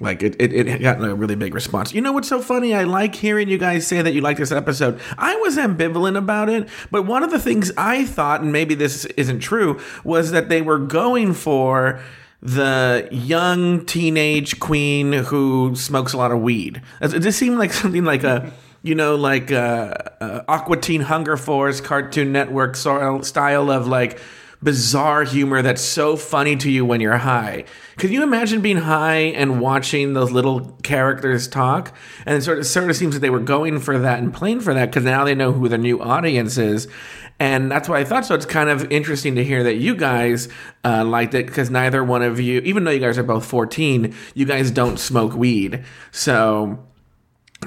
Like 0.00 0.22
it, 0.22 0.36
it, 0.40 0.54
it 0.54 0.80
got 0.80 1.04
a 1.04 1.14
really 1.14 1.34
big 1.34 1.54
response. 1.54 1.92
You 1.92 2.00
know 2.00 2.12
what's 2.12 2.28
so 2.28 2.40
funny? 2.40 2.72
I 2.72 2.84
like 2.84 3.14
hearing 3.14 3.50
you 3.50 3.58
guys 3.58 3.86
say 3.86 4.00
that 4.00 4.14
you 4.14 4.22
like 4.22 4.38
this 4.38 4.52
episode. 4.52 5.00
I 5.18 5.36
was 5.36 5.58
ambivalent 5.58 6.16
about 6.16 6.48
it, 6.48 6.66
but 6.90 7.04
one 7.04 7.22
of 7.22 7.30
the 7.30 7.40
things 7.40 7.72
I 7.76 8.06
thought, 8.06 8.40
and 8.40 8.52
maybe 8.52 8.74
this 8.74 9.04
isn't 9.04 9.40
true, 9.40 9.80
was 10.02 10.30
that 10.30 10.48
they 10.48 10.62
were 10.62 10.78
going 10.78 11.34
for 11.34 12.00
the 12.40 13.08
young 13.10 13.84
teenage 13.86 14.60
queen 14.60 15.12
who 15.12 15.74
smokes 15.74 16.12
a 16.12 16.16
lot 16.16 16.30
of 16.30 16.40
weed. 16.40 16.82
It 17.00 17.20
just 17.20 17.38
seemed 17.38 17.58
like 17.58 17.72
something 17.82 18.04
like 18.04 18.24
a, 18.24 18.52
you 18.82 18.94
know, 18.94 19.16
like 19.16 19.50
a, 19.50 20.12
a 20.20 20.50
Aqua 20.50 20.76
Teen 20.76 21.02
Hunger 21.02 21.36
Force 21.36 21.80
Cartoon 21.80 22.32
Network 22.32 22.76
style 22.76 23.70
of 23.70 23.88
like 23.88 24.20
bizarre 24.62 25.24
humor 25.24 25.62
that's 25.62 25.82
so 25.82 26.16
funny 26.16 26.56
to 26.56 26.70
you 26.70 26.84
when 26.84 27.00
you're 27.00 27.18
high. 27.18 27.64
Could 27.96 28.10
you 28.10 28.22
imagine 28.22 28.60
being 28.60 28.78
high 28.78 29.18
and 29.18 29.60
watching 29.60 30.14
those 30.14 30.30
little 30.30 30.76
characters 30.82 31.46
talk? 31.46 31.94
And 32.26 32.36
it 32.36 32.42
sort 32.42 32.58
of 32.58 32.66
sort 32.66 32.90
of 32.90 32.96
seems 32.96 33.14
that 33.14 33.20
they 33.20 33.30
were 33.30 33.38
going 33.38 33.78
for 33.78 33.98
that 33.98 34.18
and 34.18 34.32
playing 34.32 34.60
for 34.60 34.74
that 34.74 34.86
because 34.86 35.04
now 35.04 35.24
they 35.24 35.34
know 35.34 35.52
who 35.52 35.68
their 35.68 35.78
new 35.78 36.00
audience 36.00 36.58
is. 36.58 36.88
And 37.40 37.70
that's 37.70 37.88
what 37.88 37.98
I 37.98 38.04
thought. 38.04 38.26
So 38.26 38.34
it's 38.34 38.46
kind 38.46 38.68
of 38.68 38.90
interesting 38.90 39.36
to 39.36 39.44
hear 39.44 39.62
that 39.62 39.76
you 39.76 39.94
guys 39.94 40.48
uh, 40.84 41.04
liked 41.04 41.34
it 41.34 41.46
because 41.46 41.70
neither 41.70 42.02
one 42.02 42.22
of 42.22 42.40
you, 42.40 42.60
even 42.62 42.82
though 42.82 42.90
you 42.90 42.98
guys 42.98 43.16
are 43.16 43.22
both 43.22 43.44
14, 43.46 44.12
you 44.34 44.44
guys 44.44 44.72
don't 44.72 44.98
smoke 44.98 45.34
weed. 45.34 45.84
So 46.10 46.84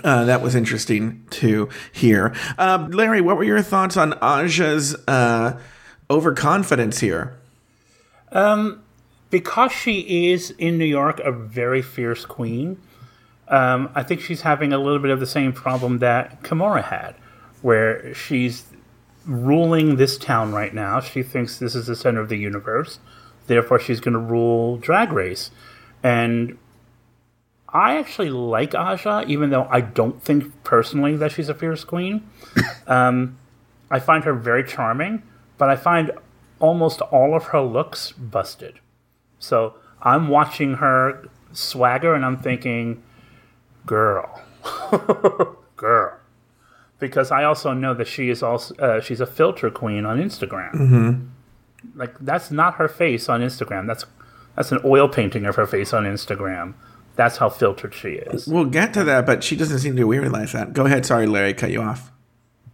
uh, 0.04 0.26
that 0.26 0.42
was 0.42 0.56
interesting 0.56 1.26
to 1.30 1.70
hear. 1.94 2.36
Uh, 2.58 2.88
Larry, 2.92 3.22
what 3.22 3.38
were 3.38 3.46
your 3.46 3.62
thoughts 3.62 3.96
on 3.96 4.14
Aja's 4.22 4.96
uh, 5.08 5.58
overconfidence 6.12 7.00
here? 7.00 7.38
because 9.30 9.72
she 9.72 10.32
is 10.32 10.52
in 10.52 10.78
New 10.78 10.86
York 10.86 11.20
a 11.22 11.32
very 11.32 11.82
fierce 11.82 12.26
queen, 12.26 12.80
um, 13.48 13.90
I 13.96 14.04
think 14.04 14.22
she's 14.22 14.42
having 14.42 14.72
a 14.72 14.78
little 14.78 15.00
bit 15.00 15.12
of 15.12 15.20
the 15.20 15.26
same 15.26 15.54
problem 15.54 16.00
that 16.00 16.44
Kimora 16.44 16.84
had, 16.84 17.16
where 17.62 18.14
she's 18.14 18.66
ruling 19.26 19.96
this 19.98 20.18
town 20.18 20.54
right 20.54 20.74
now. 20.74 21.00
She 21.00 21.24
thinks 21.24 21.60
this 21.60 21.76
is 21.76 21.88
the 21.88 21.96
center 21.96 22.22
of 22.22 22.30
the 22.30 22.38
universe, 22.38 23.00
therefore 23.48 23.80
she's 23.80 24.00
going 24.00 24.14
to 24.14 24.20
rule 24.20 24.78
Drag 24.78 25.12
Race, 25.12 25.52
and 26.04 26.58
I 27.70 27.98
actually 27.98 28.30
like 28.30 28.76
Aja, 28.76 29.24
even 29.28 29.50
though 29.50 29.68
I 29.70 29.82
don't 29.82 30.22
think 30.22 30.64
personally 30.64 31.16
that 31.16 31.32
she's 31.32 31.48
a 31.48 31.54
fierce 31.54 31.84
queen. 31.84 32.30
um, 32.88 33.38
I 33.90 34.00
find 34.00 34.24
her 34.24 34.34
very 34.34 34.64
charming, 34.64 35.24
but 35.62 35.70
I 35.70 35.76
find 35.76 36.10
almost 36.60 37.02
all 37.02 37.36
of 37.36 37.44
her 37.54 37.62
looks 37.62 38.14
busted. 38.14 38.80
So 39.38 39.76
I'm 40.02 40.28
watching 40.28 40.74
her 40.78 41.30
swagger 41.52 42.16
and 42.16 42.26
I'm 42.26 42.40
thinking, 42.40 43.04
girl, 43.86 44.42
girl. 45.76 46.18
Because 46.98 47.30
I 47.30 47.44
also 47.44 47.74
know 47.74 47.94
that 47.94 48.08
she 48.08 48.32
is 48.32 48.42
also 48.42 48.74
uh, 48.78 49.02
she's 49.02 49.22
a 49.22 49.28
filter 49.28 49.70
queen 49.70 50.04
on 50.04 50.18
Instagram. 50.18 50.74
Mm-hmm. 50.74 51.26
Like 51.94 52.18
that's 52.20 52.50
not 52.50 52.74
her 52.78 52.88
face 52.88 53.30
on 53.30 53.42
Instagram. 53.42 53.86
That's 53.86 54.06
that's 54.56 54.72
an 54.72 54.80
oil 54.84 55.08
painting 55.08 55.46
of 55.46 55.58
her 55.58 55.68
face 55.68 55.94
on 55.94 56.06
Instagram. 56.06 56.74
That's 57.16 57.38
how 57.38 57.50
filtered 57.50 57.94
she 57.94 58.14
is. 58.14 58.48
We'll 58.48 58.66
get 58.66 58.96
to 58.96 59.04
that, 59.04 59.28
but 59.28 59.44
she 59.44 59.56
doesn't 59.56 59.78
seem 59.78 59.96
to 59.96 60.08
realize 60.08 60.54
that. 60.54 60.74
Go 60.74 60.88
ahead. 60.88 61.06
Sorry, 61.06 61.28
Larry, 61.28 61.54
cut 61.54 61.70
you 61.70 61.84
off. 61.84 62.12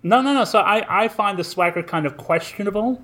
No, 0.07 0.21
no, 0.21 0.33
no. 0.33 0.45
So 0.45 0.59
I, 0.59 1.03
I 1.03 1.07
find 1.09 1.37
the 1.37 1.43
swagger 1.43 1.83
kind 1.83 2.05
of 2.05 2.17
questionable 2.17 3.01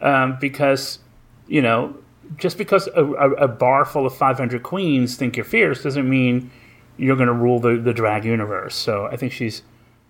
um, 0.00 0.38
because, 0.40 0.98
you 1.46 1.60
know, 1.60 1.96
just 2.36 2.56
because 2.56 2.88
a, 2.88 3.04
a, 3.04 3.30
a 3.32 3.48
bar 3.48 3.84
full 3.84 4.06
of 4.06 4.16
500 4.16 4.62
queens 4.62 5.16
think 5.16 5.36
you're 5.36 5.44
fierce 5.44 5.82
doesn't 5.82 6.08
mean 6.08 6.50
you're 6.96 7.16
going 7.16 7.28
to 7.28 7.34
rule 7.34 7.60
the, 7.60 7.76
the 7.76 7.92
drag 7.92 8.24
universe. 8.24 8.74
So 8.74 9.06
I 9.06 9.16
think 9.16 9.32
she's 9.32 9.62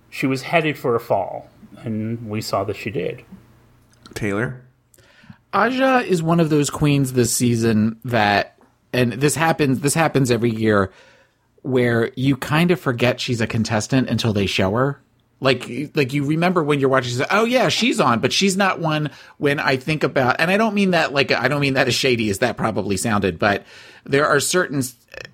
she 0.08 0.26
was 0.26 0.42
headed 0.42 0.76
for 0.76 0.96
a 0.96 1.00
fall, 1.00 1.48
and 1.78 2.28
we 2.28 2.40
saw 2.40 2.64
that 2.64 2.76
she 2.76 2.90
did. 2.90 3.24
Taylor? 4.14 4.62
Aja 5.52 5.98
is 6.00 6.22
one 6.22 6.40
of 6.40 6.50
those 6.50 6.68
queens 6.68 7.12
this 7.12 7.32
season 7.32 7.98
that, 8.04 8.56
and 8.92 9.12
this 9.14 9.36
happens. 9.36 9.80
This 9.80 9.94
happens 9.94 10.30
every 10.30 10.50
year, 10.50 10.90
where 11.62 12.10
you 12.16 12.36
kind 12.36 12.72
of 12.72 12.80
forget 12.80 13.20
she's 13.20 13.40
a 13.40 13.46
contestant 13.46 14.08
until 14.08 14.32
they 14.32 14.46
show 14.46 14.72
her. 14.72 15.00
Like, 15.40 15.92
like 15.94 16.12
you 16.12 16.24
remember 16.24 16.62
when 16.62 16.80
you're 16.80 16.90
watching, 16.90 17.12
you 17.12 17.18
say, 17.18 17.26
oh 17.30 17.44
yeah, 17.44 17.68
she's 17.68 17.98
on, 17.98 18.20
but 18.20 18.32
she's 18.32 18.56
not 18.56 18.78
one. 18.78 19.10
When 19.38 19.58
I 19.58 19.76
think 19.76 20.04
about, 20.04 20.36
and 20.38 20.50
I 20.50 20.58
don't 20.58 20.74
mean 20.74 20.90
that 20.90 21.14
like 21.14 21.32
I 21.32 21.48
don't 21.48 21.62
mean 21.62 21.74
that 21.74 21.88
as 21.88 21.94
shady 21.94 22.28
as 22.28 22.40
that 22.40 22.56
probably 22.56 22.98
sounded, 22.98 23.38
but 23.38 23.64
there 24.04 24.26
are 24.26 24.40
certain, 24.40 24.82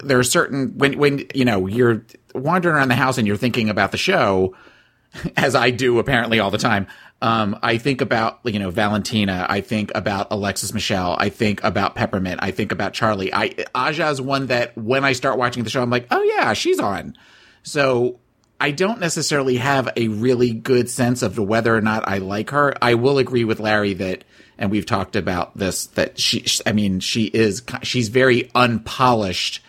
there 0.02 0.18
are 0.18 0.24
certain 0.24 0.78
when 0.78 0.96
when 0.98 1.26
you 1.34 1.44
know 1.44 1.66
you're 1.66 2.04
wandering 2.34 2.76
around 2.76 2.88
the 2.88 2.94
house 2.94 3.18
and 3.18 3.26
you're 3.26 3.36
thinking 3.36 3.68
about 3.68 3.90
the 3.90 3.98
show, 3.98 4.54
as 5.36 5.54
I 5.54 5.70
do 5.70 5.98
apparently 5.98 6.38
all 6.38 6.50
the 6.50 6.58
time. 6.58 6.86
Um, 7.22 7.58
I 7.62 7.78
think 7.78 8.02
about, 8.02 8.40
you 8.44 8.58
know, 8.58 8.70
Valentina. 8.70 9.46
I 9.48 9.62
think 9.62 9.90
about 9.94 10.28
Alexis 10.30 10.74
Michelle. 10.74 11.16
I 11.18 11.30
think 11.30 11.64
about 11.64 11.94
Peppermint. 11.94 12.40
I 12.42 12.50
think 12.50 12.72
about 12.72 12.92
Charlie. 12.92 13.32
I, 13.32 13.54
Aja 13.74 14.10
is 14.10 14.20
one 14.20 14.48
that 14.48 14.76
when 14.76 15.02
I 15.02 15.12
start 15.12 15.38
watching 15.38 15.64
the 15.64 15.70
show, 15.70 15.82
I'm 15.82 15.88
like, 15.88 16.06
oh 16.10 16.22
yeah, 16.22 16.52
she's 16.52 16.78
on. 16.78 17.16
So 17.62 18.20
I 18.60 18.70
don't 18.70 19.00
necessarily 19.00 19.56
have 19.56 19.90
a 19.96 20.08
really 20.08 20.52
good 20.52 20.88
sense 20.88 21.22
of 21.22 21.38
whether 21.38 21.74
or 21.76 21.80
not 21.82 22.08
I 22.08 22.18
like 22.18 22.50
her. 22.50 22.74
I 22.80 22.94
will 22.94 23.18
agree 23.18 23.44
with 23.44 23.60
Larry 23.60 23.92
that, 23.94 24.24
and 24.56 24.70
we've 24.70 24.86
talked 24.86 25.14
about 25.14 25.56
this, 25.56 25.86
that 25.88 26.18
she, 26.18 26.44
I 26.64 26.72
mean, 26.72 27.00
she 27.00 27.24
is, 27.24 27.62
she's 27.82 28.08
very 28.08 28.50
unpolished 28.54 29.62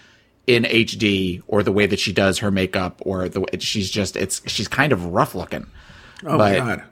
in 0.45 0.63
HD 0.63 1.43
or 1.47 1.63
the 1.63 1.73
way 1.73 1.85
that 1.85 1.99
she 1.99 2.13
does 2.13 2.39
her 2.39 2.51
makeup 2.51 3.01
or 3.05 3.27
the 3.27 3.41
way 3.41 3.47
she's 3.59 3.91
just, 3.91 4.15
it's, 4.15 4.41
she's 4.49 4.69
kind 4.69 4.93
of 4.93 5.05
rough 5.07 5.35
looking. 5.35 5.67
Oh, 6.25 6.37
But- 6.37 6.57
God. 6.57 6.83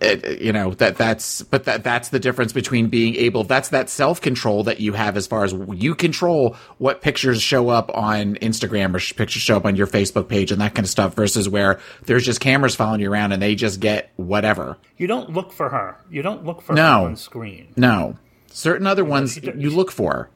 It, 0.00 0.40
you 0.40 0.52
know 0.52 0.72
that 0.74 0.96
that's 0.96 1.42
but 1.42 1.64
that 1.64 1.82
that's 1.84 2.10
the 2.10 2.18
difference 2.18 2.52
between 2.52 2.88
being 2.88 3.14
able 3.14 3.44
that's 3.44 3.68
that 3.70 3.88
self 3.88 4.20
control 4.20 4.64
that 4.64 4.80
you 4.80 4.92
have 4.92 5.16
as 5.16 5.26
far 5.26 5.44
as 5.44 5.54
you 5.72 5.94
control 5.94 6.56
what 6.78 7.00
pictures 7.00 7.40
show 7.40 7.68
up 7.68 7.90
on 7.94 8.34
Instagram 8.36 8.94
or 8.94 8.98
sh- 8.98 9.14
pictures 9.16 9.42
show 9.42 9.56
up 9.56 9.64
on 9.64 9.76
your 9.76 9.86
Facebook 9.86 10.28
page 10.28 10.52
and 10.52 10.60
that 10.60 10.74
kind 10.74 10.84
of 10.84 10.90
stuff 10.90 11.14
versus 11.14 11.48
where 11.48 11.80
there's 12.04 12.24
just 12.24 12.40
cameras 12.40 12.74
following 12.74 13.00
you 13.00 13.10
around 13.10 13.32
and 13.32 13.40
they 13.42 13.54
just 13.54 13.80
get 13.80 14.10
whatever. 14.16 14.76
You 14.98 15.06
don't 15.06 15.30
look 15.30 15.52
for 15.52 15.68
her. 15.70 15.96
You 16.10 16.22
don't 16.22 16.44
look 16.44 16.60
for 16.62 16.74
No. 16.74 16.82
her 17.02 17.06
on 17.06 17.16
screen. 17.16 17.68
No, 17.76 18.16
certain 18.48 18.86
other 18.86 19.04
ones 19.04 19.36
you 19.42 19.70
look 19.70 19.90
for. 19.90 20.28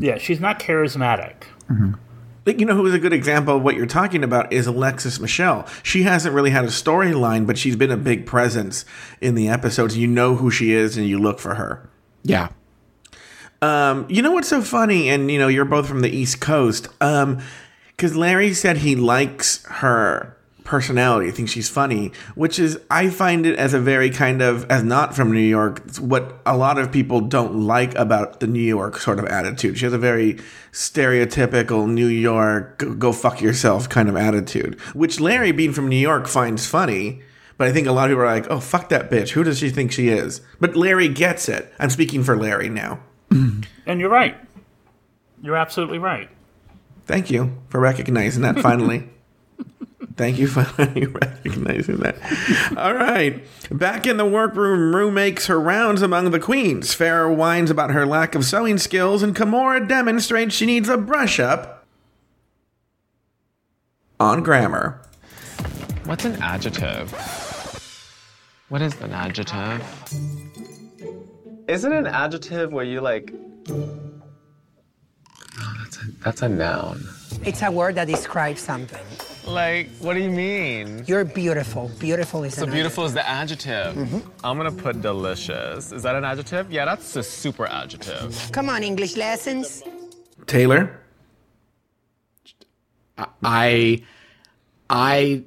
Yeah, 0.00 0.18
she's 0.18 0.40
not 0.40 0.58
charismatic. 0.60 1.42
Mm-hmm. 1.70 1.92
You 2.56 2.66
know 2.66 2.74
who 2.74 2.86
is 2.86 2.94
a 2.94 2.98
good 2.98 3.12
example 3.12 3.56
of 3.56 3.62
what 3.62 3.74
you're 3.74 3.86
talking 3.86 4.24
about 4.24 4.52
is 4.52 4.66
Alexis 4.66 5.20
Michelle. 5.20 5.66
She 5.82 6.02
hasn't 6.02 6.34
really 6.34 6.50
had 6.50 6.64
a 6.64 6.68
storyline, 6.68 7.46
but 7.46 7.58
she's 7.58 7.76
been 7.76 7.90
a 7.90 7.96
big 7.96 8.26
presence 8.26 8.84
in 9.20 9.34
the 9.34 9.48
episodes. 9.48 9.96
You 9.96 10.06
know 10.06 10.36
who 10.36 10.50
she 10.50 10.72
is, 10.72 10.96
and 10.96 11.06
you 11.06 11.18
look 11.18 11.38
for 11.38 11.56
her. 11.56 11.88
Yeah. 12.22 12.48
Um, 13.60 14.06
you 14.08 14.22
know 14.22 14.32
what's 14.32 14.48
so 14.48 14.62
funny, 14.62 15.08
and 15.08 15.30
you 15.30 15.38
know 15.38 15.48
you're 15.48 15.64
both 15.64 15.88
from 15.88 16.00
the 16.00 16.10
East 16.10 16.40
Coast. 16.40 16.88
Um, 17.00 17.40
because 17.98 18.14
Larry 18.14 18.54
said 18.54 18.78
he 18.78 18.94
likes 18.94 19.64
her 19.66 20.37
personality, 20.68 21.30
thinks 21.30 21.50
she's 21.50 21.70
funny, 21.70 22.12
which 22.34 22.58
is 22.58 22.78
I 22.90 23.08
find 23.08 23.46
it 23.46 23.58
as 23.58 23.72
a 23.72 23.80
very 23.80 24.10
kind 24.10 24.42
of 24.42 24.70
as 24.70 24.84
not 24.84 25.16
from 25.16 25.32
New 25.32 25.40
York, 25.40 25.80
it's 25.86 25.98
what 25.98 26.40
a 26.44 26.58
lot 26.58 26.78
of 26.78 26.92
people 26.92 27.22
don't 27.22 27.54
like 27.62 27.94
about 27.94 28.40
the 28.40 28.46
New 28.46 28.62
York 28.62 28.98
sort 28.98 29.18
of 29.18 29.24
attitude. 29.24 29.78
She 29.78 29.86
has 29.86 29.94
a 29.94 29.98
very 29.98 30.34
stereotypical 30.70 31.88
New 31.88 32.06
York 32.06 32.84
go 32.98 33.12
fuck 33.12 33.40
yourself 33.40 33.88
kind 33.88 34.10
of 34.10 34.16
attitude, 34.16 34.78
which 34.92 35.20
Larry 35.20 35.52
being 35.52 35.72
from 35.72 35.88
New 35.88 35.96
York 35.96 36.28
finds 36.28 36.66
funny. 36.66 37.22
But 37.56 37.66
I 37.66 37.72
think 37.72 37.86
a 37.86 37.92
lot 37.92 38.04
of 38.04 38.10
people 38.10 38.22
are 38.22 38.26
like, 38.26 38.46
"Oh, 38.50 38.60
fuck 38.60 38.90
that 38.90 39.10
bitch. 39.10 39.30
Who 39.30 39.42
does 39.42 39.58
she 39.58 39.70
think 39.70 39.90
she 39.90 40.08
is?" 40.08 40.42
But 40.60 40.76
Larry 40.76 41.08
gets 41.08 41.48
it. 41.48 41.72
I'm 41.80 41.90
speaking 41.90 42.22
for 42.22 42.36
Larry 42.36 42.68
now. 42.68 43.00
And 43.86 44.00
you're 44.00 44.10
right. 44.10 44.36
You're 45.42 45.56
absolutely 45.56 45.98
right. 45.98 46.28
Thank 47.06 47.30
you 47.30 47.56
for 47.70 47.80
recognizing 47.80 48.42
that 48.42 48.58
finally. 48.60 49.08
Thank 50.18 50.38
you 50.38 50.48
for 50.48 50.66
recognizing 50.82 51.98
that. 51.98 52.16
All 52.76 52.92
right. 52.92 53.40
Back 53.70 54.04
in 54.04 54.16
the 54.16 54.26
workroom, 54.26 54.92
Rue 54.92 55.12
makes 55.12 55.46
her 55.46 55.60
rounds 55.60 56.02
among 56.02 56.32
the 56.32 56.40
queens. 56.40 56.92
Farrah 56.92 57.34
whines 57.34 57.70
about 57.70 57.92
her 57.92 58.04
lack 58.04 58.34
of 58.34 58.44
sewing 58.44 58.78
skills, 58.78 59.22
and 59.22 59.34
Kimora 59.34 59.86
demonstrates 59.86 60.56
she 60.56 60.66
needs 60.66 60.88
a 60.88 60.98
brush 60.98 61.38
up 61.38 61.86
on 64.18 64.42
grammar. 64.42 65.00
What's 66.04 66.24
an 66.24 66.34
adjective? 66.42 67.12
What 68.70 68.82
is 68.82 69.00
an 69.00 69.12
adjective? 69.12 69.84
Isn't 71.68 71.92
an 71.92 72.08
adjective 72.08 72.72
where 72.72 72.84
you 72.84 73.00
like. 73.00 73.32
Oh, 73.70 75.74
that's 75.78 75.96
a, 75.96 76.06
that's 76.24 76.42
a 76.42 76.48
noun. 76.48 77.06
It's 77.44 77.62
a 77.62 77.70
word 77.70 77.94
that 77.94 78.08
describes 78.08 78.60
something. 78.60 79.04
Like, 79.48 79.88
what 80.00 80.14
do 80.14 80.20
you 80.20 80.30
mean? 80.30 81.04
You're 81.06 81.24
beautiful. 81.24 81.90
Beautiful 81.98 82.44
is 82.44 82.54
So 82.54 82.64
an 82.64 82.70
beautiful 82.70 83.04
is 83.06 83.14
the 83.14 83.26
adjective. 83.26 83.94
Mm-hmm. 83.94 84.18
I'm 84.44 84.56
gonna 84.58 84.70
put 84.70 85.00
delicious. 85.00 85.90
Is 85.90 86.02
that 86.02 86.14
an 86.14 86.24
adjective? 86.24 86.70
Yeah, 86.70 86.84
that's 86.84 87.16
a 87.16 87.22
super 87.22 87.66
adjective. 87.66 88.14
adjective. 88.14 88.52
Come 88.52 88.68
on, 88.68 88.82
English 88.82 89.16
lessons. 89.16 89.82
Taylor? 90.46 91.00
I, 93.42 94.02
I, 94.88 95.42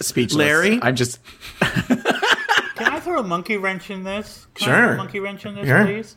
speechless. 0.00 0.36
Larry? 0.36 0.78
I'm 0.82 0.96
just. 0.96 1.20
Can 1.60 2.92
I 2.92 2.98
throw 3.00 3.20
a 3.20 3.22
monkey 3.22 3.56
wrench 3.58 3.90
in 3.90 4.02
this? 4.02 4.46
Can 4.54 4.70
I 4.70 4.72
throw 4.76 4.82
Sure. 4.86 4.94
a 4.94 4.96
monkey 4.96 5.20
wrench 5.20 5.46
in 5.46 5.54
this, 5.54 5.66
Sure. 5.66 5.84
please? 5.84 6.16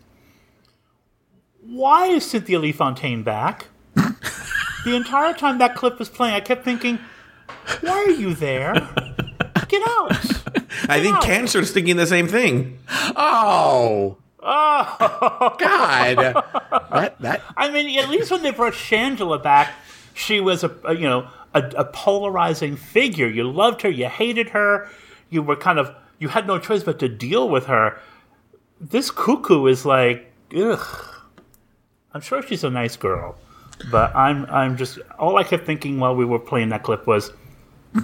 Why 1.61 2.07
is 2.07 2.25
Cynthia 2.25 2.59
Lee 2.59 2.71
Fontaine 2.71 3.23
back? 3.23 3.67
the 4.87 4.95
entire 4.95 5.33
time 5.33 5.57
that 5.57 5.75
clip 5.75 5.99
was 5.99 6.09
playing, 6.09 6.33
I 6.33 6.39
kept 6.39 6.63
thinking, 6.63 6.99
why 7.81 7.91
are 7.91 8.11
you 8.11 8.33
there? 8.33 8.73
Get 9.67 9.81
out! 9.85 10.11
I 10.89 11.01
think 11.01 11.17
out. 11.17 11.23
Cancer's 11.23 11.71
thinking 11.71 11.97
the 11.97 12.07
same 12.07 12.27
thing. 12.27 12.79
Oh. 12.89 14.17
Oh. 14.39 15.55
God. 15.59 16.17
That 16.91 17.19
that 17.19 17.41
I 17.57 17.69
mean, 17.69 17.99
at 17.99 18.09
least 18.09 18.31
when 18.31 18.43
they 18.43 18.51
brought 18.51 18.73
Shangela 18.73 19.43
back, 19.43 19.73
she 20.13 20.39
was 20.39 20.63
a, 20.63 20.73
a 20.85 20.95
you 20.95 21.07
know 21.07 21.27
a, 21.53 21.63
a 21.75 21.85
polarizing 21.85 22.77
figure. 22.77 23.27
You 23.27 23.51
loved 23.51 23.81
her, 23.81 23.89
you 23.89 24.07
hated 24.07 24.49
her, 24.49 24.89
you 25.29 25.43
were 25.43 25.57
kind 25.57 25.79
of 25.79 25.93
you 26.17 26.29
had 26.29 26.47
no 26.47 26.59
choice 26.59 26.83
but 26.83 26.99
to 26.99 27.09
deal 27.09 27.49
with 27.49 27.65
her. 27.65 27.99
This 28.79 29.11
cuckoo 29.11 29.65
is 29.65 29.85
like, 29.85 30.31
ugh. 30.55 31.13
I'm 32.13 32.21
sure 32.21 32.41
she's 32.41 32.63
a 32.63 32.69
nice 32.69 32.95
girl, 32.95 33.35
but 33.91 34.15
I'm 34.15 34.45
I'm 34.45 34.77
just 34.77 34.99
all 35.19 35.37
I 35.37 35.43
kept 35.43 35.65
thinking 35.65 35.99
while 35.99 36.15
we 36.15 36.25
were 36.25 36.39
playing 36.39 36.69
that 36.69 36.83
clip 36.83 37.07
was, 37.07 37.31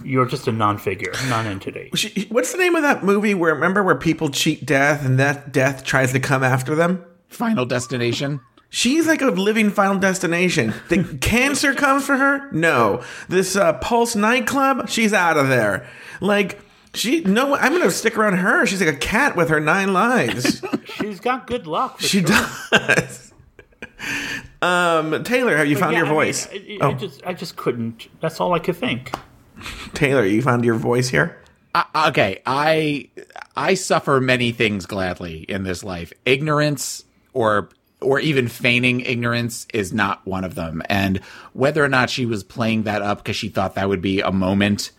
you're 0.03 0.25
just 0.25 0.47
a 0.47 0.51
non-figure, 0.51 1.13
non-entity. 1.27 1.89
What's 2.29 2.51
the 2.51 2.57
name 2.57 2.75
of 2.75 2.83
that 2.83 3.03
movie 3.03 3.33
where, 3.33 3.53
remember, 3.53 3.83
where 3.83 3.95
people 3.95 4.29
cheat 4.29 4.65
death 4.65 5.05
and 5.05 5.19
that 5.19 5.51
death 5.51 5.83
tries 5.83 6.11
to 6.13 6.19
come 6.19 6.43
after 6.43 6.75
them? 6.75 7.05
final 7.33 7.65
destination. 7.65 8.39
She's 8.69 9.05
like 9.05 9.21
a 9.21 9.27
living 9.27 9.69
final 9.69 9.99
destination. 9.99 10.73
The 10.89 11.03
cancer 11.21 11.73
comes 11.73 12.05
for 12.05 12.17
her? 12.17 12.51
No. 12.51 13.03
This 13.29 13.55
uh, 13.55 13.73
Pulse 13.73 14.15
nightclub? 14.15 14.89
She's 14.89 15.13
out 15.13 15.37
of 15.37 15.47
there. 15.47 15.87
Like, 16.21 16.59
she, 16.95 17.21
no, 17.21 17.55
I'm 17.55 17.71
going 17.71 17.83
to 17.83 17.91
stick 17.91 18.17
around 18.17 18.37
her. 18.37 18.65
She's 18.65 18.81
like 18.81 18.93
a 18.93 18.97
cat 18.97 19.35
with 19.35 19.49
her 19.49 19.59
nine 19.59 19.93
lives. 19.93 20.63
She's 20.85 21.19
got 21.19 21.45
good 21.45 21.67
luck. 21.67 21.99
She 21.99 22.25
sure. 22.25 22.29
does. 22.71 23.33
Um, 24.63 25.23
Taylor, 25.23 25.57
have 25.57 25.67
you 25.67 25.75
found 25.77 25.93
Yeah, 25.93 25.99
your 25.99 26.05
I 26.07 26.09
mean, 26.09 26.15
voice? 26.17 26.47
I, 26.47 26.55
I- 26.55 26.77
oh, 26.81 26.89
I 26.89 26.93
just 26.93 27.21
I 27.27 27.33
just 27.33 27.55
couldn't. 27.55 28.07
That's 28.21 28.39
all 28.39 28.53
I 28.53 28.59
could 28.59 28.75
think. 28.77 29.11
Taylor, 29.93 30.25
you 30.25 30.41
found 30.41 30.65
your 30.65 30.75
voice 30.75 31.09
here? 31.09 31.37
Uh, 31.75 31.83
okay, 32.07 32.41
I 32.45 33.09
I 33.55 33.73
suffer 33.73 34.21
many 34.21 34.51
things 34.51 34.85
gladly 34.85 35.39
in 35.49 35.63
this 35.63 35.83
life. 35.83 36.13
Ignorance 36.25 37.03
or 37.33 37.69
or 38.01 38.19
even 38.19 38.47
feigning 38.47 39.01
ignorance 39.01 39.65
is 39.73 39.93
not 39.93 40.25
one 40.25 40.43
of 40.43 40.55
them. 40.55 40.81
And 40.89 41.19
whether 41.53 41.83
or 41.83 41.87
not 41.89 42.09
she 42.09 42.25
was 42.25 42.43
playing 42.43 42.83
that 42.83 43.01
up 43.01 43.19
because 43.19 43.35
she 43.37 43.49
thought 43.49 43.75
that 43.75 43.87
would 43.89 44.01
be 44.01 44.19
a 44.21 44.31
moment 44.31 44.91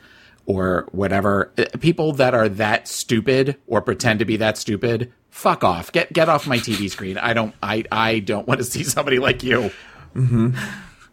or 0.47 0.89
whatever, 0.93 1.53
uh, 1.59 1.65
people 1.81 2.13
that 2.15 2.35
are 2.35 2.49
that 2.49 2.89
stupid 2.89 3.57
or 3.67 3.81
pretend 3.83 4.19
to 4.21 4.25
be 4.25 4.37
that 4.39 4.57
stupid, 4.59 5.13
fuck 5.35 5.65
off. 5.65 5.91
Get 5.91 6.13
get 6.13 6.29
off 6.29 6.47
my 6.47 6.59
TV 6.59 6.89
screen. 6.89 7.19
I 7.19 7.33
don't 7.33 7.55
I 7.63 7.85
I 7.91 8.21
don't 8.21 8.47
want 8.47 8.59
to 8.59 8.65
see 8.65 8.85
somebody 8.85 9.19
like 9.19 9.43
you. 9.43 9.71
Mm-hmm. 10.15 10.57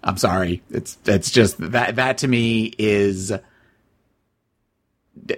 I'm 0.04 0.18
sorry. 0.18 0.62
It's 0.70 0.98
it's 1.06 1.32
just 1.32 1.58
that 1.72 1.96
that 1.96 2.20
to 2.20 2.28
me 2.28 2.74
is 2.78 3.34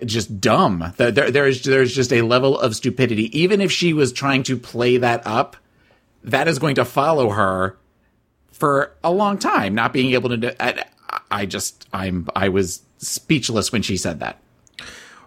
just 0.05 0.39
dumb. 0.41 0.93
There, 0.97 1.11
there- 1.11 1.31
there's 1.31 1.63
there's 1.63 1.95
just 1.95 2.11
a 2.13 2.21
level 2.21 2.59
of 2.59 2.75
stupidity. 2.75 3.37
Even 3.39 3.61
if 3.61 3.71
she 3.71 3.93
was 3.93 4.11
trying 4.11 4.43
to 4.43 4.57
play 4.57 4.97
that 4.97 5.25
up, 5.25 5.55
that 6.25 6.47
is 6.49 6.59
going 6.59 6.75
to 6.75 6.85
follow 6.85 7.29
her 7.29 7.77
for 8.51 8.95
a 9.03 9.11
long 9.11 9.37
time. 9.37 9.75
Not 9.75 9.93
being 9.93 10.13
able 10.13 10.29
to, 10.29 10.37
do, 10.37 10.51
I, 10.59 10.83
I 11.31 11.45
just 11.45 11.87
I'm 11.93 12.27
I 12.35 12.49
was 12.49 12.81
speechless 12.97 13.71
when 13.71 13.81
she 13.81 13.95
said 13.97 14.19
that. 14.19 14.39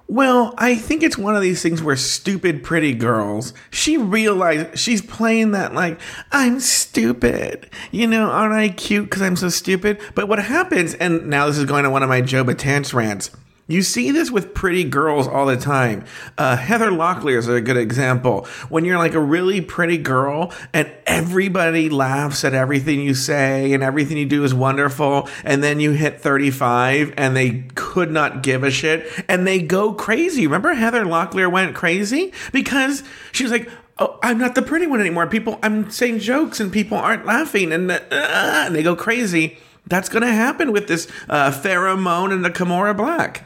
Well, 0.09 0.55
I 0.57 0.77
think 0.77 1.03
it's 1.03 1.19
one 1.19 1.35
of 1.35 1.43
these 1.43 1.63
things 1.63 1.83
where 1.83 1.97
stupid 1.97 2.63
pretty 2.63 2.95
girls, 2.95 3.53
she 3.71 3.97
realized 3.97 4.79
she's 4.79 5.03
playing 5.03 5.51
that 5.51 5.75
like, 5.75 6.01
I'm 6.31 6.61
stupid. 6.61 7.69
You 7.91 8.07
know, 8.07 8.31
aren't 8.31 8.55
I 8.55 8.69
cute 8.69 9.07
because 9.07 9.23
I'm 9.23 9.35
so 9.35 9.49
stupid? 9.49 10.01
But 10.15 10.29
what 10.29 10.39
happens, 10.39 10.95
and 10.95 11.27
now 11.27 11.47
this 11.47 11.59
is 11.59 11.65
going 11.65 11.83
to 11.85 11.91
one 11.91 12.05
of 12.05 12.09
my 12.09 12.21
Joe 12.21 12.45
Batance 12.45 12.95
rants. 12.95 13.31
You 13.69 13.83
see 13.83 14.13
this 14.13 14.31
with 14.31 14.55
pretty 14.55 14.85
girls 14.85 15.27
all 15.27 15.45
the 15.45 15.57
time. 15.57 16.05
Uh, 16.39 16.57
Heather 16.57 16.91
Locklear 16.93 17.39
is 17.39 17.49
a 17.49 17.61
good 17.61 17.77
example. 17.77 18.45
When 18.69 18.85
you're 18.85 18.99
like 18.99 19.15
a 19.15 19.21
really 19.21 19.61
pretty 19.61 19.99
girl 19.99 20.53
and 20.73 20.89
everybody 21.05 21.91
laughs 21.91 22.45
at 22.45 22.55
everything 22.55 23.01
you 23.01 23.13
say 23.13 23.73
and 23.73 23.83
everything 23.83 24.19
you 24.19 24.27
do 24.27 24.45
is 24.45 24.55
wonderful, 24.55 25.29
and 25.43 25.65
then 25.65 25.81
you 25.81 25.91
hit 25.91 26.21
35 26.21 27.15
and 27.17 27.37
they 27.37 27.65
could 27.75 28.13
not 28.13 28.45
give 28.45 28.63
a 28.63 28.71
shit 28.71 29.05
and 29.29 29.45
they 29.49 29.61
go 29.61 29.93
crazy. 29.93 30.47
Remember 30.47 30.73
Heather 30.75 31.05
Locklear 31.05 31.51
went 31.51 31.75
crazy 31.75 32.33
because 32.53 33.03
she 33.33 33.43
was 33.43 33.51
like, 33.51 33.69
Oh, 33.99 34.19
I'm 34.23 34.37
not 34.37 34.55
the 34.55 34.61
pretty 34.61 34.87
one 34.87 35.01
anymore. 35.01 35.27
People, 35.27 35.59
I'm 35.63 35.91
saying 35.91 36.19
jokes 36.19 36.61
and 36.61 36.71
people 36.71 36.99
aren't 36.99 37.25
laughing 37.25 37.73
and, 37.73 37.91
uh, 37.91 38.01
and 38.11 38.75
they 38.77 38.83
go 38.83 38.95
crazy. 38.95 39.59
That's 39.87 40.11
going 40.11 40.23
to 40.23 40.33
happen 40.33 40.71
with 40.71 40.87
this 40.87 41.09
uh, 41.31 41.51
Farrah 41.51 41.99
Moan 41.99 42.31
and 42.31 42.45
the 42.45 42.51
Kimora 42.51 42.95
Blac. 42.95 43.43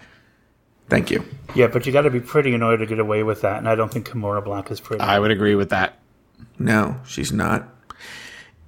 Thank 0.91 1.11
you. 1.11 1.25
Yeah, 1.55 1.69
but 1.69 1.87
you 1.87 1.93
got 1.93 2.03
to 2.03 2.11
be 2.11 2.21
pretty 2.21 2.53
in 2.53 2.63
order 2.63 2.79
to 2.79 2.87
get 2.87 2.99
away 2.99 3.23
with 3.23 3.41
that, 3.43 3.59
and 3.59 3.69
I 3.69 3.75
don't 3.75 3.91
think 3.91 4.09
Kimora 4.09 4.45
Blac 4.45 4.71
is 4.71 4.81
pretty. 4.81 5.03
I 5.03 5.19
would 5.19 5.31
agree 5.31 5.55
with 5.55 5.71
that. 5.71 5.99
No, 6.59 7.01
she's 7.07 7.33
not. 7.33 7.69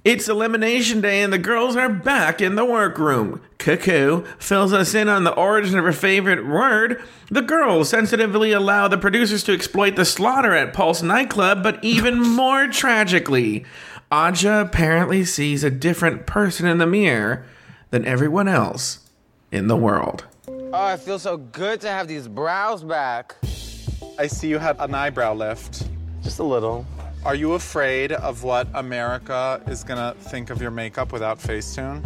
It's 0.03 0.27
elimination 0.27 0.99
day 0.99 1.21
and 1.21 1.31
the 1.31 1.37
girls 1.37 1.77
are 1.77 1.87
back 1.87 2.41
in 2.41 2.55
the 2.55 2.65
workroom. 2.65 3.39
Cuckoo 3.57 4.25
fills 4.37 4.73
us 4.73 4.93
in 4.93 5.07
on 5.07 5.23
the 5.23 5.33
origin 5.33 5.79
of 5.79 5.85
her 5.85 5.93
favorite 5.93 6.45
word. 6.45 7.01
The 7.31 7.41
girls 7.41 7.87
sensitively 7.87 8.51
allow 8.51 8.89
the 8.89 8.97
producers 8.97 9.43
to 9.45 9.53
exploit 9.53 9.95
the 9.95 10.03
slaughter 10.03 10.53
at 10.53 10.73
Pulse 10.73 11.01
nightclub, 11.01 11.63
but 11.63 11.81
even 11.81 12.19
more 12.35 12.67
tragically, 12.67 13.63
Aja 14.11 14.59
apparently 14.59 15.23
sees 15.23 15.63
a 15.63 15.71
different 15.71 16.25
person 16.25 16.67
in 16.67 16.79
the 16.79 16.85
mirror 16.85 17.45
than 17.91 18.05
everyone 18.05 18.49
else 18.49 19.09
in 19.53 19.67
the 19.67 19.77
world. 19.77 20.25
Oh, 20.75 20.91
it 20.91 21.01
feels 21.01 21.21
so 21.21 21.37
good 21.37 21.79
to 21.81 21.87
have 21.87 22.07
these 22.07 22.27
brows 22.27 22.83
back. 22.83 23.35
I 24.17 24.25
see 24.25 24.47
you 24.47 24.57
had 24.57 24.75
an 24.79 24.95
eyebrow 24.95 25.35
lift. 25.35 25.87
Just 26.23 26.39
a 26.39 26.43
little. 26.43 26.83
Are 27.23 27.35
you 27.35 27.53
afraid 27.53 28.11
of 28.11 28.41
what 28.41 28.67
America 28.73 29.61
is 29.67 29.83
gonna 29.83 30.15
think 30.17 30.49
of 30.49 30.59
your 30.59 30.71
makeup 30.71 31.11
without 31.11 31.37
Facetune? 31.37 32.03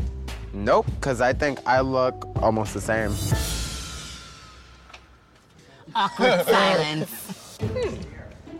Nope, 0.51 0.86
because 0.95 1.22
I 1.22 1.32
think 1.32 1.59
I 1.65 1.80
look 1.80 2.28
almost 2.41 2.74
the 2.74 2.82
same. 2.82 3.11
Awkward 5.95 6.45
silence. 6.45 7.59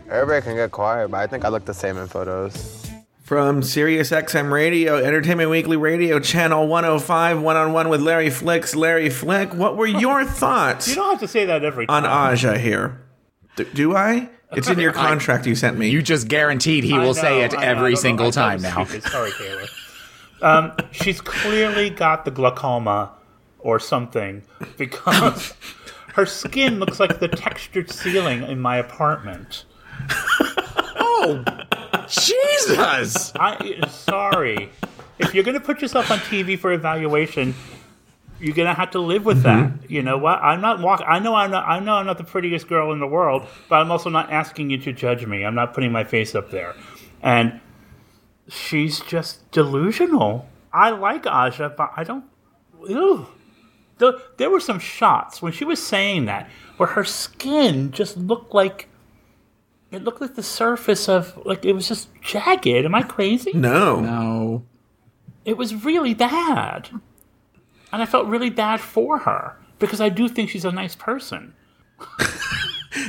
Everybody 0.08 0.42
can 0.42 0.56
get 0.56 0.70
quiet, 0.70 1.10
but 1.10 1.18
I 1.18 1.26
think 1.26 1.44
I 1.44 1.48
look 1.50 1.66
the 1.66 1.74
same 1.74 1.98
in 1.98 2.06
photos. 2.06 2.87
From 3.28 3.62
Sirius 3.62 4.10
XM 4.10 4.50
Radio, 4.50 4.96
Entertainment 4.96 5.50
Weekly 5.50 5.76
Radio, 5.76 6.18
Channel 6.18 6.66
105, 6.66 7.42
one 7.42 7.56
on 7.58 7.74
one 7.74 7.90
with 7.90 8.00
Larry 8.00 8.30
Flicks. 8.30 8.74
Larry 8.74 9.10
Flick, 9.10 9.52
what 9.52 9.76
were 9.76 9.86
your 9.86 10.24
thoughts 10.24 10.88
You 10.88 10.94
don't 10.94 11.10
have 11.10 11.20
to 11.20 11.28
say 11.28 11.44
that 11.44 11.62
every 11.62 11.86
time. 11.86 11.94
on 11.94 12.02
time. 12.04 12.32
Aja 12.32 12.56
here? 12.56 13.02
D- 13.56 13.66
do 13.74 13.94
I? 13.94 14.30
It's 14.52 14.70
in 14.70 14.78
your 14.78 14.92
contract 14.94 15.44
you 15.44 15.54
sent 15.54 15.76
me. 15.76 15.90
You 15.90 16.00
just 16.00 16.28
guaranteed 16.28 16.84
he 16.84 16.94
I 16.94 17.00
will 17.04 17.12
say 17.12 17.42
it 17.42 17.52
I 17.52 17.66
every 17.66 17.90
know. 17.90 17.96
single 18.00 18.26
I 18.28 18.30
time 18.30 18.62
now. 18.62 18.84
Sorry, 18.84 19.30
Taylor. 19.32 19.66
Um, 20.40 20.72
she's 20.92 21.20
clearly 21.20 21.90
got 21.90 22.24
the 22.24 22.30
glaucoma 22.30 23.12
or 23.58 23.78
something 23.78 24.42
because 24.78 25.52
her 26.14 26.24
skin 26.24 26.78
looks 26.78 26.98
like 26.98 27.20
the 27.20 27.28
textured 27.28 27.90
ceiling 27.90 28.42
in 28.44 28.58
my 28.58 28.78
apartment. 28.78 29.66
Oh, 31.00 31.44
Jesus! 32.08 33.32
I 33.40 33.86
sorry. 33.88 34.70
If 35.18 35.34
you're 35.34 35.44
going 35.44 35.58
to 35.58 35.64
put 35.64 35.82
yourself 35.82 36.10
on 36.10 36.18
TV 36.18 36.58
for 36.58 36.72
evaluation, 36.72 37.54
you're 38.40 38.54
going 38.54 38.68
to 38.68 38.74
have 38.74 38.92
to 38.92 39.00
live 39.00 39.24
with 39.24 39.42
that. 39.42 39.68
Mm-hmm. 39.68 39.92
You 39.92 40.02
know 40.02 40.16
what? 40.18 40.40
I'm 40.40 40.60
not 40.60 40.80
walk. 40.80 41.02
I 41.06 41.18
know 41.18 41.34
I'm 41.34 41.50
not. 41.50 41.68
I 41.68 41.80
know 41.80 41.94
I'm 41.94 42.06
not 42.06 42.18
the 42.18 42.24
prettiest 42.24 42.68
girl 42.68 42.92
in 42.92 43.00
the 43.00 43.06
world, 43.06 43.46
but 43.68 43.76
I'm 43.76 43.90
also 43.90 44.10
not 44.10 44.30
asking 44.30 44.70
you 44.70 44.78
to 44.78 44.92
judge 44.92 45.26
me. 45.26 45.44
I'm 45.44 45.54
not 45.54 45.74
putting 45.74 45.92
my 45.92 46.04
face 46.04 46.34
up 46.34 46.50
there, 46.50 46.74
and 47.22 47.60
she's 48.48 49.00
just 49.00 49.50
delusional. 49.50 50.48
I 50.72 50.90
like 50.90 51.26
Aja, 51.26 51.74
but 51.76 51.92
I 51.96 52.04
don't. 52.04 52.24
Ew. 52.88 53.26
The, 53.98 54.22
there 54.36 54.50
were 54.50 54.60
some 54.60 54.78
shots 54.78 55.42
when 55.42 55.52
she 55.52 55.64
was 55.64 55.84
saying 55.84 56.26
that 56.26 56.48
where 56.76 56.90
her 56.90 57.02
skin 57.02 57.90
just 57.90 58.16
looked 58.16 58.54
like 58.54 58.87
it 59.90 60.04
looked 60.04 60.20
like 60.20 60.34
the 60.34 60.42
surface 60.42 61.08
of 61.08 61.38
like 61.46 61.64
it 61.64 61.72
was 61.72 61.88
just 61.88 62.08
jagged. 62.22 62.66
Am 62.84 62.94
I 62.94 63.02
crazy? 63.02 63.52
no. 63.54 64.00
No. 64.00 64.64
It 65.44 65.56
was 65.56 65.74
really 65.84 66.12
bad. 66.12 66.90
And 67.90 68.02
I 68.02 68.06
felt 68.06 68.26
really 68.26 68.50
bad 68.50 68.80
for 68.80 69.18
her 69.20 69.56
because 69.78 69.98
I 69.98 70.10
do 70.10 70.28
think 70.28 70.50
she's 70.50 70.66
a 70.66 70.72
nice 70.72 70.94
person. 70.94 71.54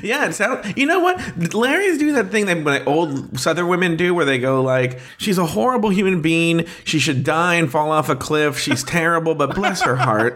Yeah, 0.03 0.27
it 0.27 0.33
sounds. 0.33 0.73
You 0.77 0.85
know 0.85 0.99
what? 0.99 1.53
Larry's 1.53 1.97
doing 1.97 2.13
that 2.13 2.29
thing 2.31 2.45
that 2.45 2.63
like, 2.63 2.85
old 2.85 3.39
Southern 3.39 3.67
women 3.69 3.95
do, 3.95 4.13
where 4.13 4.25
they 4.25 4.37
go 4.37 4.61
like, 4.61 4.99
"She's 5.17 5.37
a 5.37 5.45
horrible 5.45 5.89
human 5.89 6.21
being. 6.21 6.65
She 6.83 6.99
should 6.99 7.23
die 7.23 7.55
and 7.55 7.71
fall 7.71 7.91
off 7.91 8.07
a 8.07 8.15
cliff. 8.15 8.59
She's 8.59 8.83
terrible, 8.83 9.35
but 9.35 9.55
bless 9.55 9.81
her 9.81 9.95
heart." 9.95 10.35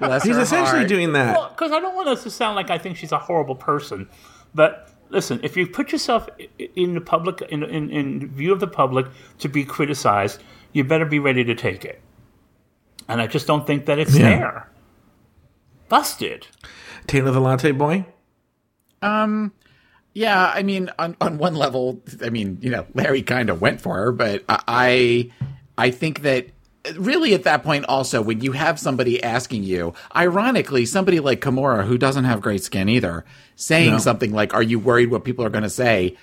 Bless 0.00 0.24
He's 0.24 0.36
her 0.36 0.42
essentially 0.42 0.78
heart. 0.78 0.88
doing 0.88 1.12
that. 1.12 1.36
Well, 1.36 1.48
because 1.50 1.70
I 1.70 1.80
don't 1.80 1.94
want 1.94 2.08
us 2.08 2.22
to 2.24 2.30
sound 2.30 2.56
like 2.56 2.70
I 2.70 2.78
think 2.78 2.96
she's 2.96 3.12
a 3.12 3.18
horrible 3.18 3.54
person. 3.54 4.08
But 4.54 4.87
listen, 5.10 5.40
if 5.42 5.56
you 5.56 5.66
put 5.66 5.92
yourself 5.92 6.28
in 6.76 6.94
the 6.94 7.00
public, 7.00 7.40
in, 7.50 7.62
in, 7.62 7.90
in 7.90 8.28
view 8.28 8.52
of 8.52 8.60
the 8.60 8.66
public 8.66 9.06
to 9.38 9.48
be 9.48 9.64
criticized, 9.64 10.42
you 10.72 10.84
better 10.84 11.04
be 11.06 11.18
ready 11.18 11.44
to 11.44 11.54
take 11.54 11.84
it. 11.84 12.00
And 13.08 13.20
I 13.20 13.26
just 13.26 13.46
don't 13.46 13.66
think 13.66 13.86
that 13.86 13.98
it's 13.98 14.16
Yeah. 14.16 14.38
there. 14.38 14.68
Busted. 15.88 16.46
Taylor 17.06 17.30
the 17.30 17.40
Latte 17.40 17.72
Boy. 17.72 18.04
Um, 19.00 19.52
yeah, 20.12 20.52
I 20.54 20.62
mean, 20.62 20.90
on 20.98 21.16
on 21.20 21.38
one 21.38 21.54
level, 21.54 22.02
I 22.22 22.28
mean, 22.30 22.58
you 22.60 22.70
know, 22.70 22.86
Larry 22.94 23.22
kind 23.22 23.48
of 23.48 23.60
went 23.60 23.80
for 23.80 23.94
her, 23.94 24.12
but 24.12 24.44
I 24.48 25.30
I 25.78 25.90
think 25.90 26.22
that 26.22 26.48
really 26.96 27.34
at 27.34 27.44
that 27.44 27.62
point 27.62 27.84
also 27.88 28.22
when 28.22 28.40
you 28.40 28.52
have 28.52 28.78
somebody 28.78 29.22
asking 29.22 29.62
you 29.64 29.94
ironically 30.14 30.86
somebody 30.86 31.20
like 31.20 31.40
Kimora 31.40 31.86
who 31.86 31.98
doesn't 31.98 32.24
have 32.24 32.40
great 32.40 32.62
skin 32.62 32.88
either 32.88 33.24
saying 33.56 33.92
No. 33.92 33.98
something 33.98 34.32
like 34.32 34.54
are 34.54 34.62
you 34.62 34.78
worried 34.78 35.10
what 35.10 35.24
people 35.24 35.44
are 35.44 35.50
going 35.50 35.64
to 35.64 35.70
say? 35.70 36.16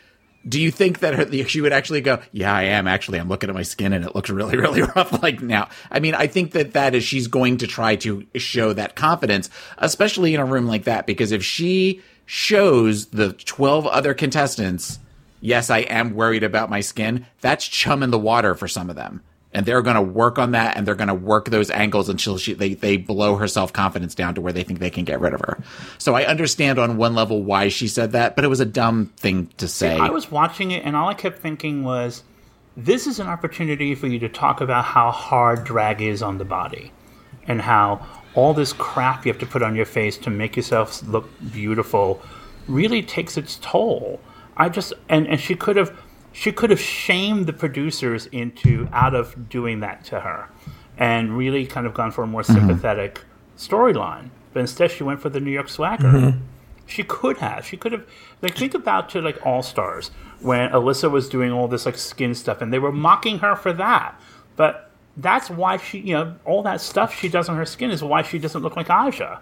Do 0.47 0.61
you 0.61 0.70
think 0.70 0.99
that 0.99 1.16
her, 1.16 1.47
she 1.47 1.59
would 1.61 1.74
actually 1.74 2.01
go 2.01 2.20
yeah 2.32 2.53
i 2.55 2.63
am 2.63 2.88
actually. 2.88 3.20
I'm 3.20 3.28
looking 3.30 3.49
at 3.49 3.55
my 3.55 3.63
skin 3.63 3.93
and 3.93 4.05
it 4.05 4.13
looks 4.16 4.30
really 4.30 4.55
really 4.66 4.82
rough 4.84 5.22
like 5.24 5.41
now. 5.41 5.70
I 5.89 5.99
mean 5.99 6.13
i 6.16 6.28
think 6.28 6.51
that 6.51 6.74
that 6.74 6.93
is 6.95 7.03
she's 7.03 7.28
going 7.28 7.57
to 7.57 7.68
try 7.68 7.95
to 7.97 8.26
show 8.36 8.72
that 8.74 8.95
confidence 8.95 9.49
especially 9.80 10.34
in 10.36 10.39
a 10.39 10.45
room 10.45 10.68
like 10.68 10.84
that 10.84 11.07
because 11.07 11.32
if 11.32 11.43
she 11.43 12.01
shows 12.28 13.07
the 13.07 13.34
12 13.34 13.86
other 13.88 14.13
contestants 14.13 14.99
yes 15.41 15.70
i 15.70 15.80
am 15.80 16.13
worried 16.16 16.43
about 16.43 16.70
my 16.70 16.82
skin 16.82 17.26
that's 17.41 17.68
chum 17.68 18.01
in 18.03 18.09
the 18.11 18.20
water 18.20 18.55
for 18.55 18.68
some 18.68 18.89
of 18.89 18.95
them 18.95 19.22
and 19.55 19.65
they're 19.65 19.81
going 19.81 19.95
to 19.95 20.01
work 20.01 20.37
on 20.37 20.51
that 20.51 20.77
and 20.77 20.85
they're 20.85 20.93
going 20.93 21.07
to 21.07 21.13
work 21.15 21.49
those 21.49 21.71
angles 21.71 22.09
until 22.09 22.37
she 22.37 22.53
they, 22.53 22.75
they 22.75 22.97
blow 22.97 23.35
her 23.37 23.47
self-confidence 23.47 24.13
down 24.13 24.35
to 24.35 24.41
where 24.41 24.53
they 24.53 24.63
think 24.63 24.79
they 24.79 24.91
can 24.91 25.03
get 25.05 25.19
rid 25.19 25.33
of 25.33 25.39
her 25.41 25.57
so 25.97 26.13
i 26.13 26.23
understand 26.25 26.77
on 26.77 26.97
one 26.97 27.15
level 27.15 27.41
why 27.41 27.67
she 27.67 27.87
said 27.87 28.11
that 28.11 28.35
but 28.35 28.45
it 28.45 28.49
was 28.49 28.59
a 28.59 28.65
dumb 28.65 29.07
thing 29.17 29.47
to 29.57 29.67
say 29.67 29.95
I 30.05 30.09
was 30.09 30.29
watching 30.31 30.71
it, 30.71 30.85
and 30.85 30.95
all 30.95 31.09
I 31.09 31.13
kept 31.13 31.39
thinking 31.39 31.83
was, 31.83 32.23
this 32.77 33.07
is 33.07 33.19
an 33.19 33.27
opportunity 33.27 33.95
for 33.95 34.07
you 34.07 34.19
to 34.19 34.29
talk 34.29 34.61
about 34.61 34.85
how 34.85 35.11
hard 35.11 35.63
drag 35.63 36.01
is 36.01 36.21
on 36.21 36.37
the 36.37 36.45
body, 36.45 36.91
and 37.47 37.61
how 37.61 38.05
all 38.33 38.53
this 38.53 38.73
crap 38.73 39.25
you 39.25 39.31
have 39.31 39.39
to 39.39 39.45
put 39.45 39.63
on 39.63 39.75
your 39.75 39.85
face 39.85 40.17
to 40.17 40.29
make 40.29 40.55
yourself 40.55 41.01
look 41.03 41.29
beautiful 41.51 42.21
really 42.67 43.01
takes 43.01 43.37
its 43.37 43.57
toll. 43.61 44.19
I 44.57 44.69
just 44.69 44.93
and 45.09 45.27
and 45.27 45.39
she 45.39 45.55
could 45.55 45.75
have 45.75 45.97
she 46.36 46.51
could 46.51 46.69
have 46.69 46.81
shamed 46.81 47.45
the 47.45 47.53
producers 47.53 48.25
into 48.27 48.89
out 48.91 49.15
of 49.15 49.47
doing 49.47 49.79
that 49.79 50.03
to 50.03 50.19
her, 50.19 50.49
and 50.97 51.38
really 51.38 51.65
kind 51.65 51.88
of 51.88 51.93
gone 51.93 52.11
for 52.11 52.25
a 52.25 52.27
more 52.27 52.41
mm-hmm. 52.41 52.53
sympathetic 52.53 53.21
storyline. 53.57 54.29
But 54.51 54.59
instead, 54.59 54.91
she 54.91 55.03
went 55.03 55.21
for 55.21 55.29
the 55.29 55.39
New 55.39 55.51
York 55.51 55.69
swagger. 55.69 56.11
Mm-hmm. 56.11 56.39
She 56.86 57.03
could 57.03 57.38
have. 57.38 57.65
She 57.65 57.77
could 57.77 57.93
have. 57.93 58.05
Like, 58.41 58.57
think 58.57 58.73
about 58.73 59.09
to 59.11 59.21
like 59.21 59.43
All 59.45 59.63
Stars 59.63 60.11
when 60.41 60.69
Alyssa 60.71 61.09
was 61.09 61.29
doing 61.29 61.53
all 61.53 61.69
this 61.69 61.86
like 61.86 61.97
skin 61.97 62.36
stuff, 62.36 62.61
and 62.61 62.73
they 62.73 62.79
were 62.79 62.91
mocking 62.91 63.39
her 63.39 63.55
for 63.55 63.71
that. 63.71 64.19
But 64.57 64.91
that's 65.15 65.49
why 65.49 65.77
she, 65.77 65.99
you 65.99 66.13
know, 66.15 66.36
all 66.43 66.63
that 66.63 66.81
stuff 66.81 67.15
she 67.17 67.29
does 67.29 67.47
on 67.47 67.55
her 67.55 67.65
skin 67.65 67.91
is 67.91 68.03
why 68.03 68.23
she 68.23 68.39
doesn't 68.39 68.61
look 68.61 68.75
like 68.75 68.89
Aja. 68.89 69.39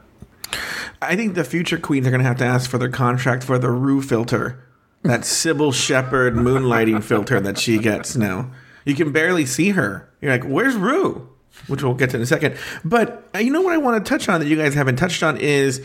I 1.01 1.15
think 1.15 1.33
the 1.33 1.43
future 1.43 1.79
queens 1.79 2.05
are 2.05 2.11
going 2.11 2.21
to 2.21 2.27
have 2.27 2.37
to 2.37 2.45
ask 2.45 2.69
for 2.69 2.77
their 2.77 2.89
contract 2.89 3.43
for 3.43 3.57
the 3.57 3.71
Rue 3.71 4.03
filter, 4.03 4.63
that 5.03 5.21
Cybill 5.21 5.73
Shepherd 5.73 6.35
moonlighting 6.35 7.03
filter 7.03 7.39
that 7.39 7.57
she 7.57 7.77
gets 7.77 8.15
now. 8.15 8.51
You 8.85 8.95
can 8.95 9.11
barely 9.11 9.45
see 9.45 9.69
her. 9.69 10.09
You're 10.21 10.31
like, 10.31 10.43
"Where's 10.43 10.75
Rue?" 10.75 11.29
Which 11.67 11.83
we'll 11.83 11.93
get 11.93 12.09
to 12.11 12.17
in 12.17 12.23
a 12.23 12.25
second. 12.25 12.57
But 12.83 13.29
uh, 13.35 13.39
you 13.39 13.51
know 13.51 13.61
what 13.61 13.73
I 13.73 13.77
want 13.77 14.03
to 14.03 14.09
touch 14.09 14.27
on 14.27 14.39
that 14.39 14.47
you 14.47 14.55
guys 14.57 14.73
haven't 14.73 14.95
touched 14.95 15.21
on 15.23 15.37
is 15.37 15.81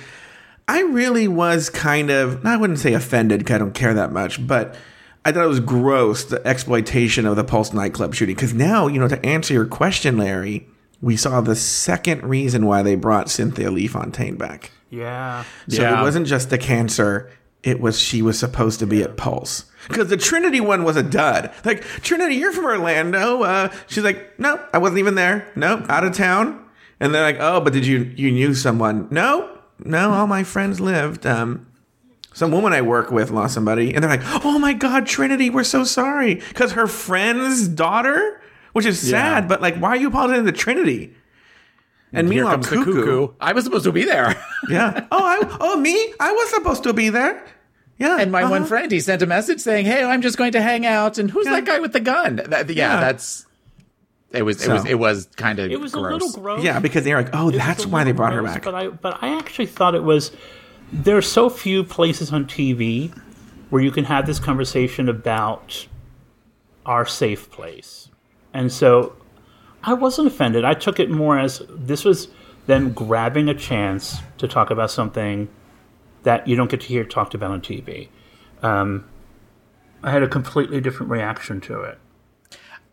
I 0.67 0.81
really 0.83 1.29
was 1.29 1.69
kind 1.71 2.11
of 2.11 2.45
I 2.45 2.57
wouldn't 2.57 2.79
say 2.79 2.95
offended 2.95 3.41
because 3.41 3.55
I 3.57 3.59
don't 3.59 3.75
care 3.75 3.95
that 3.95 4.13
much, 4.13 4.45
but 4.47 4.75
I 5.25 5.33
thought 5.33 5.45
it 5.45 5.49
was 5.49 5.61
gross 5.61 6.25
the 6.25 6.45
exploitation 6.47 7.27
of 7.27 7.37
the 7.37 7.45
Pulse 7.45 7.73
nightclub 7.73 8.15
shooting. 8.15 8.35
Because 8.35 8.55
now 8.55 8.87
you 8.87 8.99
know 8.99 9.09
to 9.09 9.25
answer 9.27 9.53
your 9.55 9.67
question, 9.67 10.17
Larry, 10.17 10.67
we 11.01 11.17
saw 11.17 11.41
the 11.41 11.55
second 11.57 12.25
reason 12.25 12.67
why 12.67 12.83
they 12.83 12.95
brought 12.97 13.29
Cynthia 13.31 13.71
Lee 13.71 13.87
Fontaine 13.89 14.37
back. 14.37 14.71
Yeah. 14.91 15.45
So 15.69 15.83
Yeah. 15.83 16.01
it 16.01 16.03
wasn't 16.03 16.27
just 16.27 16.49
the 16.51 16.59
cancer. 16.59 17.31
It 17.63 17.81
was 17.81 17.99
she 17.99 18.23
was 18.23 18.39
supposed 18.39 18.79
to 18.81 18.87
be 18.87 19.03
at 19.03 19.17
Pulse 19.17 19.65
because 19.89 20.09
the 20.09 20.17
Trinity 20.17 20.61
one 20.61 20.85
was 20.85 20.97
a 20.97 21.03
dud. 21.03 21.53
Like 21.65 21.83
Trinity, 21.83 22.37
you're 22.37 22.53
from 22.53 22.67
Orlando. 22.67 23.43
Uh, 23.43 23.73
she's 23.89 24.05
like, 24.05 24.39
no, 24.39 24.65
I 24.73 24.79
wasn't 24.79 25.01
even 25.01 25.17
there. 25.17 25.51
No, 25.57 25.85
out 25.89 26.05
of 26.05 26.15
town. 26.15 26.65
And 27.01 27.15
they're 27.15 27.23
like, 27.23 27.39
oh, 27.41 27.61
but 27.61 27.73
did 27.73 27.87
you 27.87 28.13
you 28.17 28.31
knew 28.31 28.55
someone? 28.55 29.09
No, 29.11 29.59
no, 29.85 30.11
all 30.11 30.27
my 30.27 30.45
friends 30.45 30.81
lived. 30.81 31.27
Um, 31.27 31.67
some 32.33 32.53
woman 32.53 32.73
I 32.73 32.83
work 32.83 33.11
with 33.11 33.31
lost 33.31 33.55
somebody, 33.55 33.93
and 33.93 34.05
they're 34.05 34.11
like, 34.11 34.45
oh 34.45 34.59
my 34.61 34.73
god, 34.73 35.07
Trinity, 35.07 35.51
we're 35.51 35.65
so 35.65 35.83
sorry 35.83 36.37
because 36.37 36.73
her 36.73 36.87
friend's 36.87 37.67
daughter, 37.67 38.41
which 38.73 38.87
is 38.87 39.01
sad. 39.01 39.45
Yeah. 39.45 39.49
But 39.49 39.61
like, 39.61 39.77
why 39.77 39.91
are 39.91 39.97
you 39.97 40.09
apologizing 40.09 40.47
to 40.47 40.53
Trinity? 40.53 41.15
And 42.13 42.27
Here 42.27 42.37
meanwhile, 42.37 42.55
comes 42.55 42.71
the 42.71 42.77
Cuckoo, 42.77 43.05
cuckoo. 43.05 43.35
I 43.41 43.53
was 43.53 43.65
supposed 43.65 43.85
to 43.85 43.93
be 43.93 44.05
there. 44.05 44.43
yeah. 44.69 45.07
Oh, 45.13 45.25
I, 45.25 45.57
oh, 45.61 45.77
me? 45.79 46.15
I 46.19 46.33
was 46.33 46.51
supposed 46.51 46.83
to 46.85 46.93
be 46.93 47.11
there. 47.11 47.45
Yeah. 47.99 48.19
And 48.19 48.33
my 48.33 48.45
one 48.45 48.63
uh-huh. 48.63 48.69
friend, 48.69 48.93
he 48.93 49.01
sent 49.01 49.23
a 49.23 49.27
message 49.27 49.61
saying, 49.61 49.87
"Hey, 49.87 50.05
I'm 50.05 50.23
just 50.23 50.39
going 50.39 50.53
to 50.53 50.63
hang 50.63 50.87
out." 50.87 51.19
And 51.19 51.31
who's 51.31 51.47
Yeah. 51.47 51.53
that 51.57 51.65
guy 51.65 51.81
with 51.81 51.93
the 51.93 52.01
gun? 52.01 52.37
That, 52.47 52.69
yeah, 52.71 52.95
Yeah. 52.95 53.01
that's. 53.01 53.47
It 54.31 54.43
was. 54.43 54.63
It 54.65 54.71
was. 54.71 54.85
It 54.87 54.99
was 54.99 55.29
kind 55.37 55.59
of. 55.59 55.71
It 55.71 55.81
was 55.81 55.93
gross. 55.93 56.05
a 56.05 56.25
little 56.25 56.43
gross. 56.43 56.63
Yeah, 56.63 56.79
because 56.79 57.05
they're 57.05 57.17
like, 57.17 57.31
oh, 57.33 57.49
It 57.49 57.57
that's 57.57 57.87
why 57.87 58.05
they 58.05 58.11
little 58.11 58.19
brought 58.19 58.33
her 58.35 58.43
back. 58.43 58.63
But 58.63 58.75
I, 58.75 58.89
but 58.89 59.23
I 59.23 59.37
actually 59.37 59.67
thought 59.67 59.95
it 59.95 60.05
was. 60.05 60.31
There 60.93 61.17
are 61.17 61.23
so 61.23 61.51
few 61.51 61.83
places 61.85 62.33
on 62.33 62.47
TV 62.47 63.11
where 63.71 63.83
you 63.83 63.91
can 63.91 64.05
have 64.05 64.27
this 64.27 64.39
conversation 64.39 65.09
about 65.09 65.87
our 66.87 67.05
safe 67.05 67.51
place, 67.51 68.09
and 68.55 68.71
so 68.73 69.17
I 69.83 69.95
wasn't 69.95 70.29
offended. 70.29 70.65
I 70.65 70.75
took 70.75 70.99
it 71.01 71.11
more 71.11 71.39
as 71.39 71.63
this 71.71 72.05
was 72.05 72.29
them 72.67 72.93
grabbing 72.93 73.49
a 73.49 73.55
chance 73.55 74.19
to 74.39 74.47
talk 74.47 74.71
about 74.71 74.91
something 74.91 75.49
that 76.25 76.47
you 76.47 76.57
don't 76.57 76.71
get 76.71 76.83
to 76.83 76.87
hear 76.87 77.05
talked 77.05 77.35
about 77.35 77.51
on 77.51 77.61
TV. 77.61 78.09
Um, 78.63 79.05
I 80.03 80.11
had 80.11 80.23
a 80.23 80.29
completely 80.29 80.81
different 80.81 81.11
reaction 81.11 81.61
to 81.63 81.83
it. 81.83 81.99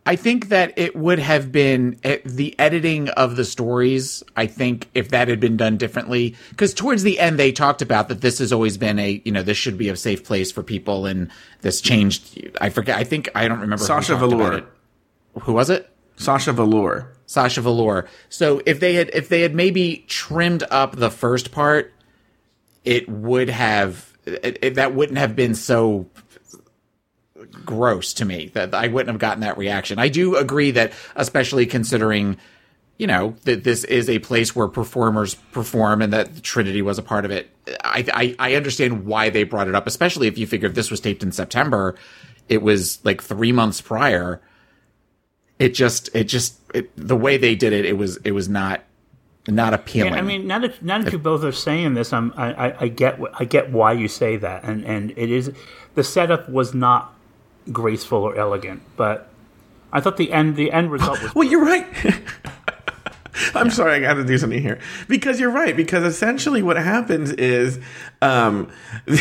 I 0.06 0.14
think 0.14 0.48
that 0.50 0.72
it 0.76 0.94
would 0.94 1.18
have 1.18 1.50
been 1.50 1.98
eh, 2.04 2.18
the 2.24 2.56
editing 2.60 3.08
of 3.10 3.34
the 3.34 3.44
stories. 3.44 4.22
I 4.36 4.46
think 4.46 4.88
if 4.94 5.08
that 5.08 5.26
had 5.26 5.40
been 5.40 5.56
done 5.56 5.76
differently, 5.78 6.36
because 6.50 6.72
towards 6.72 7.02
the 7.02 7.18
end 7.18 7.40
they 7.40 7.50
talked 7.50 7.82
about 7.82 8.08
that 8.08 8.20
this 8.20 8.38
has 8.38 8.52
always 8.52 8.78
been 8.78 9.00
a 9.00 9.20
you 9.24 9.32
know 9.32 9.42
this 9.42 9.56
should 9.56 9.76
be 9.76 9.88
a 9.88 9.96
safe 9.96 10.24
place 10.24 10.52
for 10.52 10.62
people, 10.62 11.06
and 11.06 11.28
this 11.62 11.80
changed. 11.80 12.56
I 12.60 12.70
forget. 12.70 12.96
I 12.96 13.02
think 13.02 13.28
I 13.34 13.48
don't 13.48 13.58
remember. 13.58 13.84
Sasha 13.84 14.12
talked 14.12 14.30
Velour. 14.30 14.64
Who 15.42 15.52
was 15.52 15.70
it? 15.70 15.90
Sasha 16.16 16.52
Velour. 16.52 17.12
Sasha 17.26 17.60
Velour. 17.60 18.06
So 18.28 18.62
if 18.66 18.80
they 18.80 18.94
had 18.94 19.10
if 19.12 19.28
they 19.28 19.40
had 19.42 19.54
maybe 19.54 20.04
trimmed 20.08 20.64
up 20.70 20.96
the 20.96 21.10
first 21.10 21.50
part, 21.52 21.92
it 22.84 23.08
would 23.08 23.48
have 23.50 24.12
it, 24.24 24.58
it- 24.62 24.74
that 24.76 24.94
wouldn't 24.94 25.18
have 25.18 25.34
been 25.36 25.54
so 25.54 26.06
gross 27.64 28.12
to 28.14 28.24
me 28.24 28.50
that 28.54 28.74
I 28.74 28.88
wouldn't 28.88 29.10
have 29.10 29.18
gotten 29.20 29.40
that 29.40 29.58
reaction. 29.58 29.98
I 29.98 30.08
do 30.08 30.36
agree 30.36 30.70
that 30.72 30.92
especially 31.16 31.66
considering 31.66 32.36
you 32.98 33.06
know 33.06 33.36
that 33.44 33.62
this 33.62 33.84
is 33.84 34.08
a 34.08 34.18
place 34.20 34.56
where 34.56 34.68
performers 34.68 35.34
perform 35.52 36.00
and 36.00 36.12
that 36.14 36.42
Trinity 36.42 36.80
was 36.80 36.98
a 36.98 37.02
part 37.02 37.24
of 37.26 37.30
it. 37.30 37.50
I, 37.84 38.06
I 38.12 38.50
I 38.50 38.54
understand 38.54 39.04
why 39.04 39.28
they 39.30 39.44
brought 39.44 39.68
it 39.68 39.74
up, 39.74 39.86
especially 39.86 40.28
if 40.28 40.38
you 40.38 40.46
figure 40.46 40.68
if 40.68 40.74
this 40.74 40.90
was 40.90 41.00
taped 41.00 41.22
in 41.22 41.30
September, 41.32 41.96
it 42.48 42.62
was 42.62 43.04
like 43.04 43.22
three 43.22 43.52
months 43.52 43.80
prior. 43.82 44.40
It 45.58 45.70
just 45.70 46.14
it 46.14 46.24
just 46.24 46.58
it, 46.74 46.90
the 46.96 47.16
way 47.16 47.36
they 47.36 47.54
did 47.54 47.72
it, 47.72 47.84
it 47.84 47.94
was 47.94 48.18
it 48.18 48.32
was 48.32 48.48
not 48.48 48.82
not 49.48 49.72
appealing. 49.74 50.12
Yeah, 50.12 50.18
I 50.18 50.22
mean, 50.22 50.46
now 50.46 50.58
that 50.58 50.82
now 50.82 51.00
that 51.00 51.12
you 51.12 51.18
both 51.18 51.44
are 51.44 51.52
saying 51.52 51.94
this, 51.94 52.12
I'm, 52.12 52.32
I, 52.36 52.52
I, 52.52 52.80
I 52.82 52.88
get 52.88 53.20
I 53.38 53.44
get 53.44 53.70
why 53.70 53.92
you 53.92 54.08
say 54.08 54.36
that, 54.36 54.64
and 54.64 54.84
and 54.84 55.12
it 55.16 55.30
is 55.30 55.52
the 55.94 56.04
setup 56.04 56.48
was 56.48 56.74
not 56.74 57.14
graceful 57.72 58.18
or 58.18 58.36
elegant, 58.36 58.82
but 58.96 59.28
I 59.92 60.00
thought 60.00 60.16
the 60.16 60.32
end 60.32 60.56
the 60.56 60.72
end 60.72 60.90
result 60.90 61.22
was 61.22 61.32
Well, 61.34 61.48
you're 61.48 61.64
right. 61.64 61.86
I'm 63.54 63.70
sorry, 63.70 63.94
I 63.94 64.00
got 64.00 64.14
to 64.14 64.24
do 64.24 64.38
something 64.38 64.60
here 64.60 64.78
because 65.08 65.40
you're 65.40 65.50
right. 65.50 65.76
Because 65.76 66.04
essentially, 66.04 66.62
what 66.62 66.76
happens 66.76 67.32
is, 67.32 67.78
um, 68.22 68.70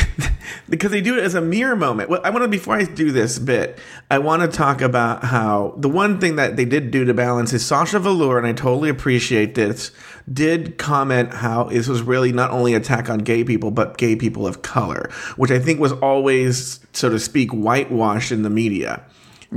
because 0.70 0.92
they 0.92 1.02
do 1.02 1.18
it 1.18 1.24
as 1.24 1.36
a 1.36 1.42
mirror 1.42 1.76
moment. 1.76 2.10
Well, 2.10 2.22
I 2.24 2.30
want 2.30 2.44
to 2.44 2.48
before 2.48 2.76
I 2.76 2.84
do 2.84 3.12
this 3.12 3.40
bit, 3.40 3.80
I 4.10 4.20
want 4.20 4.42
to 4.42 4.48
talk 4.48 4.82
about 4.82 5.24
how 5.24 5.74
the 5.78 5.90
one 5.90 6.20
thing 6.20 6.36
that 6.38 6.56
they 6.56 6.66
did 6.66 6.92
do 6.92 7.06
to 7.06 7.14
balance 7.14 7.54
is 7.54 7.66
Sasha 7.66 8.00
Velour, 8.00 8.38
and 8.38 8.48
I 8.48 8.54
totally 8.54 8.90
appreciate 8.90 9.56
this. 9.56 9.92
Did 10.32 10.78
comment 10.78 11.34
how 11.34 11.66
this 11.66 11.88
was 11.88 12.02
really 12.02 12.32
not 12.32 12.52
only 12.52 12.74
attack 12.74 13.10
on 13.10 13.20
gay 13.20 13.44
people, 13.44 13.72
but 13.72 13.98
gay 13.98 14.16
people 14.16 14.48
of 14.48 14.62
color, 14.62 15.10
which 15.36 15.52
I 15.52 15.60
think 15.60 15.80
was 15.80 15.92
always, 15.94 16.80
so 16.94 17.10
to 17.10 17.20
speak, 17.20 17.52
whitewashed 17.52 18.32
in 18.32 18.42
the 18.44 18.50
media. 18.50 19.04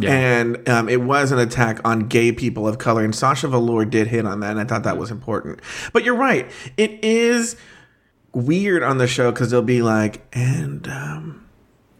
And 0.07 0.69
um, 0.69 0.89
it 0.89 1.01
was 1.01 1.33
an 1.33 1.39
attack 1.39 1.81
on 1.85 2.09
gay 2.09 2.33
people 2.33 2.67
of 2.69 2.79
color. 2.79 3.05
And 3.05 3.15
Sasha 3.15 3.49
Velour 3.49 3.85
did 3.85 4.09
hit 4.09 4.27
on 4.27 4.41
that. 4.41 4.53
And 4.53 4.61
I 4.61 4.65
thought 4.65 4.85
that 4.85 4.99
was 4.99 5.11
important. 5.11 5.61
But 5.93 6.05
you're 6.05 6.17
right. 6.17 6.51
It 6.77 7.03
is 7.05 7.57
weird 8.33 8.83
on 8.83 8.99
the 8.99 9.07
show 9.07 9.31
because 9.31 9.51
they'll 9.51 9.63
be 9.63 9.83
like, 9.83 10.23
and 10.33 10.87
um, 10.89 11.47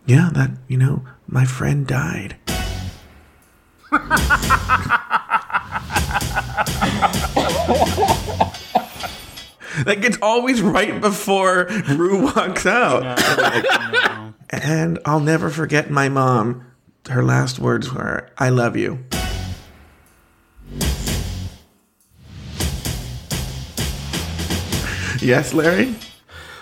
yeah, 0.07 0.31
that, 0.33 0.51
you 0.69 0.79
know, 0.79 1.05
my 1.27 1.45
friend 1.45 1.87
died. 1.87 2.37
like 9.87 10.05
it's 10.05 10.19
always 10.21 10.61
right 10.61 11.01
before 11.01 11.67
Rue 11.89 12.25
walks 12.25 12.67
out. 12.67 13.19
And 14.51 14.99
I'll 15.05 15.21
never 15.21 15.51
forget 15.51 15.91
my 15.91 16.09
mom. 16.09 16.68
Her 17.07 17.23
last 17.23 17.59
words 17.59 17.93
were, 17.93 18.29
I 18.37 18.51
love 18.51 18.77
you. 18.77 18.99
Yes, 25.21 25.53
Larry? 25.53 25.95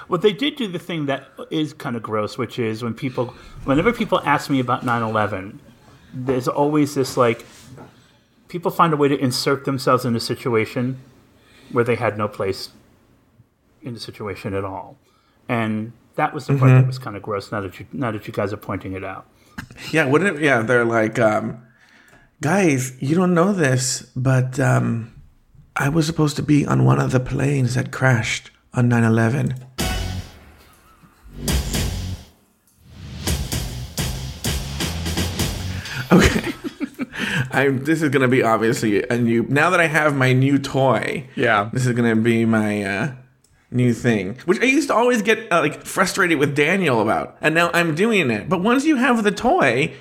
Well, 0.08 0.18
they 0.20 0.32
did 0.32 0.56
do 0.56 0.66
the 0.68 0.78
thing 0.78 1.06
that 1.06 1.28
is 1.50 1.72
kind 1.74 1.94
of 1.94 2.02
gross, 2.02 2.38
which 2.38 2.58
is 2.58 2.82
when 2.82 2.94
people, 2.94 3.34
whenever 3.64 3.92
people 3.92 4.20
ask 4.24 4.48
me 4.48 4.60
about 4.60 4.84
9 4.84 5.02
11, 5.02 5.60
there's 6.14 6.48
always 6.48 6.94
this 6.94 7.16
like, 7.16 7.44
people 8.48 8.70
find 8.70 8.92
a 8.94 8.96
way 8.96 9.08
to 9.08 9.18
insert 9.18 9.64
themselves 9.66 10.04
in 10.04 10.16
a 10.16 10.20
situation 10.20 10.98
where 11.70 11.84
they 11.84 11.96
had 11.96 12.16
no 12.16 12.28
place 12.28 12.70
in 13.82 13.92
the 13.94 14.00
situation 14.00 14.54
at 14.54 14.64
all. 14.64 14.96
And 15.48 15.92
that 16.14 16.32
was 16.32 16.46
the 16.46 16.54
part 16.56 16.70
Mhm. 16.70 16.80
that 16.80 16.86
was 16.86 16.98
kind 16.98 17.16
of 17.16 17.22
gross 17.22 17.52
now 17.52 17.60
that, 17.60 17.78
you, 17.78 17.86
now 17.92 18.10
that 18.10 18.26
you 18.26 18.32
guys 18.32 18.52
are 18.52 18.56
pointing 18.58 18.94
it 18.94 19.04
out. 19.04 19.26
Yeah, 19.92 20.06
wouldn't 20.06 20.36
it? 20.38 20.42
Yeah, 20.42 20.62
they're 20.62 20.84
like, 20.84 21.18
um, 21.18 21.62
guys, 22.40 23.00
you 23.00 23.14
don't 23.14 23.34
know 23.34 23.52
this, 23.52 24.02
but 24.16 24.58
um, 24.58 25.14
I 25.76 25.88
was 25.88 26.06
supposed 26.06 26.36
to 26.36 26.42
be 26.42 26.66
on 26.66 26.84
one 26.84 27.00
of 27.00 27.12
the 27.12 27.20
planes 27.20 27.74
that 27.74 27.92
crashed 27.92 28.50
on 28.74 28.88
9 28.88 29.04
11. 29.04 29.54
Okay. 36.12 36.52
I'm, 37.50 37.84
this 37.84 38.02
is 38.02 38.10
going 38.10 38.22
to 38.22 38.28
be 38.28 38.42
obviously 38.42 39.02
a 39.08 39.16
new. 39.16 39.44
Now 39.48 39.70
that 39.70 39.80
I 39.80 39.86
have 39.86 40.14
my 40.14 40.32
new 40.32 40.58
toy, 40.58 41.28
Yeah. 41.34 41.70
this 41.72 41.86
is 41.86 41.92
going 41.94 42.14
to 42.14 42.20
be 42.20 42.44
my 42.44 42.82
uh, 42.82 43.12
new 43.76 43.92
thing, 43.92 44.38
which 44.46 44.60
I 44.60 44.64
used 44.64 44.88
to 44.88 44.94
always 44.94 45.22
get 45.22 45.52
uh, 45.52 45.60
like 45.60 45.84
frustrated 45.84 46.38
with 46.38 46.56
Daniel 46.56 47.00
about, 47.00 47.36
and 47.40 47.54
now 47.54 47.70
I'm 47.72 47.94
doing 47.94 48.30
it. 48.30 48.48
But 48.48 48.62
once 48.62 48.84
you 48.84 48.96
have 48.96 49.22
the 49.22 49.30
toy, 49.30 49.94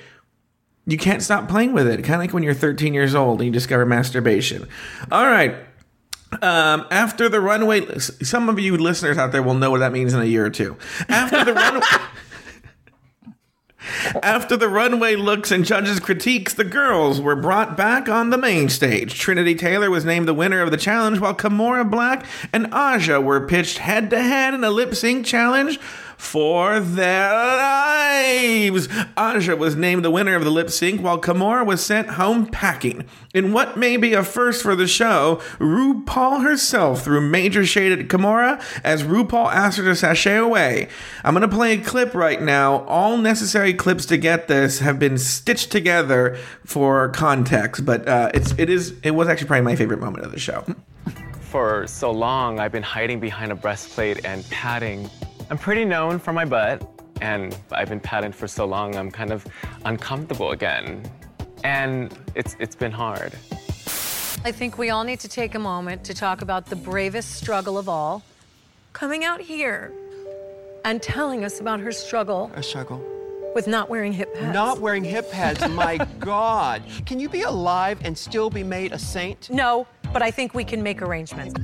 you 0.88 0.97
can't 0.97 1.21
stop 1.21 1.49
playing 1.49 1.73
with 1.73 1.88
it. 1.88 1.97
Kind 2.03 2.15
of 2.15 2.19
like 2.21 2.34
when 2.34 2.43
you're 2.43 2.53
13 2.53 2.93
years 2.93 3.15
old 3.15 3.39
and 3.39 3.47
you 3.47 3.51
discover 3.51 3.86
masturbation. 3.86 4.67
All 5.11 5.26
right. 5.26 5.55
Um, 6.41 6.86
after 6.91 7.30
the 7.30 7.39
runway, 7.39 7.97
some 7.99 8.49
of 8.49 8.59
you 8.59 8.78
listeners 8.78 9.17
out 9.17 9.32
there 9.32 9.43
will 9.43 9.53
know 9.53 9.71
what 9.71 9.80
that 9.80 9.91
means 9.91 10.13
in 10.13 10.19
a 10.19 10.26
year 10.26 10.45
or 10.45 10.49
two. 10.49 10.78
After 11.07 11.45
the 11.45 11.53
runway. 11.53 11.82
After 14.23 14.57
the 14.57 14.69
runway 14.69 15.15
looks 15.15 15.51
and 15.51 15.65
judges' 15.65 15.99
critiques, 15.99 16.53
the 16.53 16.63
girls 16.63 17.21
were 17.21 17.36
brought 17.36 17.77
back 17.77 18.09
on 18.09 18.29
the 18.29 18.38
main 18.38 18.69
stage. 18.69 19.19
Trinity 19.19 19.55
Taylor 19.55 19.89
was 19.89 20.05
named 20.05 20.27
the 20.27 20.33
winner 20.33 20.61
of 20.61 20.71
the 20.71 20.77
challenge, 20.77 21.19
while 21.19 21.36
Kimora 21.36 21.89
Blac 21.89 22.25
and 22.53 22.67
Aja 22.73 23.19
were 23.19 23.45
pitched 23.45 23.79
head 23.79 24.09
to 24.09 24.21
head 24.21 24.53
in 24.53 24.63
a 24.63 24.69
lip 24.69 24.95
sync 24.95 25.25
challenge 25.25 25.79
for 26.18 26.80
their 26.80 27.32
lives. 27.34 28.88
Aja 29.18 29.55
was 29.55 29.76
named 29.76 30.03
the 30.03 30.11
winner 30.11 30.36
of 30.36 30.43
the 30.43 30.49
lip 30.49 30.70
sync, 30.70 31.01
while 31.01 31.20
Kimora 31.20 31.66
was 31.66 31.84
sent 31.84 32.11
home 32.11 32.45
packing. 32.47 33.05
In 33.34 33.51
what 33.51 33.78
may 33.78 33.97
be 33.97 34.13
a 34.13 34.24
first 34.24 34.63
for 34.63 34.76
the 34.76 34.88
show, 34.88 35.41
RuPaul 35.59 36.43
herself 36.43 37.03
threw 37.03 37.22
major 37.22 37.66
shade 37.66 37.91
at 37.91 38.07
Kimora 38.07 38.61
as 38.84 39.03
RuPaul 39.03 39.51
asked 39.51 39.78
her 39.78 39.84
to 39.84 39.95
sashay 39.95 40.38
away. 40.38 40.88
I'm 41.24 41.34
going 41.34 41.47
to 41.49 41.55
play 41.55 41.74
a 41.74 41.82
clip 41.82 42.13
right 42.13 42.41
now. 42.41 42.86
All 42.86 43.18
necessary 43.18 43.74
clips 43.74 44.05
to 44.07 44.18
get 44.18 44.47
this 44.47 44.80
have 44.80 44.99
been 44.99 45.18
stitched 45.18 45.72
together 45.72 46.38
for 46.63 47.09
context, 47.09 47.86
but 47.86 48.07
uh, 48.07 48.32
it's 48.34 48.53
it 48.57 48.70
is 48.70 48.95
it 49.03 49.11
was 49.11 49.28
actually 49.28 49.47
probably 49.47 49.66
my 49.66 49.76
favorite 49.76 49.99
moment 49.99 50.26
of 50.26 50.32
the 50.32 50.39
show. 50.39 50.63
For 51.39 51.88
so 51.88 52.11
long, 52.11 52.59
I've 52.59 52.72
been 52.72 52.84
hiding 52.84 53.20
behind 53.20 53.51
a 53.51 53.55
breastplate 53.55 54.26
and 54.26 54.47
padding. 54.49 55.09
I'm 55.49 55.57
pretty 55.57 55.85
known 55.85 56.19
for 56.19 56.33
my 56.33 56.45
butt, 56.45 56.87
and 57.21 57.55
I've 57.71 57.89
been 57.89 57.99
padding 57.99 58.31
for 58.31 58.47
so 58.47 58.65
long, 58.65 58.95
I'm 58.95 59.11
kind 59.11 59.31
of 59.31 59.45
uncomfortable 59.85 60.51
again. 60.51 61.03
And 61.63 62.17
it's, 62.35 62.55
it's 62.59 62.75
been 62.75 62.91
hard. 62.91 63.33
I 64.43 64.51
think 64.51 64.77
we 64.77 64.89
all 64.89 65.03
need 65.03 65.19
to 65.21 65.27
take 65.27 65.55
a 65.55 65.59
moment 65.59 66.03
to 66.05 66.13
talk 66.13 66.41
about 66.41 66.65
the 66.67 66.75
bravest 66.75 67.31
struggle 67.35 67.77
of 67.77 67.89
all 67.89 68.23
coming 68.93 69.23
out 69.23 69.41
here 69.41 69.91
and 70.83 71.01
telling 71.01 71.43
us 71.43 71.59
about 71.59 71.79
her 71.79 71.91
struggle 71.91 72.51
A 72.55 72.61
struggle. 72.61 73.03
with 73.55 73.67
not 73.67 73.89
wearing 73.89 74.13
hip 74.13 74.33
pads. 74.35 74.53
Not 74.53 74.79
wearing 74.79 75.03
hip 75.03 75.31
pads, 75.31 75.67
my 75.69 75.97
God. 76.19 76.83
Can 77.05 77.19
you 77.19 77.27
be 77.29 77.41
alive 77.41 77.99
and 78.03 78.15
still 78.17 78.49
be 78.51 78.63
made 78.63 78.91
a 78.93 78.99
saint? 78.99 79.49
No, 79.49 79.87
but 80.13 80.21
I 80.21 80.29
think 80.31 80.53
we 80.53 80.63
can 80.63 80.81
make 80.83 81.01
arrangements. 81.01 81.55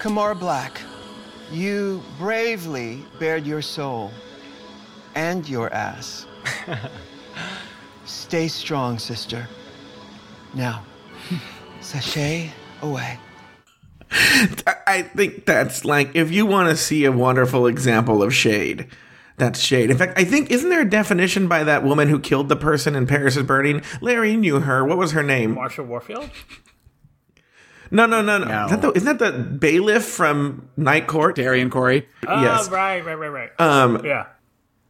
Kimora 0.00 0.36
Blac, 0.36 0.78
you 1.52 2.02
bravely 2.18 3.04
bared 3.18 3.46
your 3.46 3.62
soul 3.62 4.10
and 5.14 5.48
your 5.48 5.72
ass. 5.72 6.26
Stay 8.04 8.48
strong, 8.48 8.98
sister. 8.98 9.46
Now, 10.54 10.84
sashay 11.80 12.50
away. 12.82 13.18
I- 14.66 14.76
I 14.86 15.02
think 15.02 15.46
that's 15.46 15.84
like 15.86 16.14
if 16.14 16.30
you 16.30 16.44
want 16.44 16.68
to 16.68 16.76
see 16.76 17.04
a 17.06 17.12
wonderful 17.12 17.66
example 17.66 18.22
of 18.22 18.34
shade, 18.34 18.88
that's 19.38 19.58
shade. 19.58 19.90
In 19.90 19.96
fact, 19.96 20.18
I 20.18 20.24
think 20.24 20.50
isn't 20.50 20.68
there 20.68 20.82
a 20.82 20.88
definition 20.88 21.48
by 21.48 21.64
that 21.64 21.82
woman 21.82 22.08
who 22.08 22.18
killed 22.18 22.48
the 22.50 22.56
person 22.56 22.94
in 22.94 23.06
Paris 23.06 23.36
is 23.38 23.44
Burning? 23.44 23.80
Larry 24.02 24.36
knew 24.36 24.60
her. 24.60 24.84
What 24.84 24.98
was 24.98 25.12
her 25.12 25.22
name? 25.22 25.56
Marsha 25.56 25.86
Warfield? 25.86 26.28
No, 27.92 28.06
no, 28.06 28.22
no, 28.22 28.38
no. 28.38 28.64
Isn't, 28.66 28.80
that 28.80 28.82
the, 28.82 28.92
isn't 28.92 29.18
that 29.18 29.32
the 29.32 29.38
bailiff 29.38 30.04
from 30.04 30.68
Night 30.78 31.06
Court? 31.06 31.36
Dorian 31.36 31.68
Corey. 31.70 32.08
Oh, 32.26 32.42
yes. 32.42 32.70
right, 32.70 33.04
right, 33.04 33.14
right, 33.14 33.28
right. 33.28 33.60
Um, 33.60 34.04
yeah. 34.04 34.26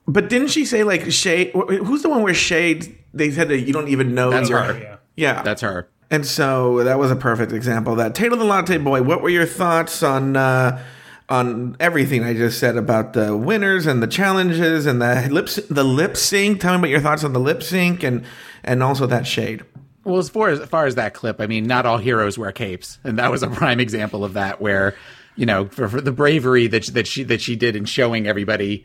But 0.06 0.28
didn't 0.28 0.48
she 0.48 0.64
say 0.64 0.84
like 0.84 1.10
Shade? 1.10 1.50
Who's 1.52 2.02
the 2.02 2.08
one 2.08 2.22
where 2.22 2.32
Shade? 2.32 2.96
They 3.12 3.30
said 3.30 3.48
that 3.48 3.58
you 3.58 3.72
don't 3.72 3.88
even 3.88 4.14
know. 4.14 4.30
That's 4.30 4.48
you're- 4.48 4.62
her. 4.64 4.78
Yeah. 4.78 4.96
Yeah, 5.14 5.42
That's 5.42 5.60
her. 5.60 5.88
And 6.10 6.26
so 6.26 6.84
that 6.84 6.98
was 6.98 7.10
a 7.10 7.16
perfect 7.16 7.52
example 7.52 7.94
of 7.94 7.98
that. 7.98 8.14
Taylor 8.14 8.36
the 8.36 8.44
Latte 8.44 8.76
Boy, 8.78 9.02
what 9.02 9.22
were 9.22 9.30
your 9.30 9.46
thoughts 9.46 10.02
on 10.02 10.36
uh, 10.36 10.82
on 11.28 11.74
everything 11.80 12.22
I 12.22 12.34
just 12.34 12.58
said 12.58 12.76
about 12.76 13.14
the 13.14 13.34
winners 13.36 13.86
and 13.86 14.02
the 14.02 14.06
challenges 14.06 14.84
and 14.86 15.00
the 15.00 15.28
lip 15.30 15.48
the 15.70 15.84
lip 15.84 16.16
sync? 16.18 16.60
Tell 16.60 16.74
me 16.74 16.78
about 16.78 16.90
your 16.90 17.00
thoughts 17.00 17.24
on 17.24 17.32
the 17.32 17.40
lip 17.40 17.62
sync 17.62 18.02
and 18.02 18.24
and 18.62 18.82
also 18.82 19.06
that 19.06 19.26
shade. 19.26 19.64
Well, 20.04 20.18
as 20.18 20.28
far 20.28 20.48
as, 20.48 20.60
as 20.60 20.68
far 20.68 20.86
as 20.86 20.96
that 20.96 21.14
clip, 21.14 21.40
I 21.40 21.46
mean, 21.46 21.64
not 21.64 21.86
all 21.86 21.98
heroes 21.98 22.36
wear 22.36 22.52
capes, 22.52 22.98
and 23.04 23.18
that 23.18 23.30
was 23.30 23.42
a 23.42 23.48
prime 23.48 23.80
example 23.80 24.24
of 24.24 24.34
that. 24.34 24.60
Where, 24.60 24.96
you 25.36 25.46
know, 25.46 25.66
for, 25.66 25.88
for 25.88 26.00
the 26.00 26.12
bravery 26.12 26.66
that 26.66 26.86
that 26.86 27.06
she 27.06 27.22
that 27.24 27.40
she 27.40 27.56
did 27.56 27.76
in 27.76 27.84
showing 27.84 28.26
everybody 28.26 28.84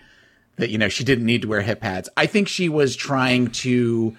that 0.57 0.69
you 0.69 0.77
know 0.77 0.89
she 0.89 1.03
didn't 1.03 1.25
need 1.25 1.41
to 1.43 1.47
wear 1.47 1.61
hip 1.61 1.81
pads. 1.81 2.09
I 2.17 2.25
think 2.25 2.47
she 2.47 2.69
was 2.69 2.95
trying 2.95 3.47
to 3.47 4.15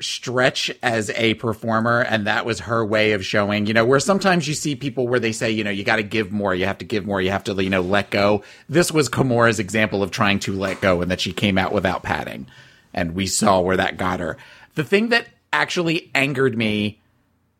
stretch 0.00 0.70
as 0.82 1.10
a 1.10 1.34
performer 1.34 2.00
and 2.00 2.26
that 2.26 2.44
was 2.44 2.60
her 2.60 2.84
way 2.84 3.12
of 3.12 3.24
showing 3.24 3.66
you 3.66 3.72
know 3.72 3.84
where 3.84 4.00
sometimes 4.00 4.48
you 4.48 4.54
see 4.54 4.74
people 4.74 5.06
where 5.06 5.20
they 5.20 5.30
say 5.30 5.48
you 5.48 5.62
know 5.62 5.70
you 5.70 5.84
got 5.84 5.96
to 5.96 6.02
give 6.02 6.32
more 6.32 6.52
you 6.52 6.66
have 6.66 6.78
to 6.78 6.84
give 6.84 7.06
more 7.06 7.20
you 7.20 7.30
have 7.30 7.44
to 7.44 7.52
you 7.62 7.70
know 7.70 7.82
let 7.82 8.10
go 8.10 8.42
this 8.68 8.90
was 8.90 9.08
Kimora's 9.08 9.60
example 9.60 10.02
of 10.02 10.10
trying 10.10 10.40
to 10.40 10.52
let 10.52 10.80
go 10.80 11.02
and 11.02 11.10
that 11.12 11.20
she 11.20 11.32
came 11.32 11.56
out 11.56 11.72
without 11.72 12.02
padding 12.02 12.48
and 12.92 13.14
we 13.14 13.28
saw 13.28 13.60
where 13.60 13.76
that 13.76 13.96
got 13.96 14.18
her 14.18 14.36
the 14.74 14.82
thing 14.82 15.10
that 15.10 15.28
actually 15.56 16.10
angered 16.14 16.56
me 16.56 17.00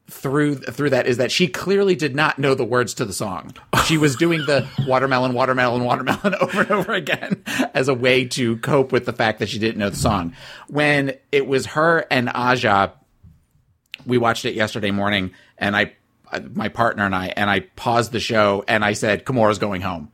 through 0.09 0.57
through 0.57 0.90
that 0.90 1.07
is 1.07 1.16
that 1.16 1.32
she 1.32 1.49
clearly 1.49 1.97
did 1.97 2.14
not 2.14 2.38
know 2.38 2.55
the 2.55 2.64
words 2.64 2.94
to 2.94 3.05
the 3.05 3.12
song. 3.12 3.53
She 3.86 3.99
was 3.99 4.14
doing 4.16 4.40
the 4.47 4.68
watermelon, 4.86 5.32
watermelon, 5.32 5.82
watermelon 5.82 6.34
over 6.40 6.61
and 6.62 6.70
over 6.70 6.92
again 6.92 7.42
as 7.74 7.88
a 7.88 7.94
way 7.94 8.26
to 8.26 8.59
cope 8.59 8.92
with 8.92 9.05
the 9.05 9.12
fact 9.12 9.40
that 9.40 9.49
she 9.49 9.59
didn't 9.59 9.78
know 9.78 9.90
the 9.90 9.97
song. 9.97 10.34
When 10.68 11.14
it 11.32 11.47
was 11.47 11.66
her 11.66 12.07
and 12.11 12.28
Aja, 12.28 12.92
we 14.05 14.18
watched 14.18 14.44
it 14.44 14.55
yesterday 14.55 14.92
morning, 14.92 15.32
and 15.59 15.74
I, 15.76 15.92
my 16.53 16.68
partner 16.68 17.05
and 17.05 17.14
I, 17.14 17.32
and 17.36 17.51
I 17.51 17.61
paused 17.61 18.12
the 18.12 18.20
show 18.20 18.64
and 18.68 18.84
I 18.84 18.92
said, 18.92 19.24
"Kimora's 19.24 19.59
going 19.59 19.80
home." 19.80 20.12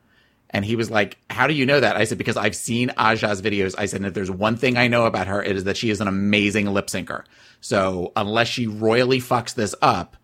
And 0.52 0.64
he 0.64 0.76
was 0.76 0.90
like, 0.90 1.18
How 1.30 1.46
do 1.46 1.54
you 1.54 1.66
know 1.66 1.80
that? 1.80 1.96
I 1.96 2.04
said, 2.04 2.18
Because 2.18 2.36
I've 2.36 2.56
seen 2.56 2.90
Aja's 2.90 3.40
videos. 3.40 3.74
I 3.78 3.86
said, 3.86 4.04
If 4.04 4.14
there's 4.14 4.30
one 4.30 4.56
thing 4.56 4.76
I 4.76 4.88
know 4.88 5.06
about 5.06 5.26
her, 5.26 5.42
it 5.42 5.56
is 5.56 5.64
that 5.64 5.76
she 5.76 5.90
is 5.90 6.00
an 6.00 6.08
amazing 6.08 6.66
lip 6.66 6.88
syncer. 6.88 7.24
So 7.60 8.12
unless 8.16 8.48
she 8.48 8.66
royally 8.66 9.20
fucks 9.20 9.54
this 9.54 9.74
up, 9.80 10.16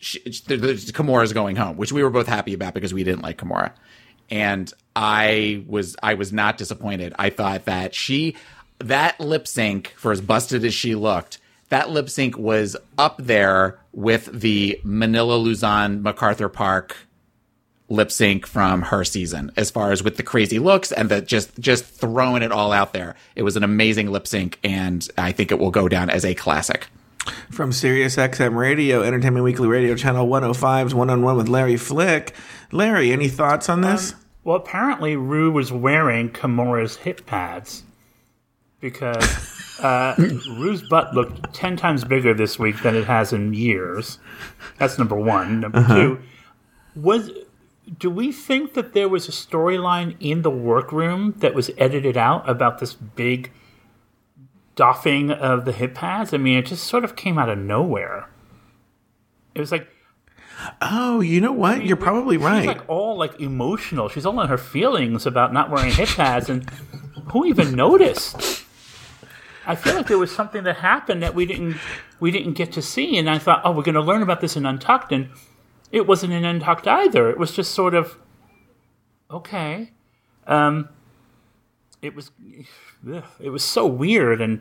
the, 0.00 0.92
Kimora's 0.92 1.32
going 1.32 1.56
home, 1.56 1.76
which 1.76 1.92
we 1.92 2.02
were 2.02 2.10
both 2.10 2.26
happy 2.26 2.54
about 2.54 2.74
because 2.74 2.94
we 2.94 3.04
didn't 3.04 3.22
like 3.22 3.38
Kimora. 3.38 3.72
And 4.30 4.72
I 4.94 5.64
was, 5.66 5.96
I 6.02 6.14
was 6.14 6.32
not 6.32 6.58
disappointed. 6.58 7.14
I 7.18 7.30
thought 7.30 7.64
that 7.64 7.94
she, 7.94 8.36
that 8.78 9.18
lip 9.18 9.48
sync, 9.48 9.94
for 9.96 10.12
as 10.12 10.20
busted 10.20 10.64
as 10.64 10.74
she 10.74 10.94
looked, 10.94 11.38
that 11.70 11.90
lip 11.90 12.08
sync 12.08 12.38
was 12.38 12.76
up 12.96 13.16
there 13.18 13.78
with 13.92 14.26
the 14.32 14.80
Manila 14.84 15.34
Luzon 15.34 16.02
MacArthur 16.02 16.48
Park 16.48 16.96
lip 17.88 18.10
sync 18.12 18.46
from 18.46 18.82
her 18.82 19.02
season 19.04 19.50
as 19.56 19.70
far 19.70 19.92
as 19.92 20.02
with 20.02 20.16
the 20.18 20.22
crazy 20.22 20.58
looks 20.58 20.92
and 20.92 21.08
the 21.08 21.22
just 21.22 21.58
just 21.58 21.84
throwing 21.84 22.42
it 22.42 22.52
all 22.52 22.70
out 22.72 22.92
there 22.92 23.14
it 23.34 23.42
was 23.42 23.56
an 23.56 23.62
amazing 23.64 24.10
lip 24.10 24.26
sync 24.26 24.58
and 24.62 25.08
i 25.16 25.32
think 25.32 25.50
it 25.50 25.58
will 25.58 25.70
go 25.70 25.88
down 25.88 26.10
as 26.10 26.24
a 26.24 26.34
classic 26.34 26.88
From 27.50 27.72
Sirius 27.72 28.16
XM 28.16 28.56
Radio, 28.56 29.02
Entertainment 29.02 29.44
Weekly 29.44 29.68
Radio, 29.68 29.94
Channel 29.94 30.26
105's 30.28 30.94
One 30.94 31.10
on 31.10 31.20
One 31.22 31.36
with 31.36 31.48
Larry 31.48 31.76
Flick. 31.76 32.32
Larry, 32.72 33.12
any 33.12 33.28
thoughts 33.28 33.68
on 33.68 33.82
this? 33.82 34.14
Well, 34.44 34.56
apparently 34.56 35.14
Rue 35.14 35.50
was 35.50 35.70
wearing 35.70 36.30
Kimora's 36.30 36.96
hip 36.96 37.26
pads 37.26 37.82
because 38.80 39.78
uh, 39.82 40.14
Rue's 40.56 40.88
butt 40.88 41.12
looked 41.14 41.52
ten 41.52 41.76
times 41.76 42.02
bigger 42.04 42.32
this 42.32 42.58
week 42.58 42.82
than 42.82 42.94
it 42.96 43.04
has 43.04 43.32
in 43.34 43.52
years. 43.52 44.18
That's 44.78 44.96
number 44.98 45.16
one. 45.16 45.60
Number 45.60 45.78
Uh-huh. 45.80 45.94
two, 45.94 46.18
was 46.94 47.30
do 47.96 48.10
we 48.10 48.32
think 48.32 48.74
that 48.74 48.92
there 48.92 49.08
was 49.08 49.28
a 49.28 49.32
storyline 49.32 50.16
in 50.20 50.42
the 50.42 50.50
workroom 50.50 51.34
that 51.38 51.54
was 51.54 51.70
edited 51.78 52.16
out 52.16 52.48
about 52.48 52.78
this 52.78 52.94
big 52.94 53.52
doffing 54.76 55.30
of 55.30 55.64
the 55.64 55.72
hip 55.72 55.94
pads? 55.94 56.34
I 56.34 56.36
mean, 56.36 56.58
it 56.58 56.66
just 56.66 56.84
sort 56.84 57.04
of 57.04 57.16
came 57.16 57.38
out 57.38 57.48
of 57.48 57.58
nowhere. 57.58 58.28
It 59.54 59.60
was 59.60 59.72
like 59.72 59.88
Oh, 60.80 61.20
you 61.20 61.40
know 61.40 61.52
what? 61.52 61.84
You're 61.84 61.96
probably 61.96 62.36
She's 62.36 62.44
right. 62.44 62.66
like 62.66 62.88
all 62.88 63.16
like 63.16 63.40
emotional. 63.40 64.08
She's 64.08 64.26
all 64.26 64.40
in 64.40 64.48
her 64.48 64.58
feelings 64.58 65.26
about 65.26 65.52
not 65.52 65.70
wearing 65.70 65.92
hip 65.92 66.08
pads, 66.08 66.48
and 66.48 66.68
who 67.32 67.44
even 67.44 67.74
noticed? 67.74 68.64
I 69.66 69.76
feel 69.76 69.94
like 69.94 70.06
there 70.06 70.18
was 70.18 70.34
something 70.34 70.64
that 70.64 70.76
happened 70.76 71.22
that 71.22 71.34
we 71.34 71.46
didn't 71.46 71.76
we 72.20 72.30
didn't 72.30 72.54
get 72.54 72.72
to 72.72 72.82
see, 72.82 73.16
and 73.18 73.30
I 73.30 73.38
thought, 73.38 73.62
oh, 73.64 73.70
we're 73.70 73.82
going 73.82 73.94
to 73.94 74.00
learn 74.00 74.22
about 74.22 74.40
this 74.40 74.56
in 74.56 74.66
Untucked, 74.66 75.12
and 75.12 75.28
it 75.92 76.06
wasn't 76.06 76.32
in 76.32 76.44
Untucked 76.44 76.86
either. 76.86 77.30
It 77.30 77.38
was 77.38 77.52
just 77.52 77.72
sort 77.72 77.94
of 77.94 78.18
okay. 79.30 79.90
Um, 80.46 80.88
it 82.02 82.14
was 82.14 82.30
ugh, 83.12 83.24
it 83.40 83.50
was 83.50 83.64
so 83.64 83.86
weird, 83.86 84.40
and 84.40 84.60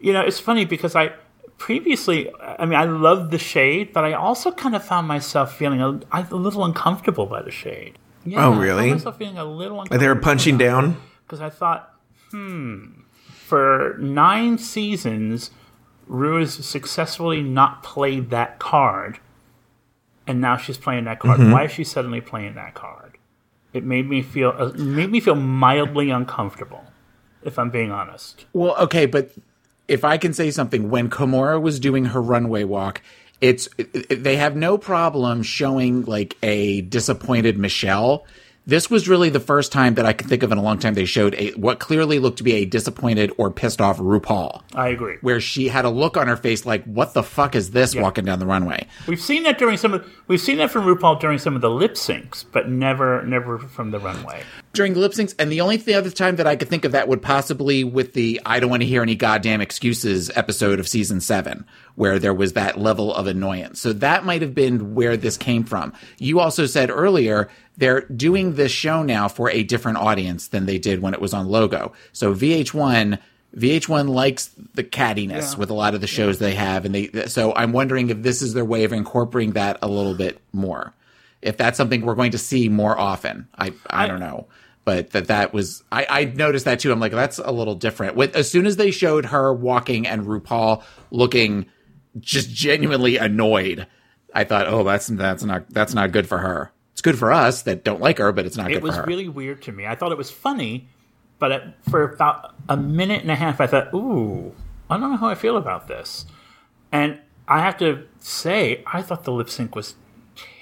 you 0.00 0.12
know, 0.12 0.20
it's 0.22 0.40
funny 0.40 0.64
because 0.64 0.94
I 0.96 1.12
previously, 1.58 2.30
I 2.40 2.66
mean, 2.66 2.78
I 2.78 2.84
loved 2.84 3.30
the 3.30 3.38
shade, 3.38 3.92
but 3.92 4.04
I 4.04 4.12
also 4.12 4.50
kind 4.50 4.74
of 4.74 4.84
found 4.84 5.06
myself 5.06 5.56
feeling 5.56 5.80
a, 5.80 6.00
a 6.12 6.34
little 6.34 6.64
uncomfortable 6.64 7.26
by 7.26 7.42
the 7.42 7.50
shade. 7.52 7.96
Yeah, 8.26 8.46
Oh, 8.48 8.52
I 8.54 8.58
really? 8.58 8.80
found 8.88 8.92
myself 9.00 9.18
feeling 9.18 9.38
a 9.38 9.44
little 9.44 9.76
Like 9.78 9.90
they 9.90 10.08
were 10.08 10.16
punching 10.16 10.58
down. 10.58 10.96
because 11.24 11.40
I 11.40 11.50
thought, 11.50 11.94
hmm, 12.32 13.02
for 13.22 13.96
nine 14.00 14.58
seasons, 14.58 15.52
Rue 16.06 16.40
has 16.40 16.54
successfully 16.54 17.40
not 17.42 17.82
played 17.84 18.30
that 18.30 18.58
card, 18.58 19.20
and 20.26 20.40
now 20.40 20.56
she's 20.56 20.78
playing 20.78 21.04
that 21.04 21.18
card. 21.20 21.40
Mhm. 21.40 21.52
Why 21.52 21.64
is 21.64 21.72
she 21.72 21.84
suddenly 21.84 22.20
playing 22.20 22.54
that 22.54 22.74
card? 22.74 23.12
It 23.72 23.84
made 23.84 24.08
me 24.08 24.22
feel 24.22 24.54
uh, 24.56 24.72
made 24.76 25.10
me 25.10 25.20
feel 25.20 25.34
mildly 25.34 26.10
uncomfortable, 26.10 26.84
if 27.42 27.58
I'm 27.58 27.70
being 27.70 27.90
honest. 27.90 28.44
Well, 28.52 28.76
okay, 28.78 29.06
but 29.06 29.30
if 29.88 30.04
I 30.04 30.16
can 30.16 30.32
say 30.32 30.50
something, 30.50 30.90
when 30.90 31.10
Kimora 31.10 31.60
was 31.60 31.80
doing 31.80 32.06
her 32.06 32.22
runway 32.22 32.64
walk, 32.64 33.02
it's 33.40 33.68
it- 33.76 34.06
it- 34.10 34.22
they 34.24 34.36
have 34.36 34.54
no 34.56 34.78
problem 34.78 35.42
showing 35.42 36.04
like 36.04 36.36
a 36.42 36.82
disappointed 36.82 37.58
Michelle. 37.58 38.24
This 38.66 38.88
was 38.88 39.08
really 39.08 39.28
the 39.28 39.40
first 39.40 39.72
time 39.72 39.94
that 39.96 40.06
I 40.06 40.14
can 40.14 40.26
think 40.26 40.42
of 40.42 40.50
in 40.50 40.56
a 40.56 40.62
long 40.62 40.78
time 40.78 40.94
they 40.94 41.04
showed 41.04 41.34
a 41.34 41.50
what 41.50 41.80
clearly 41.80 42.18
looked 42.18 42.38
to 42.38 42.44
be 42.44 42.54
a 42.54 42.64
disappointed 42.64 43.30
or 43.36 43.50
pissed 43.50 43.80
off 43.80 43.98
RuPaul, 43.98 44.62
I 44.74 44.88
agree. 44.88 45.16
where 45.20 45.38
she 45.38 45.68
had 45.68 45.84
a 45.84 45.90
look 45.90 46.16
on 46.16 46.28
her 46.28 46.36
face 46.36 46.64
like, 46.64 46.82
"What 46.84 47.12
the 47.12 47.22
fuck 47.22 47.54
is 47.54 47.72
this?" 47.72 47.94
Yeah. 47.94 48.00
walking 48.00 48.24
down 48.24 48.38
the 48.38 48.46
runway. 48.46 48.86
We've 49.06 49.20
seen 49.20 49.42
that 49.42 49.58
during 49.58 49.76
some 49.76 49.92
of 49.92 50.06
we've 50.28 50.40
seen 50.40 50.56
that 50.58 50.70
from 50.70 50.84
RuPaul 50.86 51.20
during 51.20 51.38
some 51.38 51.54
of 51.54 51.60
the 51.60 51.68
lip 51.68 51.92
syncs, 51.94 52.44
but 52.52 52.70
never 52.70 53.22
never 53.26 53.58
from 53.58 53.90
the 53.90 53.98
runway. 53.98 54.42
during 54.72 54.94
the 54.94 55.00
lip 55.00 55.12
syncs. 55.12 55.34
And 55.38 55.52
the 55.52 55.60
only 55.60 55.76
th- 55.78 55.96
other 55.96 56.10
time 56.10 56.36
that 56.36 56.46
I 56.46 56.56
could 56.56 56.68
think 56.68 56.84
of 56.86 56.92
that 56.92 57.06
would 57.06 57.20
possibly 57.22 57.84
with 57.84 58.14
the 58.14 58.40
I 58.46 58.60
don't 58.60 58.70
want 58.70 58.82
to 58.82 58.88
hear 58.88 59.02
any 59.02 59.14
goddamn 59.14 59.60
excuses 59.60 60.30
episode 60.34 60.80
of 60.80 60.88
season 60.88 61.20
seven, 61.20 61.66
where 61.96 62.18
there 62.18 62.34
was 62.34 62.54
that 62.54 62.78
level 62.78 63.14
of 63.14 63.26
annoyance. 63.26 63.80
So 63.80 63.92
that 63.94 64.24
might 64.24 64.42
have 64.42 64.54
been 64.54 64.94
where 64.94 65.16
this 65.16 65.36
came 65.36 65.64
from. 65.64 65.92
You 66.18 66.40
also 66.40 66.66
said 66.66 66.90
earlier 66.90 67.48
they're 67.76 68.02
doing 68.02 68.54
this 68.54 68.72
show 68.72 69.02
now 69.02 69.28
for 69.28 69.50
a 69.50 69.62
different 69.62 69.98
audience 69.98 70.48
than 70.48 70.66
they 70.66 70.78
did 70.78 71.02
when 71.02 71.14
it 71.14 71.20
was 71.20 71.34
on 71.34 71.46
Logo. 71.48 71.92
So 72.12 72.34
VH1. 72.34 73.18
VH1 73.56 74.08
likes 74.08 74.50
the 74.74 74.82
cattiness 74.82 75.52
Yeah. 75.52 75.58
with 75.58 75.70
a 75.70 75.74
lot 75.74 75.94
of 75.94 76.00
the 76.00 76.08
shows 76.08 76.40
they 76.40 76.54
have, 76.54 76.84
and 76.84 76.92
they. 76.92 77.26
So 77.26 77.54
I'm 77.54 77.72
wondering 77.72 78.10
if 78.10 78.20
this 78.20 78.42
is 78.42 78.52
their 78.52 78.64
way 78.64 78.82
of 78.82 78.92
incorporating 78.92 79.52
that 79.52 79.78
a 79.80 79.86
little 79.86 80.14
bit 80.14 80.40
more. 80.52 80.92
If 81.40 81.56
that's 81.56 81.76
something 81.76 82.04
we're 82.04 82.16
going 82.16 82.32
to 82.32 82.38
see 82.38 82.68
more 82.68 82.98
often, 82.98 83.46
I 83.56 83.72
I 83.88 84.08
don't 84.08 84.18
know 84.20 84.46
but 84.84 85.10
that 85.10 85.28
that 85.28 85.52
was 85.54 85.82
I, 85.90 86.06
I 86.10 86.24
noticed 86.24 86.64
that 86.66 86.80
too. 86.80 86.92
I'm 86.92 87.00
like, 87.00 87.12
that's 87.12 87.38
a 87.38 87.50
little 87.52 87.74
different. 87.74 88.16
With 88.16 88.36
as 88.36 88.50
soon 88.50 88.66
as 88.66 88.76
they 88.76 88.90
showed 88.90 89.26
her 89.26 89.52
walking 89.52 90.06
and 90.06 90.26
RuPaul 90.26 90.82
looking 91.10 91.66
just 92.20 92.50
genuinely 92.50 93.16
annoyed, 93.16 93.86
I 94.34 94.44
thought, 94.44 94.66
oh, 94.66 94.84
that's 94.84 95.06
that's 95.08 95.44
not 95.44 95.68
that's 95.70 95.94
not 95.94 96.12
good 96.12 96.28
for 96.28 96.38
her. 96.38 96.72
It's 96.92 97.00
good 97.00 97.18
for 97.18 97.32
us 97.32 97.62
that 97.62 97.84
don't 97.84 98.00
like 98.00 98.18
her, 98.18 98.32
but 98.32 98.46
it's 98.46 98.56
not 98.56 98.70
It 98.70 98.74
good 98.74 98.82
was 98.84 98.92
for 98.92 98.96
her. 98.96 99.02
It 99.02 99.06
was 99.06 99.16
really 99.16 99.28
weird 99.28 99.62
to 99.62 99.72
me. 99.72 99.86
I 99.86 99.94
thought 99.94 100.12
it 100.12 100.18
was 100.18 100.30
funny, 100.30 100.88
but 101.38 101.52
it, 101.52 101.62
for 101.90 102.02
about 102.02 102.54
a 102.68 102.76
minute 102.76 103.22
and 103.22 103.30
a 103.30 103.34
half, 103.34 103.60
I 103.60 103.66
thought, 103.66 103.92
"Ooh, 103.92 104.54
I 104.88 104.98
don't 104.98 105.10
know 105.10 105.16
how 105.16 105.28
I 105.28 105.34
feel 105.34 105.56
about 105.56 105.88
this." 105.88 106.26
And 106.92 107.20
I 107.48 107.60
have 107.60 107.76
to 107.78 108.06
say, 108.20 108.84
I 108.86 109.02
thought 109.02 109.24
the 109.24 109.32
lip 109.32 109.50
sync 109.50 109.74
was 109.74 109.96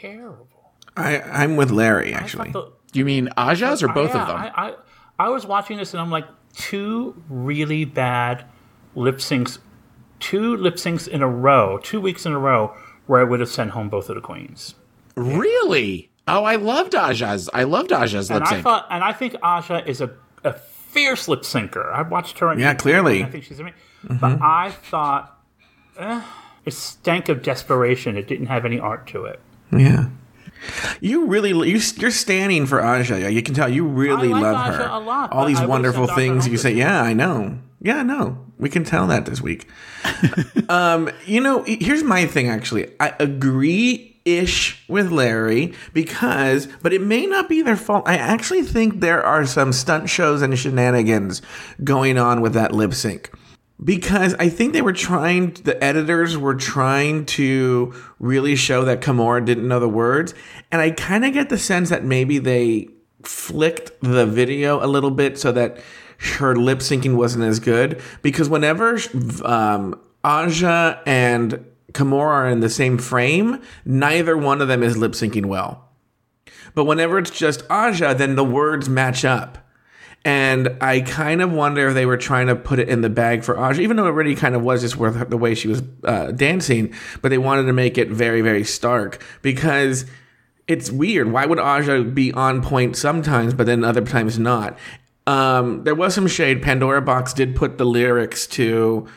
terrible. 0.01 0.49
I, 0.97 1.21
I'm 1.21 1.57
with 1.57 1.71
Larry, 1.71 2.13
actually. 2.15 2.51
The- 2.51 2.73
you 2.93 3.05
mean 3.05 3.31
Aja's 3.39 3.83
or 3.83 3.89
both 3.89 4.15
yeah, 4.15 4.23
of 4.23 4.29
them? 4.29 4.37
I, 4.37 4.51
I 4.69 4.75
I 5.19 5.29
was 5.29 5.47
watching 5.47 5.79
this 5.79 5.95
and 5.95 6.01
I'm 6.01 6.11
like, 6.11 6.27
two 6.55 7.23
really 7.29 7.85
bad 7.85 8.45
lip 8.95 9.17
syncs, 9.17 9.59
two 10.23 10.57
lip 10.57 10.77
syncs 10.77 11.07
in 11.07 11.21
a 11.23 11.29
row, 11.29 11.79
two 11.83 12.01
weeks 12.01 12.25
in 12.25 12.33
a 12.33 12.39
row, 12.39 12.75
where 13.07 13.21
I 13.21 13.25
would 13.25 13.41
have 13.41 13.49
sent 13.51 13.73
home 13.73 13.89
both 13.91 14.09
of 14.09 14.15
the 14.15 14.21
queens. 14.23 14.75
Really? 15.17 16.11
Oh, 16.29 16.45
I 16.45 16.57
loved 16.57 16.95
Aja's. 16.95 17.51
I 17.53 17.65
loved 17.65 17.93
Aja's 17.93 18.31
And 18.31 18.41
lip 18.41 18.49
I 18.49 18.51
sync. 18.63 18.67
and 18.91 19.05
I 19.05 19.13
think 19.13 19.35
Aja 19.43 19.83
is 19.87 20.01
a 20.01 20.11
a 20.45 20.53
fierce 20.55 21.29
lip 21.29 21.41
syncer. 21.43 21.93
I 21.93 22.03
watched 22.03 22.39
her. 22.39 22.57
Yeah, 22.59 22.75
clearly. 22.75 23.19
and 23.21 23.27
I 23.27 23.31
think 23.31 23.45
she's 23.45 23.61
amazing. 23.61 23.79
Mhm. 24.07 24.21
But 24.21 24.41
I 24.43 24.71
thought 24.71 25.39
eh, 25.99 26.23
it 26.65 26.73
stank 26.73 27.29
of 27.29 27.43
desperation. 27.43 28.17
It 28.17 28.27
didn't 28.29 28.47
have 28.47 28.65
any 28.65 28.79
art 28.81 29.07
to 29.09 29.25
it. 29.25 29.41
Yeah. 29.71 30.07
You 31.01 31.27
really 31.27 31.51
you, 31.51 31.81
you're 31.97 32.11
standing 32.13 32.67
for 32.67 32.81
Aja. 32.81 33.29
You 33.31 33.43
can 33.43 33.55
tell 33.55 33.69
you 33.69 33.85
really 33.85 34.29
I 34.29 34.33
like 34.33 34.43
love 34.43 34.57
Aja 34.57 34.73
her. 34.77 34.89
a 34.93 34.99
lot, 35.01 35.33
All 35.33 35.45
these 35.47 35.59
I 35.61 35.67
wonderful 35.67 36.07
things 36.07 36.47
you 36.47 36.57
say. 36.57 36.73
Yeah, 36.73 37.03
I 37.03 37.13
know. 37.15 37.59
Yeah, 37.83 38.05
no. 38.05 38.39
We 38.59 38.69
can 38.69 38.85
tell 38.85 39.09
that 39.09 39.27
this 39.27 39.41
week. 39.41 39.69
um, 40.69 41.11
you 41.27 41.41
know, 41.41 41.65
here's 41.65 42.05
my 42.05 42.27
thing. 42.27 42.49
Actually, 42.49 42.93
I 43.01 43.15
agree 43.19 44.21
ish 44.25 44.85
with 44.89 45.11
Larry 45.11 45.75
because, 45.93 46.69
but 46.81 46.93
it 46.93 47.03
may 47.03 47.27
not 47.27 47.49
be 47.49 47.61
their 47.61 47.77
fault. 47.77 48.07
I 48.07 48.17
actually 48.17 48.63
think 48.63 49.01
there 49.01 49.25
are 49.25 49.45
some 49.45 49.73
stunt 49.73 50.09
shows 50.09 50.43
and 50.43 50.57
shenanigans 50.57 51.43
going 51.83 52.19
on 52.19 52.41
with 52.41 52.55
that 52.55 52.73
lip 52.73 52.95
sync 52.95 53.33
because 53.85 54.35
I 54.35 54.49
think 54.49 54.75
they 54.75 54.83
were 54.83 54.93
trying, 54.93 55.55
the 55.65 55.83
editors 55.83 56.39
were 56.39 56.55
trying 56.55 57.27
to 57.27 57.93
really 58.21 58.55
show 58.55 58.85
that 58.85 59.01
Kimora 59.01 59.45
didn't 59.45 59.67
know 59.67 59.81
the 59.81 59.89
words. 59.89 60.35
And 60.71 60.81
I 60.81 60.93
kind 60.93 61.25
of 61.25 61.33
get 61.33 61.49
the 61.49 61.59
sense 61.59 61.91
that 61.91 62.05
maybe 62.05 62.39
they 62.39 62.89
flicked 63.25 63.93
the 64.01 64.27
video 64.27 64.85
a 64.85 64.87
little 64.87 65.11
bit 65.11 65.39
so 65.39 65.53
that 65.53 65.83
her 66.39 66.57
lip 66.57 66.79
syncing 66.79 67.17
wasn't 67.17 67.45
as 67.45 67.61
good. 67.61 68.01
Because 68.23 68.49
whenever 68.49 68.99
um, 69.45 70.01
Aja 70.25 71.01
and 71.07 71.65
Kimora 71.93 72.33
are 72.33 72.49
in 72.49 72.61
the 72.61 72.71
same 72.71 72.99
frame, 72.99 73.61
neither 73.85 74.37
one 74.37 74.61
of 74.61 74.69
them 74.69 74.83
is 74.83 74.97
lip 74.97 75.13
syncing 75.13 75.47
well. 75.47 75.89
But 76.75 76.85
whenever 76.85 77.19
it's 77.19 77.31
just 77.31 77.65
Aja, 77.69 78.15
then 78.15 78.35
the 78.35 78.45
words 78.45 78.89
match 78.89 79.25
up. 79.25 79.59
And 80.25 80.77
I 80.81 81.01
kind 81.01 81.43
of 81.43 81.53
wonder 81.53 81.89
if 81.89 81.95
they 81.95 82.07
were 82.07 82.17
trying 82.17 82.47
to 82.47 82.55
put 82.55 82.79
it 82.79 82.89
in 82.89 83.01
the 83.01 83.11
bag 83.11 83.43
for 83.43 83.59
Aja, 83.59 83.81
even 83.81 83.97
though 83.97 84.05
it 84.05 84.11
already 84.11 84.37
kind 84.37 84.55
of 84.55 84.63
was 84.63 84.83
just 84.83 84.97
with 84.97 85.29
the 85.29 85.37
way 85.37 85.55
she 85.55 85.67
was 85.67 85.83
uh, 86.05 86.31
dancing, 86.31 86.95
but 87.21 87.31
they 87.31 87.39
wanted 87.39 87.65
to 87.65 87.73
make 87.73 87.99
it 87.99 88.09
very, 88.09 88.41
very 88.41 88.63
stark 88.63 89.23
because 89.43 90.07
it's 90.69 90.93
weird. 90.93 91.33
Why 91.33 91.45
would 91.45 91.59
Aja 91.59 92.05
be 92.05 92.33
on 92.33 92.63
point 92.63 92.97
sometimes, 92.97 93.53
but 93.53 93.67
then 93.67 93.83
other 93.83 94.01
times 94.03 94.39
not? 94.39 94.79
Um, 95.27 95.85
there 95.85 95.95
was 95.95 96.15
some 96.15 96.27
shade. 96.27 96.63
Pandora 96.63 97.03
Boxx 97.03 97.35
did 97.35 97.55
put 97.55 97.79
the 97.79 97.87
lyrics 97.87 98.47
to 98.49 99.09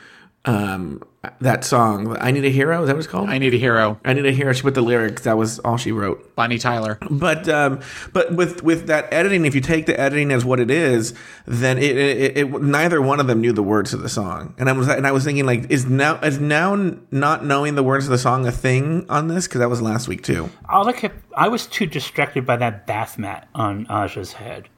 um, 0.45 1.01
that 1.41 1.63
song. 1.63 2.15
I 2.19 2.31
Need 2.31 2.45
a 2.45 2.49
Hero. 2.49 2.81
Is 2.81 2.87
that 2.87 2.93
what 2.93 2.99
it's 2.99 3.07
called? 3.07 3.29
I 3.29 3.37
Need 3.37 3.53
a 3.53 3.57
Hero. 3.57 3.99
I 4.05 4.13
Need 4.13 4.25
a 4.25 4.31
Hero. 4.31 4.53
She 4.53 4.61
put 4.61 4.75
the 4.75 4.81
lyrics. 4.81 5.23
That 5.23 5.37
was 5.37 5.59
all 5.59 5.77
she 5.77 5.91
wrote. 5.91 6.35
Bonnie 6.35 6.59
Tyler. 6.59 6.99
But 7.09 7.49
um, 7.49 7.81
but 8.13 8.33
with 8.35 8.63
with 8.63 8.87
that 8.87 9.11
editing, 9.11 9.45
if 9.45 9.55
you 9.55 9.61
take 9.61 9.85
the 9.85 9.99
editing 9.99 10.31
as 10.31 10.45
what 10.45 10.59
it 10.59 10.69
is, 10.69 11.13
then 11.45 11.77
it, 11.77 11.97
it, 11.97 12.37
it 12.37 12.61
neither 12.61 13.01
one 13.01 13.19
of 13.19 13.27
them 13.27 13.41
knew 13.41 13.53
the 13.53 13.63
words 13.63 13.93
of 13.93 14.01
the 14.01 14.09
song. 14.09 14.53
And 14.57 14.69
I 14.69 14.73
was 14.73 14.87
and 14.87 15.07
I 15.07 15.11
was 15.11 15.23
thinking 15.23 15.45
like, 15.45 15.71
is 15.71 15.85
now 15.85 16.19
is 16.19 16.39
now 16.39 16.75
not 17.11 17.43
knowing 17.43 17.75
the 17.75 17.83
words 17.83 18.05
of 18.05 18.11
the 18.11 18.17
song 18.17 18.45
a 18.45 18.51
thing 18.51 19.05
on 19.09 19.27
this? 19.27 19.47
Because 19.47 19.59
that 19.59 19.69
was 19.69 19.81
last 19.81 20.07
week 20.07 20.23
too. 20.23 20.49
All 20.69 20.87
I 20.87 20.93
kept, 20.93 21.15
I 21.35 21.47
was 21.47 21.65
too 21.65 21.87
distracted 21.87 22.45
by 22.45 22.57
that 22.57 22.85
bath 22.85 23.17
mat 23.17 23.47
on 23.55 23.87
Aja's 23.89 24.33
head. 24.33 24.69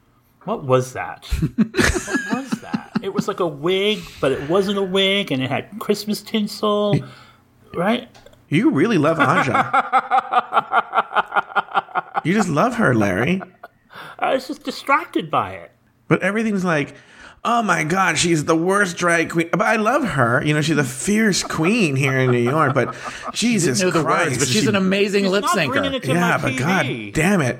What 0.48 0.64
was 0.64 0.94
that? 0.94 1.26
what 1.26 2.42
was 2.42 2.50
that? 2.62 2.92
It 3.02 3.12
was 3.12 3.28
like 3.28 3.40
a 3.40 3.46
wig, 3.46 3.98
but 4.18 4.32
it 4.32 4.48
wasn't 4.48 4.78
a 4.78 4.82
wig, 4.82 5.30
and 5.30 5.42
it 5.42 5.50
had 5.50 5.78
Christmas 5.78 6.22
tinsel, 6.22 6.98
right? 7.74 8.08
You 8.48 8.70
really 8.70 8.96
love 8.96 9.18
Aja. 9.20 9.52
you 12.24 12.32
just 12.32 12.48
love 12.48 12.76
her, 12.76 12.94
Larry. 12.94 13.42
I 14.18 14.32
was 14.32 14.48
just 14.48 14.62
distracted 14.62 15.30
by 15.30 15.52
it. 15.52 15.70
But 16.08 16.22
everything's 16.22 16.64
like, 16.64 16.94
oh 17.44 17.62
my 17.62 17.84
God, 17.84 18.16
she's 18.16 18.46
the 18.46 18.56
worst 18.56 18.96
drag 18.96 19.28
queen. 19.28 19.50
But 19.52 19.60
I 19.60 19.76
love 19.76 20.02
her. 20.02 20.42
You 20.42 20.54
know, 20.54 20.62
she's 20.62 20.78
a 20.78 20.82
fierce 20.84 21.42
queen 21.42 21.94
here 21.94 22.18
in 22.18 22.30
New 22.30 22.38
York. 22.38 22.72
But 22.72 22.94
Jesus 23.34 23.82
know 23.82 23.90
the 23.90 24.02
Christ, 24.02 24.30
words, 24.30 24.38
but 24.38 24.48
she's 24.48 24.66
an 24.66 24.76
amazing 24.76 25.24
She's 25.24 25.30
lip 25.30 25.42
not 25.42 25.54
bringing 25.66 25.92
it 25.92 26.04
syncer. 26.04 26.14
yeah, 26.14 26.38
my 26.38 26.38
but 26.40 26.52
TV. 26.52 27.12
God 27.12 27.14
damn 27.14 27.42
it. 27.42 27.58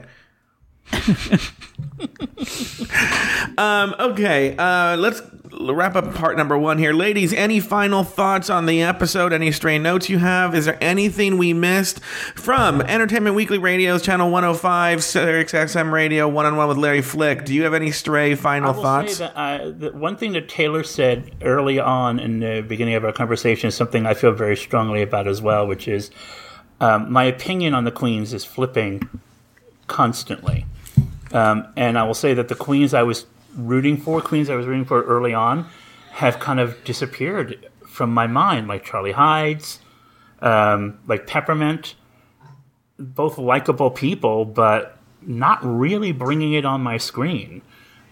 um, 3.59 3.95
okay, 3.99 4.57
uh, 4.57 4.97
let's 4.97 5.23
wrap 5.61 5.97
up 5.97 6.15
part 6.15 6.37
number 6.37 6.57
one 6.57 6.79
here. 6.79 6.93
Ladies, 6.93 7.33
any 7.33 7.61
final 7.61 8.05
thoughts 8.05 8.51
on 8.51 8.67
the 8.67 8.83
episode? 8.83 9.33
Any 9.33 9.51
stray 9.51 9.79
notes 9.79 10.09
you 10.09 10.19
have? 10.19 10.55
Is 10.55 10.67
there 10.67 10.79
anything 10.81 11.39
we 11.39 11.53
missed 11.53 12.01
from 12.01 12.81
Entertainment 12.83 13.35
Weekly 13.35 13.59
Radio's 13.59 14.03
Channel 14.03 14.31
105, 14.31 15.03
Sirius 15.03 15.53
XM 15.53 15.91
Radio, 15.91 16.29
One 16.29 16.47
on 16.47 16.57
One 16.57 16.69
with 16.69 16.79
Larry 16.79 17.03
Flick? 17.03 17.45
Do 17.45 17.55
you 17.55 17.65
have 17.65 17.75
any 17.75 17.91
stray 17.91 18.35
final 18.35 18.73
thoughts? 18.73 19.17
say 19.17 19.27
that, 19.27 19.37
uh, 19.37 19.71
that 19.71 19.95
one 19.95 20.17
thing 20.17 20.33
that 20.33 20.49
Taylor 20.49 20.85
said 20.85 21.35
early 21.43 21.81
on 21.81 22.19
in 22.19 22.41
the 22.41 22.65
beginning 22.67 22.95
of 22.95 23.05
our 23.05 23.13
conversation 23.13 23.69
is 23.69 23.75
something 23.75 24.07
I 24.07 24.15
feel 24.15 24.33
very 24.33 24.57
strongly 24.57 25.03
about 25.03 25.27
as 25.27 25.43
well, 25.43 25.67
which 25.67 25.89
is 25.89 26.11
um, 26.81 27.11
my 27.11 27.25
opinion 27.25 27.75
on 27.75 27.85
the 27.85 27.91
Queens 27.91 28.33
is 28.33 28.45
flipping 28.45 29.09
constantly. 29.87 30.67
Um, 31.33 31.69
and 31.77 31.99
I 31.99 32.05
will 32.05 32.15
say 32.15 32.35
that 32.35 32.49
the 32.49 32.55
Queens 32.55 32.95
I 32.95 33.03
was 33.03 33.27
rooting 33.57 33.97
for, 33.97 34.21
Queens 34.21 34.49
I 34.51 34.55
was 34.55 34.67
rooting 34.67 34.85
for 34.85 35.03
early 35.03 35.35
on, 35.35 35.67
have 36.13 36.39
kind 36.39 36.61
of 36.61 36.83
disappeared 36.85 37.69
from 37.87 38.13
my 38.13 38.27
mind, 38.27 38.69
like 38.69 38.85
Charlie 38.85 39.13
Hides, 39.13 39.81
um, 40.41 40.99
like 41.07 41.27
Peppermint, 41.27 41.95
both 42.99 43.39
likable 43.39 43.91
people, 43.91 44.45
but 44.45 44.99
not 45.23 45.59
really 45.63 46.13
bringing 46.13 46.53
it 46.55 46.65
on 46.65 46.81
my 46.81 46.97
screen. 46.97 47.63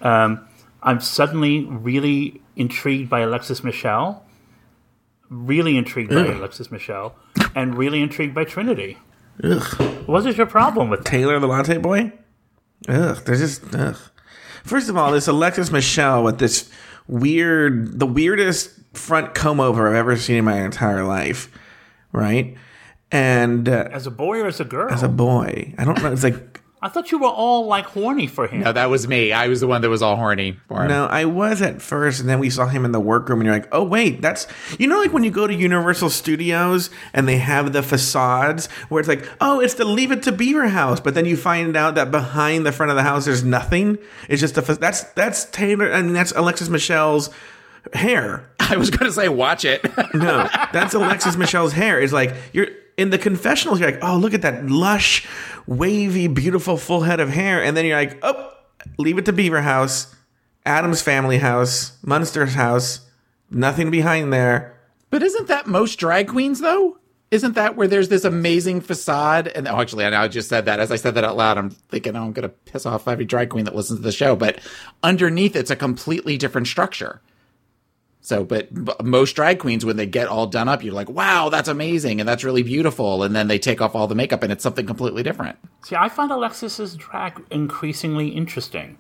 Um, 0.02 0.46
I'm 0.82 1.00
suddenly 1.00 1.64
really 1.64 2.42
intrigued 2.54 3.08
by 3.10 3.20
Alexis 3.20 3.64
Michelle, 3.64 4.24
really 5.28 5.76
intrigued 5.76 6.10
by 6.10 6.26
Alexis 6.26 6.70
Michelle, 6.70 7.16
and 7.54 7.76
really 7.76 8.00
intrigued 8.00 8.34
by 8.34 8.44
Trinity. 8.44 8.98
Ugh. 9.42 10.06
What 10.06 10.26
is 10.26 10.36
your 10.36 10.46
problem 10.46 10.88
with 10.88 11.04
that? 11.04 11.10
Taylor 11.10 11.38
the 11.40 11.46
Latte 11.46 11.78
Boy? 11.78 12.12
Ugh, 12.88 13.16
they're 13.24 13.36
just 13.36 13.62
ugh. 13.74 13.96
First 14.64 14.88
of 14.88 14.96
all, 14.96 15.12
this 15.12 15.28
Alexis 15.28 15.70
Michelle 15.70 16.22
with 16.24 16.38
this 16.38 16.70
weird, 17.08 17.98
the 17.98 18.06
weirdest 18.06 18.70
front 18.94 19.34
comb 19.34 19.60
over 19.60 19.88
I've 19.88 19.94
ever 19.94 20.16
seen 20.16 20.36
in 20.36 20.44
my 20.44 20.60
entire 20.64 21.04
life, 21.04 21.50
right? 22.12 22.56
And 23.12 23.68
uh, 23.68 23.88
As 23.92 24.06
a 24.06 24.10
boy 24.10 24.40
or 24.40 24.46
as 24.48 24.58
a 24.60 24.64
girl? 24.64 24.90
as 24.92 25.02
a 25.02 25.08
boy, 25.08 25.74
I 25.78 25.84
don't 25.84 26.02
know. 26.02 26.12
It's 26.12 26.24
like 26.24 26.55
I 26.82 26.88
thought 26.88 27.10
you 27.10 27.18
were 27.18 27.28
all 27.28 27.66
like 27.66 27.86
horny 27.86 28.26
for 28.26 28.46
him. 28.46 28.60
No, 28.60 28.70
that 28.70 28.90
was 28.90 29.08
me. 29.08 29.32
I 29.32 29.48
was 29.48 29.60
the 29.60 29.66
one 29.66 29.80
that 29.80 29.88
was 29.88 30.02
all 30.02 30.16
horny 30.16 30.58
for 30.68 30.82
him. 30.82 30.88
no, 30.88 31.06
I 31.06 31.24
was 31.24 31.62
at 31.62 31.80
first, 31.80 32.20
and 32.20 32.28
then 32.28 32.38
we 32.38 32.50
saw 32.50 32.66
him 32.66 32.84
in 32.84 32.92
the 32.92 33.00
workroom, 33.00 33.40
and 33.40 33.46
you're 33.46 33.56
like, 33.56 33.68
oh 33.72 33.82
wait, 33.82 34.20
that's 34.20 34.46
you 34.78 34.86
know, 34.86 34.98
like 35.00 35.12
when 35.12 35.24
you 35.24 35.30
go 35.30 35.46
to 35.46 35.54
Universal 35.54 36.10
Studios 36.10 36.90
and 37.14 37.26
they 37.26 37.38
have 37.38 37.72
the 37.72 37.82
facades 37.82 38.66
where 38.88 39.00
it's 39.00 39.08
like, 39.08 39.26
oh, 39.40 39.60
it's 39.60 39.74
the 39.74 39.84
Leave 39.86 40.12
It 40.12 40.22
to 40.24 40.32
Beaver 40.32 40.68
house, 40.68 41.00
but 41.00 41.14
then 41.14 41.24
you 41.24 41.36
find 41.36 41.76
out 41.76 41.94
that 41.94 42.10
behind 42.10 42.66
the 42.66 42.72
front 42.72 42.90
of 42.90 42.96
the 42.96 43.02
house 43.02 43.24
there's 43.24 43.42
nothing. 43.42 43.96
It's 44.28 44.40
just 44.40 44.58
a 44.58 44.62
fa- 44.62 44.76
that's 44.76 45.04
that's 45.14 45.46
Taylor, 45.46 45.86
and 45.86 46.14
that's 46.14 46.32
Alexis 46.32 46.68
Michelle's 46.68 47.30
hair. 47.94 48.48
I 48.60 48.76
was 48.76 48.90
going 48.90 49.06
to 49.08 49.12
say, 49.12 49.28
watch 49.28 49.64
it. 49.64 49.82
No, 50.12 50.48
that's 50.72 50.92
Alexis 50.92 51.36
Michelle's 51.36 51.72
hair. 51.72 52.00
Is 52.00 52.12
like 52.12 52.34
you're 52.52 52.68
in 52.96 53.10
the 53.10 53.18
confessionals. 53.18 53.80
You're 53.80 53.90
like, 53.90 54.02
oh, 54.02 54.16
look 54.16 54.34
at 54.34 54.42
that 54.42 54.66
lush, 54.66 55.26
wavy, 55.66 56.26
beautiful, 56.26 56.76
full 56.76 57.02
head 57.02 57.20
of 57.20 57.30
hair, 57.30 57.62
and 57.62 57.76
then 57.76 57.84
you're 57.84 57.98
like, 57.98 58.18
oh, 58.22 58.52
leave 58.98 59.18
it 59.18 59.24
to 59.26 59.32
Beaver 59.32 59.62
House, 59.62 60.14
Addams 60.64 61.02
Family 61.02 61.38
house, 61.38 61.98
Munster's 62.02 62.54
house. 62.54 63.00
Nothing 63.50 63.90
behind 63.90 64.32
there. 64.32 64.76
But 65.10 65.22
isn't 65.22 65.46
that 65.48 65.66
most 65.66 65.96
drag 65.96 66.28
queens 66.28 66.60
though? 66.60 66.98
Isn't 67.30 67.54
that 67.54 67.76
where 67.76 67.88
there's 67.88 68.08
this 68.08 68.24
amazing 68.24 68.80
facade? 68.80 69.48
And 69.48 69.66
oh, 69.66 69.80
actually, 69.80 70.04
I 70.04 70.28
just 70.28 70.48
said 70.48 70.64
that. 70.66 70.78
As 70.78 70.92
I 70.92 70.96
said 70.96 71.14
that 71.14 71.24
out 71.24 71.36
loud, 71.36 71.58
I'm 71.58 71.70
thinking, 71.70 72.16
oh, 72.16 72.24
I'm 72.24 72.32
going 72.32 72.48
to 72.48 72.54
piss 72.70 72.86
off 72.86 73.08
every 73.08 73.24
drag 73.24 73.50
queen 73.50 73.64
that 73.64 73.74
listens 73.74 73.98
to 73.98 74.02
the 74.02 74.12
show. 74.12 74.36
But 74.36 74.60
underneath, 75.02 75.56
it's 75.56 75.70
a 75.70 75.76
completely 75.76 76.36
different 76.36 76.68
structure. 76.68 77.20
So, 78.26 78.42
but, 78.44 78.66
but 78.72 79.04
most 79.04 79.34
drag 79.36 79.60
queens, 79.60 79.84
when 79.84 79.96
they 79.96 80.04
get 80.04 80.26
all 80.26 80.48
done 80.48 80.68
up, 80.68 80.82
you're 80.82 80.92
like, 80.92 81.08
wow, 81.08 81.48
that's 81.48 81.68
amazing 81.68 82.18
and 82.18 82.28
that's 82.28 82.42
really 82.42 82.64
beautiful. 82.64 83.22
And 83.22 83.36
then 83.36 83.46
they 83.46 83.56
take 83.56 83.80
off 83.80 83.94
all 83.94 84.08
the 84.08 84.16
makeup 84.16 84.42
and 84.42 84.50
it's 84.50 84.64
something 84.64 84.84
completely 84.84 85.22
different. 85.22 85.56
See, 85.84 85.94
I 85.94 86.08
find 86.08 86.32
Alexis's 86.32 86.96
drag 86.96 87.40
increasingly 87.52 88.30
interesting. 88.30 88.98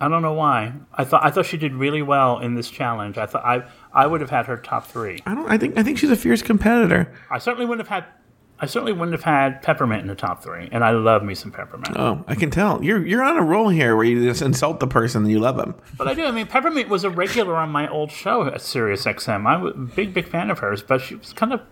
I 0.00 0.08
don't 0.08 0.22
know 0.22 0.32
why. 0.32 0.72
I 0.92 1.04
thought 1.04 1.24
I 1.24 1.30
thought 1.30 1.46
she 1.46 1.56
did 1.56 1.72
really 1.72 2.02
well 2.02 2.40
in 2.40 2.56
this 2.56 2.68
challenge. 2.68 3.16
I 3.16 3.26
thought 3.26 3.44
I 3.44 3.62
I 3.92 4.08
would 4.08 4.20
have 4.20 4.30
had 4.30 4.46
her 4.46 4.56
top 4.56 4.88
three. 4.88 5.22
I 5.24 5.36
don't. 5.36 5.48
I 5.48 5.56
think. 5.56 5.78
I 5.78 5.84
think 5.84 5.98
she's 5.98 6.10
a 6.10 6.16
fierce 6.16 6.42
competitor. 6.42 7.14
I 7.30 7.38
certainly 7.38 7.64
wouldn't 7.64 7.86
have 7.88 8.02
had. 8.02 8.12
I 8.60 8.66
certainly 8.66 8.92
wouldn't 8.92 9.12
have 9.12 9.24
had 9.24 9.62
Peppermint 9.62 10.02
in 10.02 10.06
the 10.06 10.14
top 10.14 10.42
three, 10.42 10.68
and 10.70 10.84
I 10.84 10.90
love 10.90 11.24
me 11.24 11.34
some 11.34 11.50
Peppermint. 11.50 11.96
Oh, 11.98 12.24
I 12.28 12.34
can 12.34 12.50
tell 12.50 12.82
you're 12.82 13.04
you're 13.04 13.22
on 13.22 13.36
a 13.36 13.42
roll 13.42 13.68
here 13.68 13.96
where 13.96 14.04
you 14.04 14.24
just 14.24 14.42
insult 14.42 14.78
the 14.80 14.86
person 14.86 15.22
and 15.22 15.30
you 15.30 15.40
love 15.40 15.56
them. 15.56 15.74
But 15.98 16.08
I 16.08 16.14
do. 16.14 16.24
I 16.24 16.30
mean, 16.30 16.46
Peppermint 16.46 16.88
was 16.88 17.02
a 17.04 17.10
regular 17.10 17.56
on 17.56 17.70
my 17.70 17.88
old 17.88 18.12
show 18.12 18.46
at 18.46 18.60
Sirius 18.60 19.04
XM. 19.04 19.46
I'm 19.46 19.66
a 19.66 19.72
big, 19.72 20.14
big 20.14 20.28
fan 20.28 20.50
of 20.50 20.60
hers, 20.60 20.82
but 20.82 21.00
she 21.00 21.16
was 21.16 21.32
kind 21.32 21.52
of. 21.52 21.62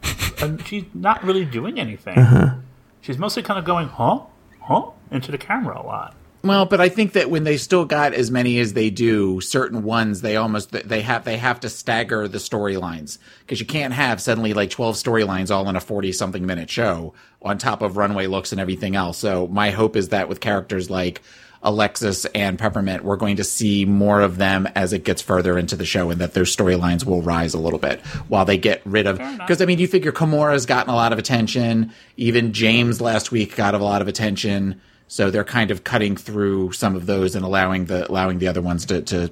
uh, 0.43 0.63
she's 0.65 0.85
not 0.93 1.23
really 1.23 1.45
doing 1.45 1.79
anything. 1.79 2.19
Uh-huh. 2.19 2.55
She's 3.01 3.19
mostly 3.19 3.43
kind 3.43 3.59
of 3.59 3.65
going, 3.65 3.89
huh, 3.89 4.21
huh, 4.61 4.91
into 5.11 5.31
the 5.31 5.39
camera 5.39 5.81
a 5.81 5.83
lot. 5.87 6.15
Well, 6.45 6.67
but 6.67 6.81
I 6.81 6.89
think 6.89 7.13
that 7.13 7.31
when 7.31 7.45
they 7.45 7.57
still 7.57 7.85
got 7.85 8.15
as 8.15 8.31
many 8.31 8.59
as 8.59 8.73
they 8.73 8.91
do, 8.91 9.41
certain 9.41 9.85
ones 9.85 10.23
they 10.23 10.37
almost 10.37 10.73
they 10.73 11.03
have 11.03 11.25
they 11.25 11.37
have 11.37 11.61
to 11.61 11.69
stagger 11.69 12.27
the 12.27 12.39
storylines 12.39 13.19
because 13.41 13.61
you 13.61 13.67
can't 13.67 13.95
have 13.95 14.21
suddenly 14.21 14.53
like 14.53 14.71
twelve 14.71 14.97
storylines 14.97 15.51
all 15.51 15.69
in 15.69 15.77
a 15.77 15.81
forty 15.81 16.11
something 16.11 16.45
minute 16.45 16.69
show 16.69 17.15
on 17.43 17.59
top 17.59 17.81
of 17.83 17.97
runway 17.97 18.27
looks 18.27 18.51
and 18.53 18.61
everything 18.61 18.97
else. 18.97 19.19
So 19.19 19.47
my 19.47 19.71
hope 19.71 19.95
is 19.95 20.09
that 20.09 20.29
with 20.29 20.41
characters 20.41 20.91
like 20.91 21.23
Alexis 21.63 22.25
and 22.35 22.59
Peppermint, 22.59 23.05
we're 23.05 23.17
going 23.17 23.37
to 23.37 23.45
see 23.45 23.85
more 23.85 24.21
of 24.21 24.37
them 24.37 24.67
as 24.75 24.93
it 24.93 25.05
gets 25.05 25.23
further 25.23 25.57
into 25.57 25.77
the 25.77 25.85
show, 25.85 26.11
and 26.11 26.21
that 26.21 26.35
their 26.35 26.43
storylines 26.43 27.07
will 27.07 27.23
rise 27.23 27.55
a 27.55 27.59
little 27.59 27.79
bit 27.79 28.01
while 28.27 28.45
they 28.45 28.59
get 28.59 28.83
rid 28.85 29.07
of. 29.07 29.19
Because 29.19 29.63
I 29.63 29.67
mean, 29.67 29.79
you 29.79 29.87
figure 29.87 30.11
Kimora's 30.11 30.67
gotten 30.67 30.93
a 30.93 30.97
lot 30.97 31.13
of 31.13 31.21
attention. 31.21 31.93
Even 32.17 32.51
Jaymes 32.51 33.01
last 33.01 33.31
week 33.31 33.55
got 33.55 33.75
a 33.75 33.79
lot 33.79 34.03
of 34.03 34.09
attention. 34.09 34.81
So 35.13 35.31
they're 35.31 35.45
kind 35.45 35.71
of 35.71 35.85
cutting 35.85 36.17
through 36.17 36.73
some 36.73 36.97
of 36.97 37.05
those 37.05 37.35
and 37.35 37.45
allowing 37.45 37.85
the 37.85 38.11
allowing 38.11 38.39
the 38.39 38.49
other 38.49 38.63
ones 38.63 38.87
to, 38.87 39.03
to 39.03 39.31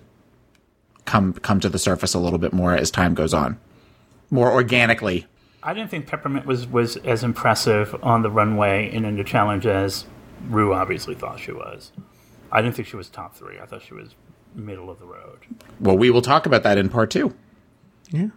come 1.06 1.32
come 1.32 1.58
to 1.60 1.70
the 1.70 1.78
surface 1.78 2.12
a 2.12 2.18
little 2.18 2.38
bit 2.38 2.52
more 2.52 2.74
as 2.76 2.90
time 2.90 3.14
goes 3.14 3.32
on, 3.32 3.58
more 4.28 4.52
organically. 4.52 5.26
I 5.62 5.72
didn't 5.72 5.90
think 5.90 6.06
Peppermint 6.06 6.44
was, 6.44 6.66
was 6.66 6.98
as 6.98 7.24
impressive 7.24 7.96
on 8.02 8.20
the 8.20 8.30
runway 8.30 8.94
and 8.94 9.06
in 9.06 9.16
the 9.16 9.24
challenge 9.24 9.64
as 9.64 10.04
Rue 10.50 10.74
obviously 10.74 11.14
thought 11.14 11.40
she 11.40 11.52
was. 11.52 11.92
I 12.52 12.60
didn't 12.60 12.76
think 12.76 12.86
she 12.86 12.96
was 12.96 13.08
top 13.08 13.34
three. 13.34 13.58
I 13.58 13.64
thought 13.64 13.80
she 13.80 13.94
was 13.94 14.14
middle 14.54 14.90
of 14.90 14.98
the 14.98 15.06
road. 15.06 15.38
Well, 15.80 15.96
we 15.96 16.10
will 16.10 16.20
talk 16.20 16.44
about 16.44 16.62
that 16.64 16.76
in 16.76 16.90
part 16.90 17.10
two. 17.10 17.34
Yeah. 18.10 18.28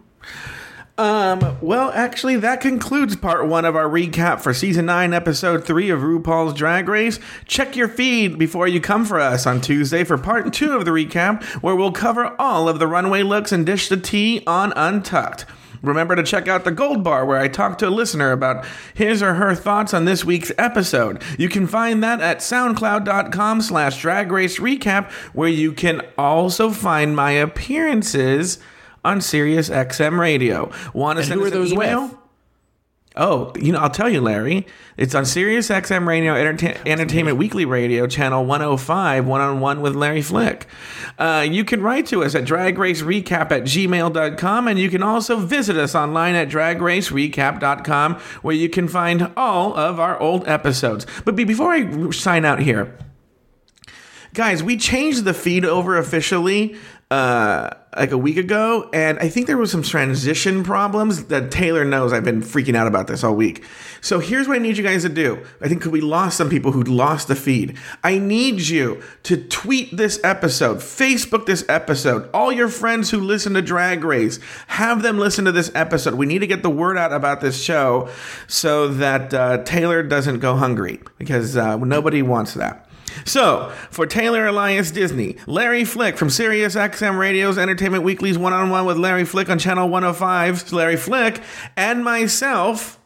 Um, 0.96 1.58
well, 1.60 1.90
actually, 1.92 2.36
that 2.36 2.60
concludes 2.60 3.16
part 3.16 3.48
one 3.48 3.64
of 3.64 3.74
our 3.74 3.88
recap 3.88 4.40
for 4.40 4.54
season 4.54 4.86
nine, 4.86 5.12
episode 5.12 5.64
three 5.64 5.90
of 5.90 6.00
RuPaul's 6.00 6.54
Drag 6.54 6.88
Race. 6.88 7.18
Check 7.46 7.74
your 7.74 7.88
feed 7.88 8.38
before 8.38 8.68
you 8.68 8.80
come 8.80 9.04
for 9.04 9.18
us 9.18 9.44
on 9.44 9.60
Tuesday 9.60 10.04
for 10.04 10.16
part 10.16 10.52
two 10.52 10.76
of 10.76 10.84
the 10.84 10.92
recap, 10.92 11.42
where 11.62 11.74
we'll 11.74 11.90
cover 11.90 12.40
all 12.40 12.68
of 12.68 12.78
the 12.78 12.86
runway 12.86 13.24
looks 13.24 13.50
and 13.50 13.66
dish 13.66 13.88
the 13.88 13.96
tea 13.96 14.44
on 14.46 14.72
Untucked. 14.76 15.46
Remember 15.82 16.14
to 16.14 16.22
check 16.22 16.46
out 16.46 16.64
the 16.64 16.70
Gold 16.70 17.02
Bar, 17.02 17.26
where 17.26 17.40
I 17.40 17.48
talk 17.48 17.76
to 17.78 17.88
a 17.88 17.90
listener 17.90 18.30
about 18.30 18.64
his 18.94 19.20
or 19.20 19.34
her 19.34 19.54
thoughts 19.56 19.92
on 19.92 20.04
this 20.04 20.24
week's 20.24 20.52
episode. 20.56 21.20
You 21.36 21.48
can 21.48 21.66
find 21.66 22.04
that 22.04 22.20
at 22.20 22.38
soundcloud.com 22.38 23.62
slash 23.62 24.00
drag 24.00 24.30
race 24.30 24.60
recap, 24.60 25.10
where 25.32 25.48
you 25.48 25.72
can 25.72 26.02
also 26.16 26.70
find 26.70 27.16
my 27.16 27.32
appearances 27.32 28.58
on 29.04 29.20
Sirius 29.20 29.68
XM 29.70 30.18
Radio. 30.18 30.70
Want 30.92 31.16
to 31.16 31.20
And 31.20 31.28
send 31.28 31.40
who 31.40 31.46
us 31.46 31.52
are 31.52 31.54
those 31.54 31.72
email? 31.72 32.02
with? 32.08 32.16
Oh, 33.16 33.52
you 33.56 33.70
know, 33.70 33.78
I'll 33.78 33.90
tell 33.90 34.08
you, 34.08 34.20
Larry. 34.20 34.66
It's 34.96 35.14
on 35.14 35.24
Sirius 35.24 35.68
XM 35.68 36.04
Radio, 36.04 36.34
Enterta- 36.34 36.84
Entertainment 36.84 37.36
Weekly 37.38 37.64
Radio, 37.64 38.08
channel 38.08 38.44
105, 38.44 39.24
one 39.24 39.40
on 39.40 39.60
one 39.60 39.80
with 39.82 39.94
Larry 39.94 40.20
Flick. 40.20 40.66
Uh, 41.16 41.46
you 41.48 41.64
can 41.64 41.80
write 41.80 42.06
to 42.06 42.24
us 42.24 42.34
at 42.34 42.42
dragracerecap 42.44 43.52
at 43.52 43.62
gmail.com, 43.62 44.66
and 44.66 44.80
you 44.80 44.90
can 44.90 45.04
also 45.04 45.36
visit 45.36 45.76
us 45.76 45.94
online 45.94 46.34
at 46.34 46.48
dragracerecap.com, 46.48 48.14
where 48.42 48.54
you 48.56 48.68
can 48.68 48.88
find 48.88 49.30
all 49.36 49.74
of 49.76 50.00
our 50.00 50.18
old 50.18 50.48
episodes. 50.48 51.06
But 51.24 51.36
before 51.36 51.72
I 51.72 52.10
sign 52.10 52.44
out 52.44 52.58
here, 52.58 52.98
guys, 54.32 54.60
we 54.62 54.76
changed 54.76 55.24
the 55.24 55.34
feed 55.34 55.64
over 55.64 55.96
officially 55.96 56.76
uh, 57.10 57.70
like 57.96 58.10
a 58.10 58.18
week 58.18 58.36
ago, 58.36 58.88
and 58.92 59.18
I 59.18 59.28
think 59.28 59.46
there 59.46 59.56
was 59.56 59.70
some 59.70 59.82
transition 59.82 60.64
problems 60.64 61.24
that 61.26 61.50
Taylor 61.50 61.84
knows. 61.84 62.12
I've 62.12 62.24
been 62.24 62.42
freaking 62.42 62.74
out 62.74 62.86
about 62.86 63.06
this 63.06 63.22
all 63.22 63.34
week. 63.34 63.64
So 64.00 64.18
here's 64.18 64.48
what 64.48 64.56
I 64.56 64.58
need 64.58 64.76
you 64.76 64.82
guys 64.82 65.02
to 65.02 65.08
do. 65.08 65.44
I 65.60 65.68
think 65.68 65.84
we 65.84 66.00
lost 66.00 66.36
some 66.36 66.50
people 66.50 66.72
who 66.72 66.82
lost 66.82 67.28
the 67.28 67.36
feed. 67.36 67.76
I 68.02 68.18
need 68.18 68.60
you 68.62 69.02
to 69.24 69.36
tweet 69.36 69.96
this 69.96 70.18
episode, 70.24 70.78
Facebook 70.78 71.46
this 71.46 71.64
episode. 71.68 72.28
All 72.34 72.50
your 72.50 72.68
friends 72.68 73.10
who 73.10 73.20
listen 73.20 73.54
to 73.54 73.62
Drag 73.62 74.02
Race, 74.02 74.40
have 74.66 75.02
them 75.02 75.18
listen 75.18 75.44
to 75.44 75.52
this 75.52 75.70
episode. 75.74 76.14
We 76.14 76.26
need 76.26 76.40
to 76.40 76.46
get 76.46 76.62
the 76.62 76.70
word 76.70 76.98
out 76.98 77.12
about 77.12 77.40
this 77.40 77.62
show 77.62 78.08
so 78.48 78.88
that 78.88 79.32
uh, 79.32 79.58
Taylor 79.64 80.02
doesn't 80.02 80.40
go 80.40 80.56
hungry 80.56 81.00
because 81.18 81.56
uh, 81.56 81.76
nobody 81.76 82.22
wants 82.22 82.54
that. 82.54 82.83
So, 83.24 83.72
for 83.90 84.06
Taylor 84.06 84.46
Elias 84.46 84.90
Disney, 84.90 85.36
Larry 85.46 85.84
Flick 85.84 86.16
from 86.16 86.30
Sirius 86.30 86.74
XM 86.74 87.18
Radio's 87.18 87.58
Entertainment 87.58 88.04
Weekly's 88.04 88.38
One 88.38 88.52
on 88.52 88.70
One 88.70 88.86
with 88.86 88.96
Larry 88.96 89.24
Flick 89.24 89.48
on 89.48 89.58
Channel 89.58 89.88
105's 89.88 90.72
Larry 90.72 90.96
Flick, 90.96 91.40
and 91.76 92.04
myself, 92.04 92.98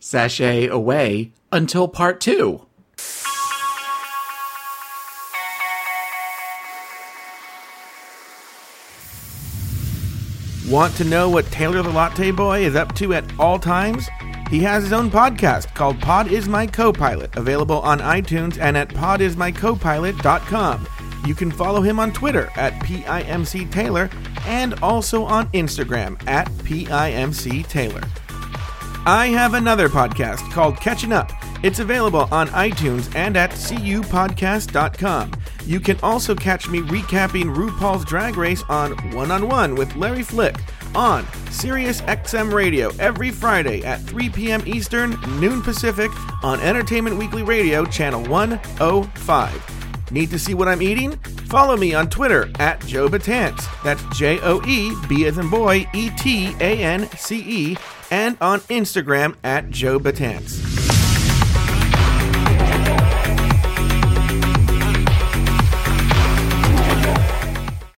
Sashay 0.00 0.66
away 0.66 1.32
until 1.52 1.88
part 1.88 2.20
two. 2.20 2.66
Want 10.68 10.96
to 10.96 11.04
know 11.04 11.28
what 11.28 11.44
Taylor 11.46 11.82
the 11.82 11.90
Latte 11.90 12.30
Boy 12.30 12.64
is 12.64 12.74
up 12.74 12.94
to 12.94 13.12
at 13.12 13.24
all 13.38 13.58
times? 13.58 14.08
He 14.50 14.60
has 14.60 14.84
his 14.84 14.92
own 14.92 15.10
podcast 15.10 15.74
called 15.74 16.00
Pod 16.00 16.30
Is 16.30 16.48
My 16.48 16.66
Co-Pilot, 16.66 17.36
available 17.36 17.80
on 17.80 17.98
iTunes 18.00 18.58
and 18.60 18.76
at 18.76 18.88
podismycopilot.com. 18.88 20.88
You 21.26 21.34
can 21.34 21.50
follow 21.50 21.80
him 21.80 21.98
on 21.98 22.12
Twitter 22.12 22.50
at 22.54 22.74
PIMC 22.82 23.72
Taylor 23.72 24.10
and 24.46 24.74
also 24.82 25.24
on 25.24 25.46
Instagram 25.52 26.22
at 26.28 26.48
PIMC 26.58 27.66
Taylor. 27.66 28.02
I 29.06 29.28
have 29.28 29.54
another 29.54 29.88
podcast 29.88 30.50
called 30.52 30.78
Catching 30.80 31.12
Up. 31.12 31.30
It's 31.62 31.78
available 31.78 32.28
on 32.30 32.48
iTunes 32.48 33.14
and 33.16 33.36
at 33.36 33.50
cupodcast.com. 33.52 35.32
You 35.64 35.80
can 35.80 35.98
also 36.02 36.34
catch 36.34 36.68
me 36.68 36.80
recapping 36.80 37.54
RuPaul's 37.54 38.04
Drag 38.04 38.36
Race 38.36 38.62
on 38.68 38.92
One 39.14 39.30
on 39.30 39.48
One 39.48 39.74
with 39.74 39.96
Larry 39.96 40.22
Flick 40.22 40.56
on 40.94 41.26
Sirius 41.50 42.00
XM 42.02 42.52
Radio 42.52 42.90
every 42.98 43.30
Friday 43.30 43.82
at 43.84 44.00
3 44.02 44.30
p.m. 44.30 44.62
Eastern, 44.66 45.18
noon 45.40 45.62
Pacific 45.62 46.10
on 46.42 46.60
Entertainment 46.60 47.16
Weekly 47.16 47.42
Radio, 47.42 47.84
channel 47.84 48.22
105. 48.24 50.10
Need 50.10 50.30
to 50.30 50.38
see 50.38 50.54
what 50.54 50.68
I'm 50.68 50.82
eating? 50.82 51.16
Follow 51.48 51.76
me 51.76 51.94
on 51.94 52.08
Twitter 52.10 52.50
at 52.58 52.84
Joe 52.86 53.08
Betance. 53.08 53.66
That's 53.82 54.04
J 54.16 54.38
O 54.40 54.62
E 54.66 54.94
B 55.08 55.24
as 55.26 55.38
in 55.38 55.48
boy 55.48 55.86
E 55.94 56.10
T 56.10 56.54
A 56.60 56.82
N 56.82 57.08
C 57.16 57.38
E, 57.38 57.76
and 58.10 58.36
on 58.40 58.60
Instagram 58.60 59.36
at 59.44 59.70
Joe 59.70 59.98
Betance. 59.98 60.83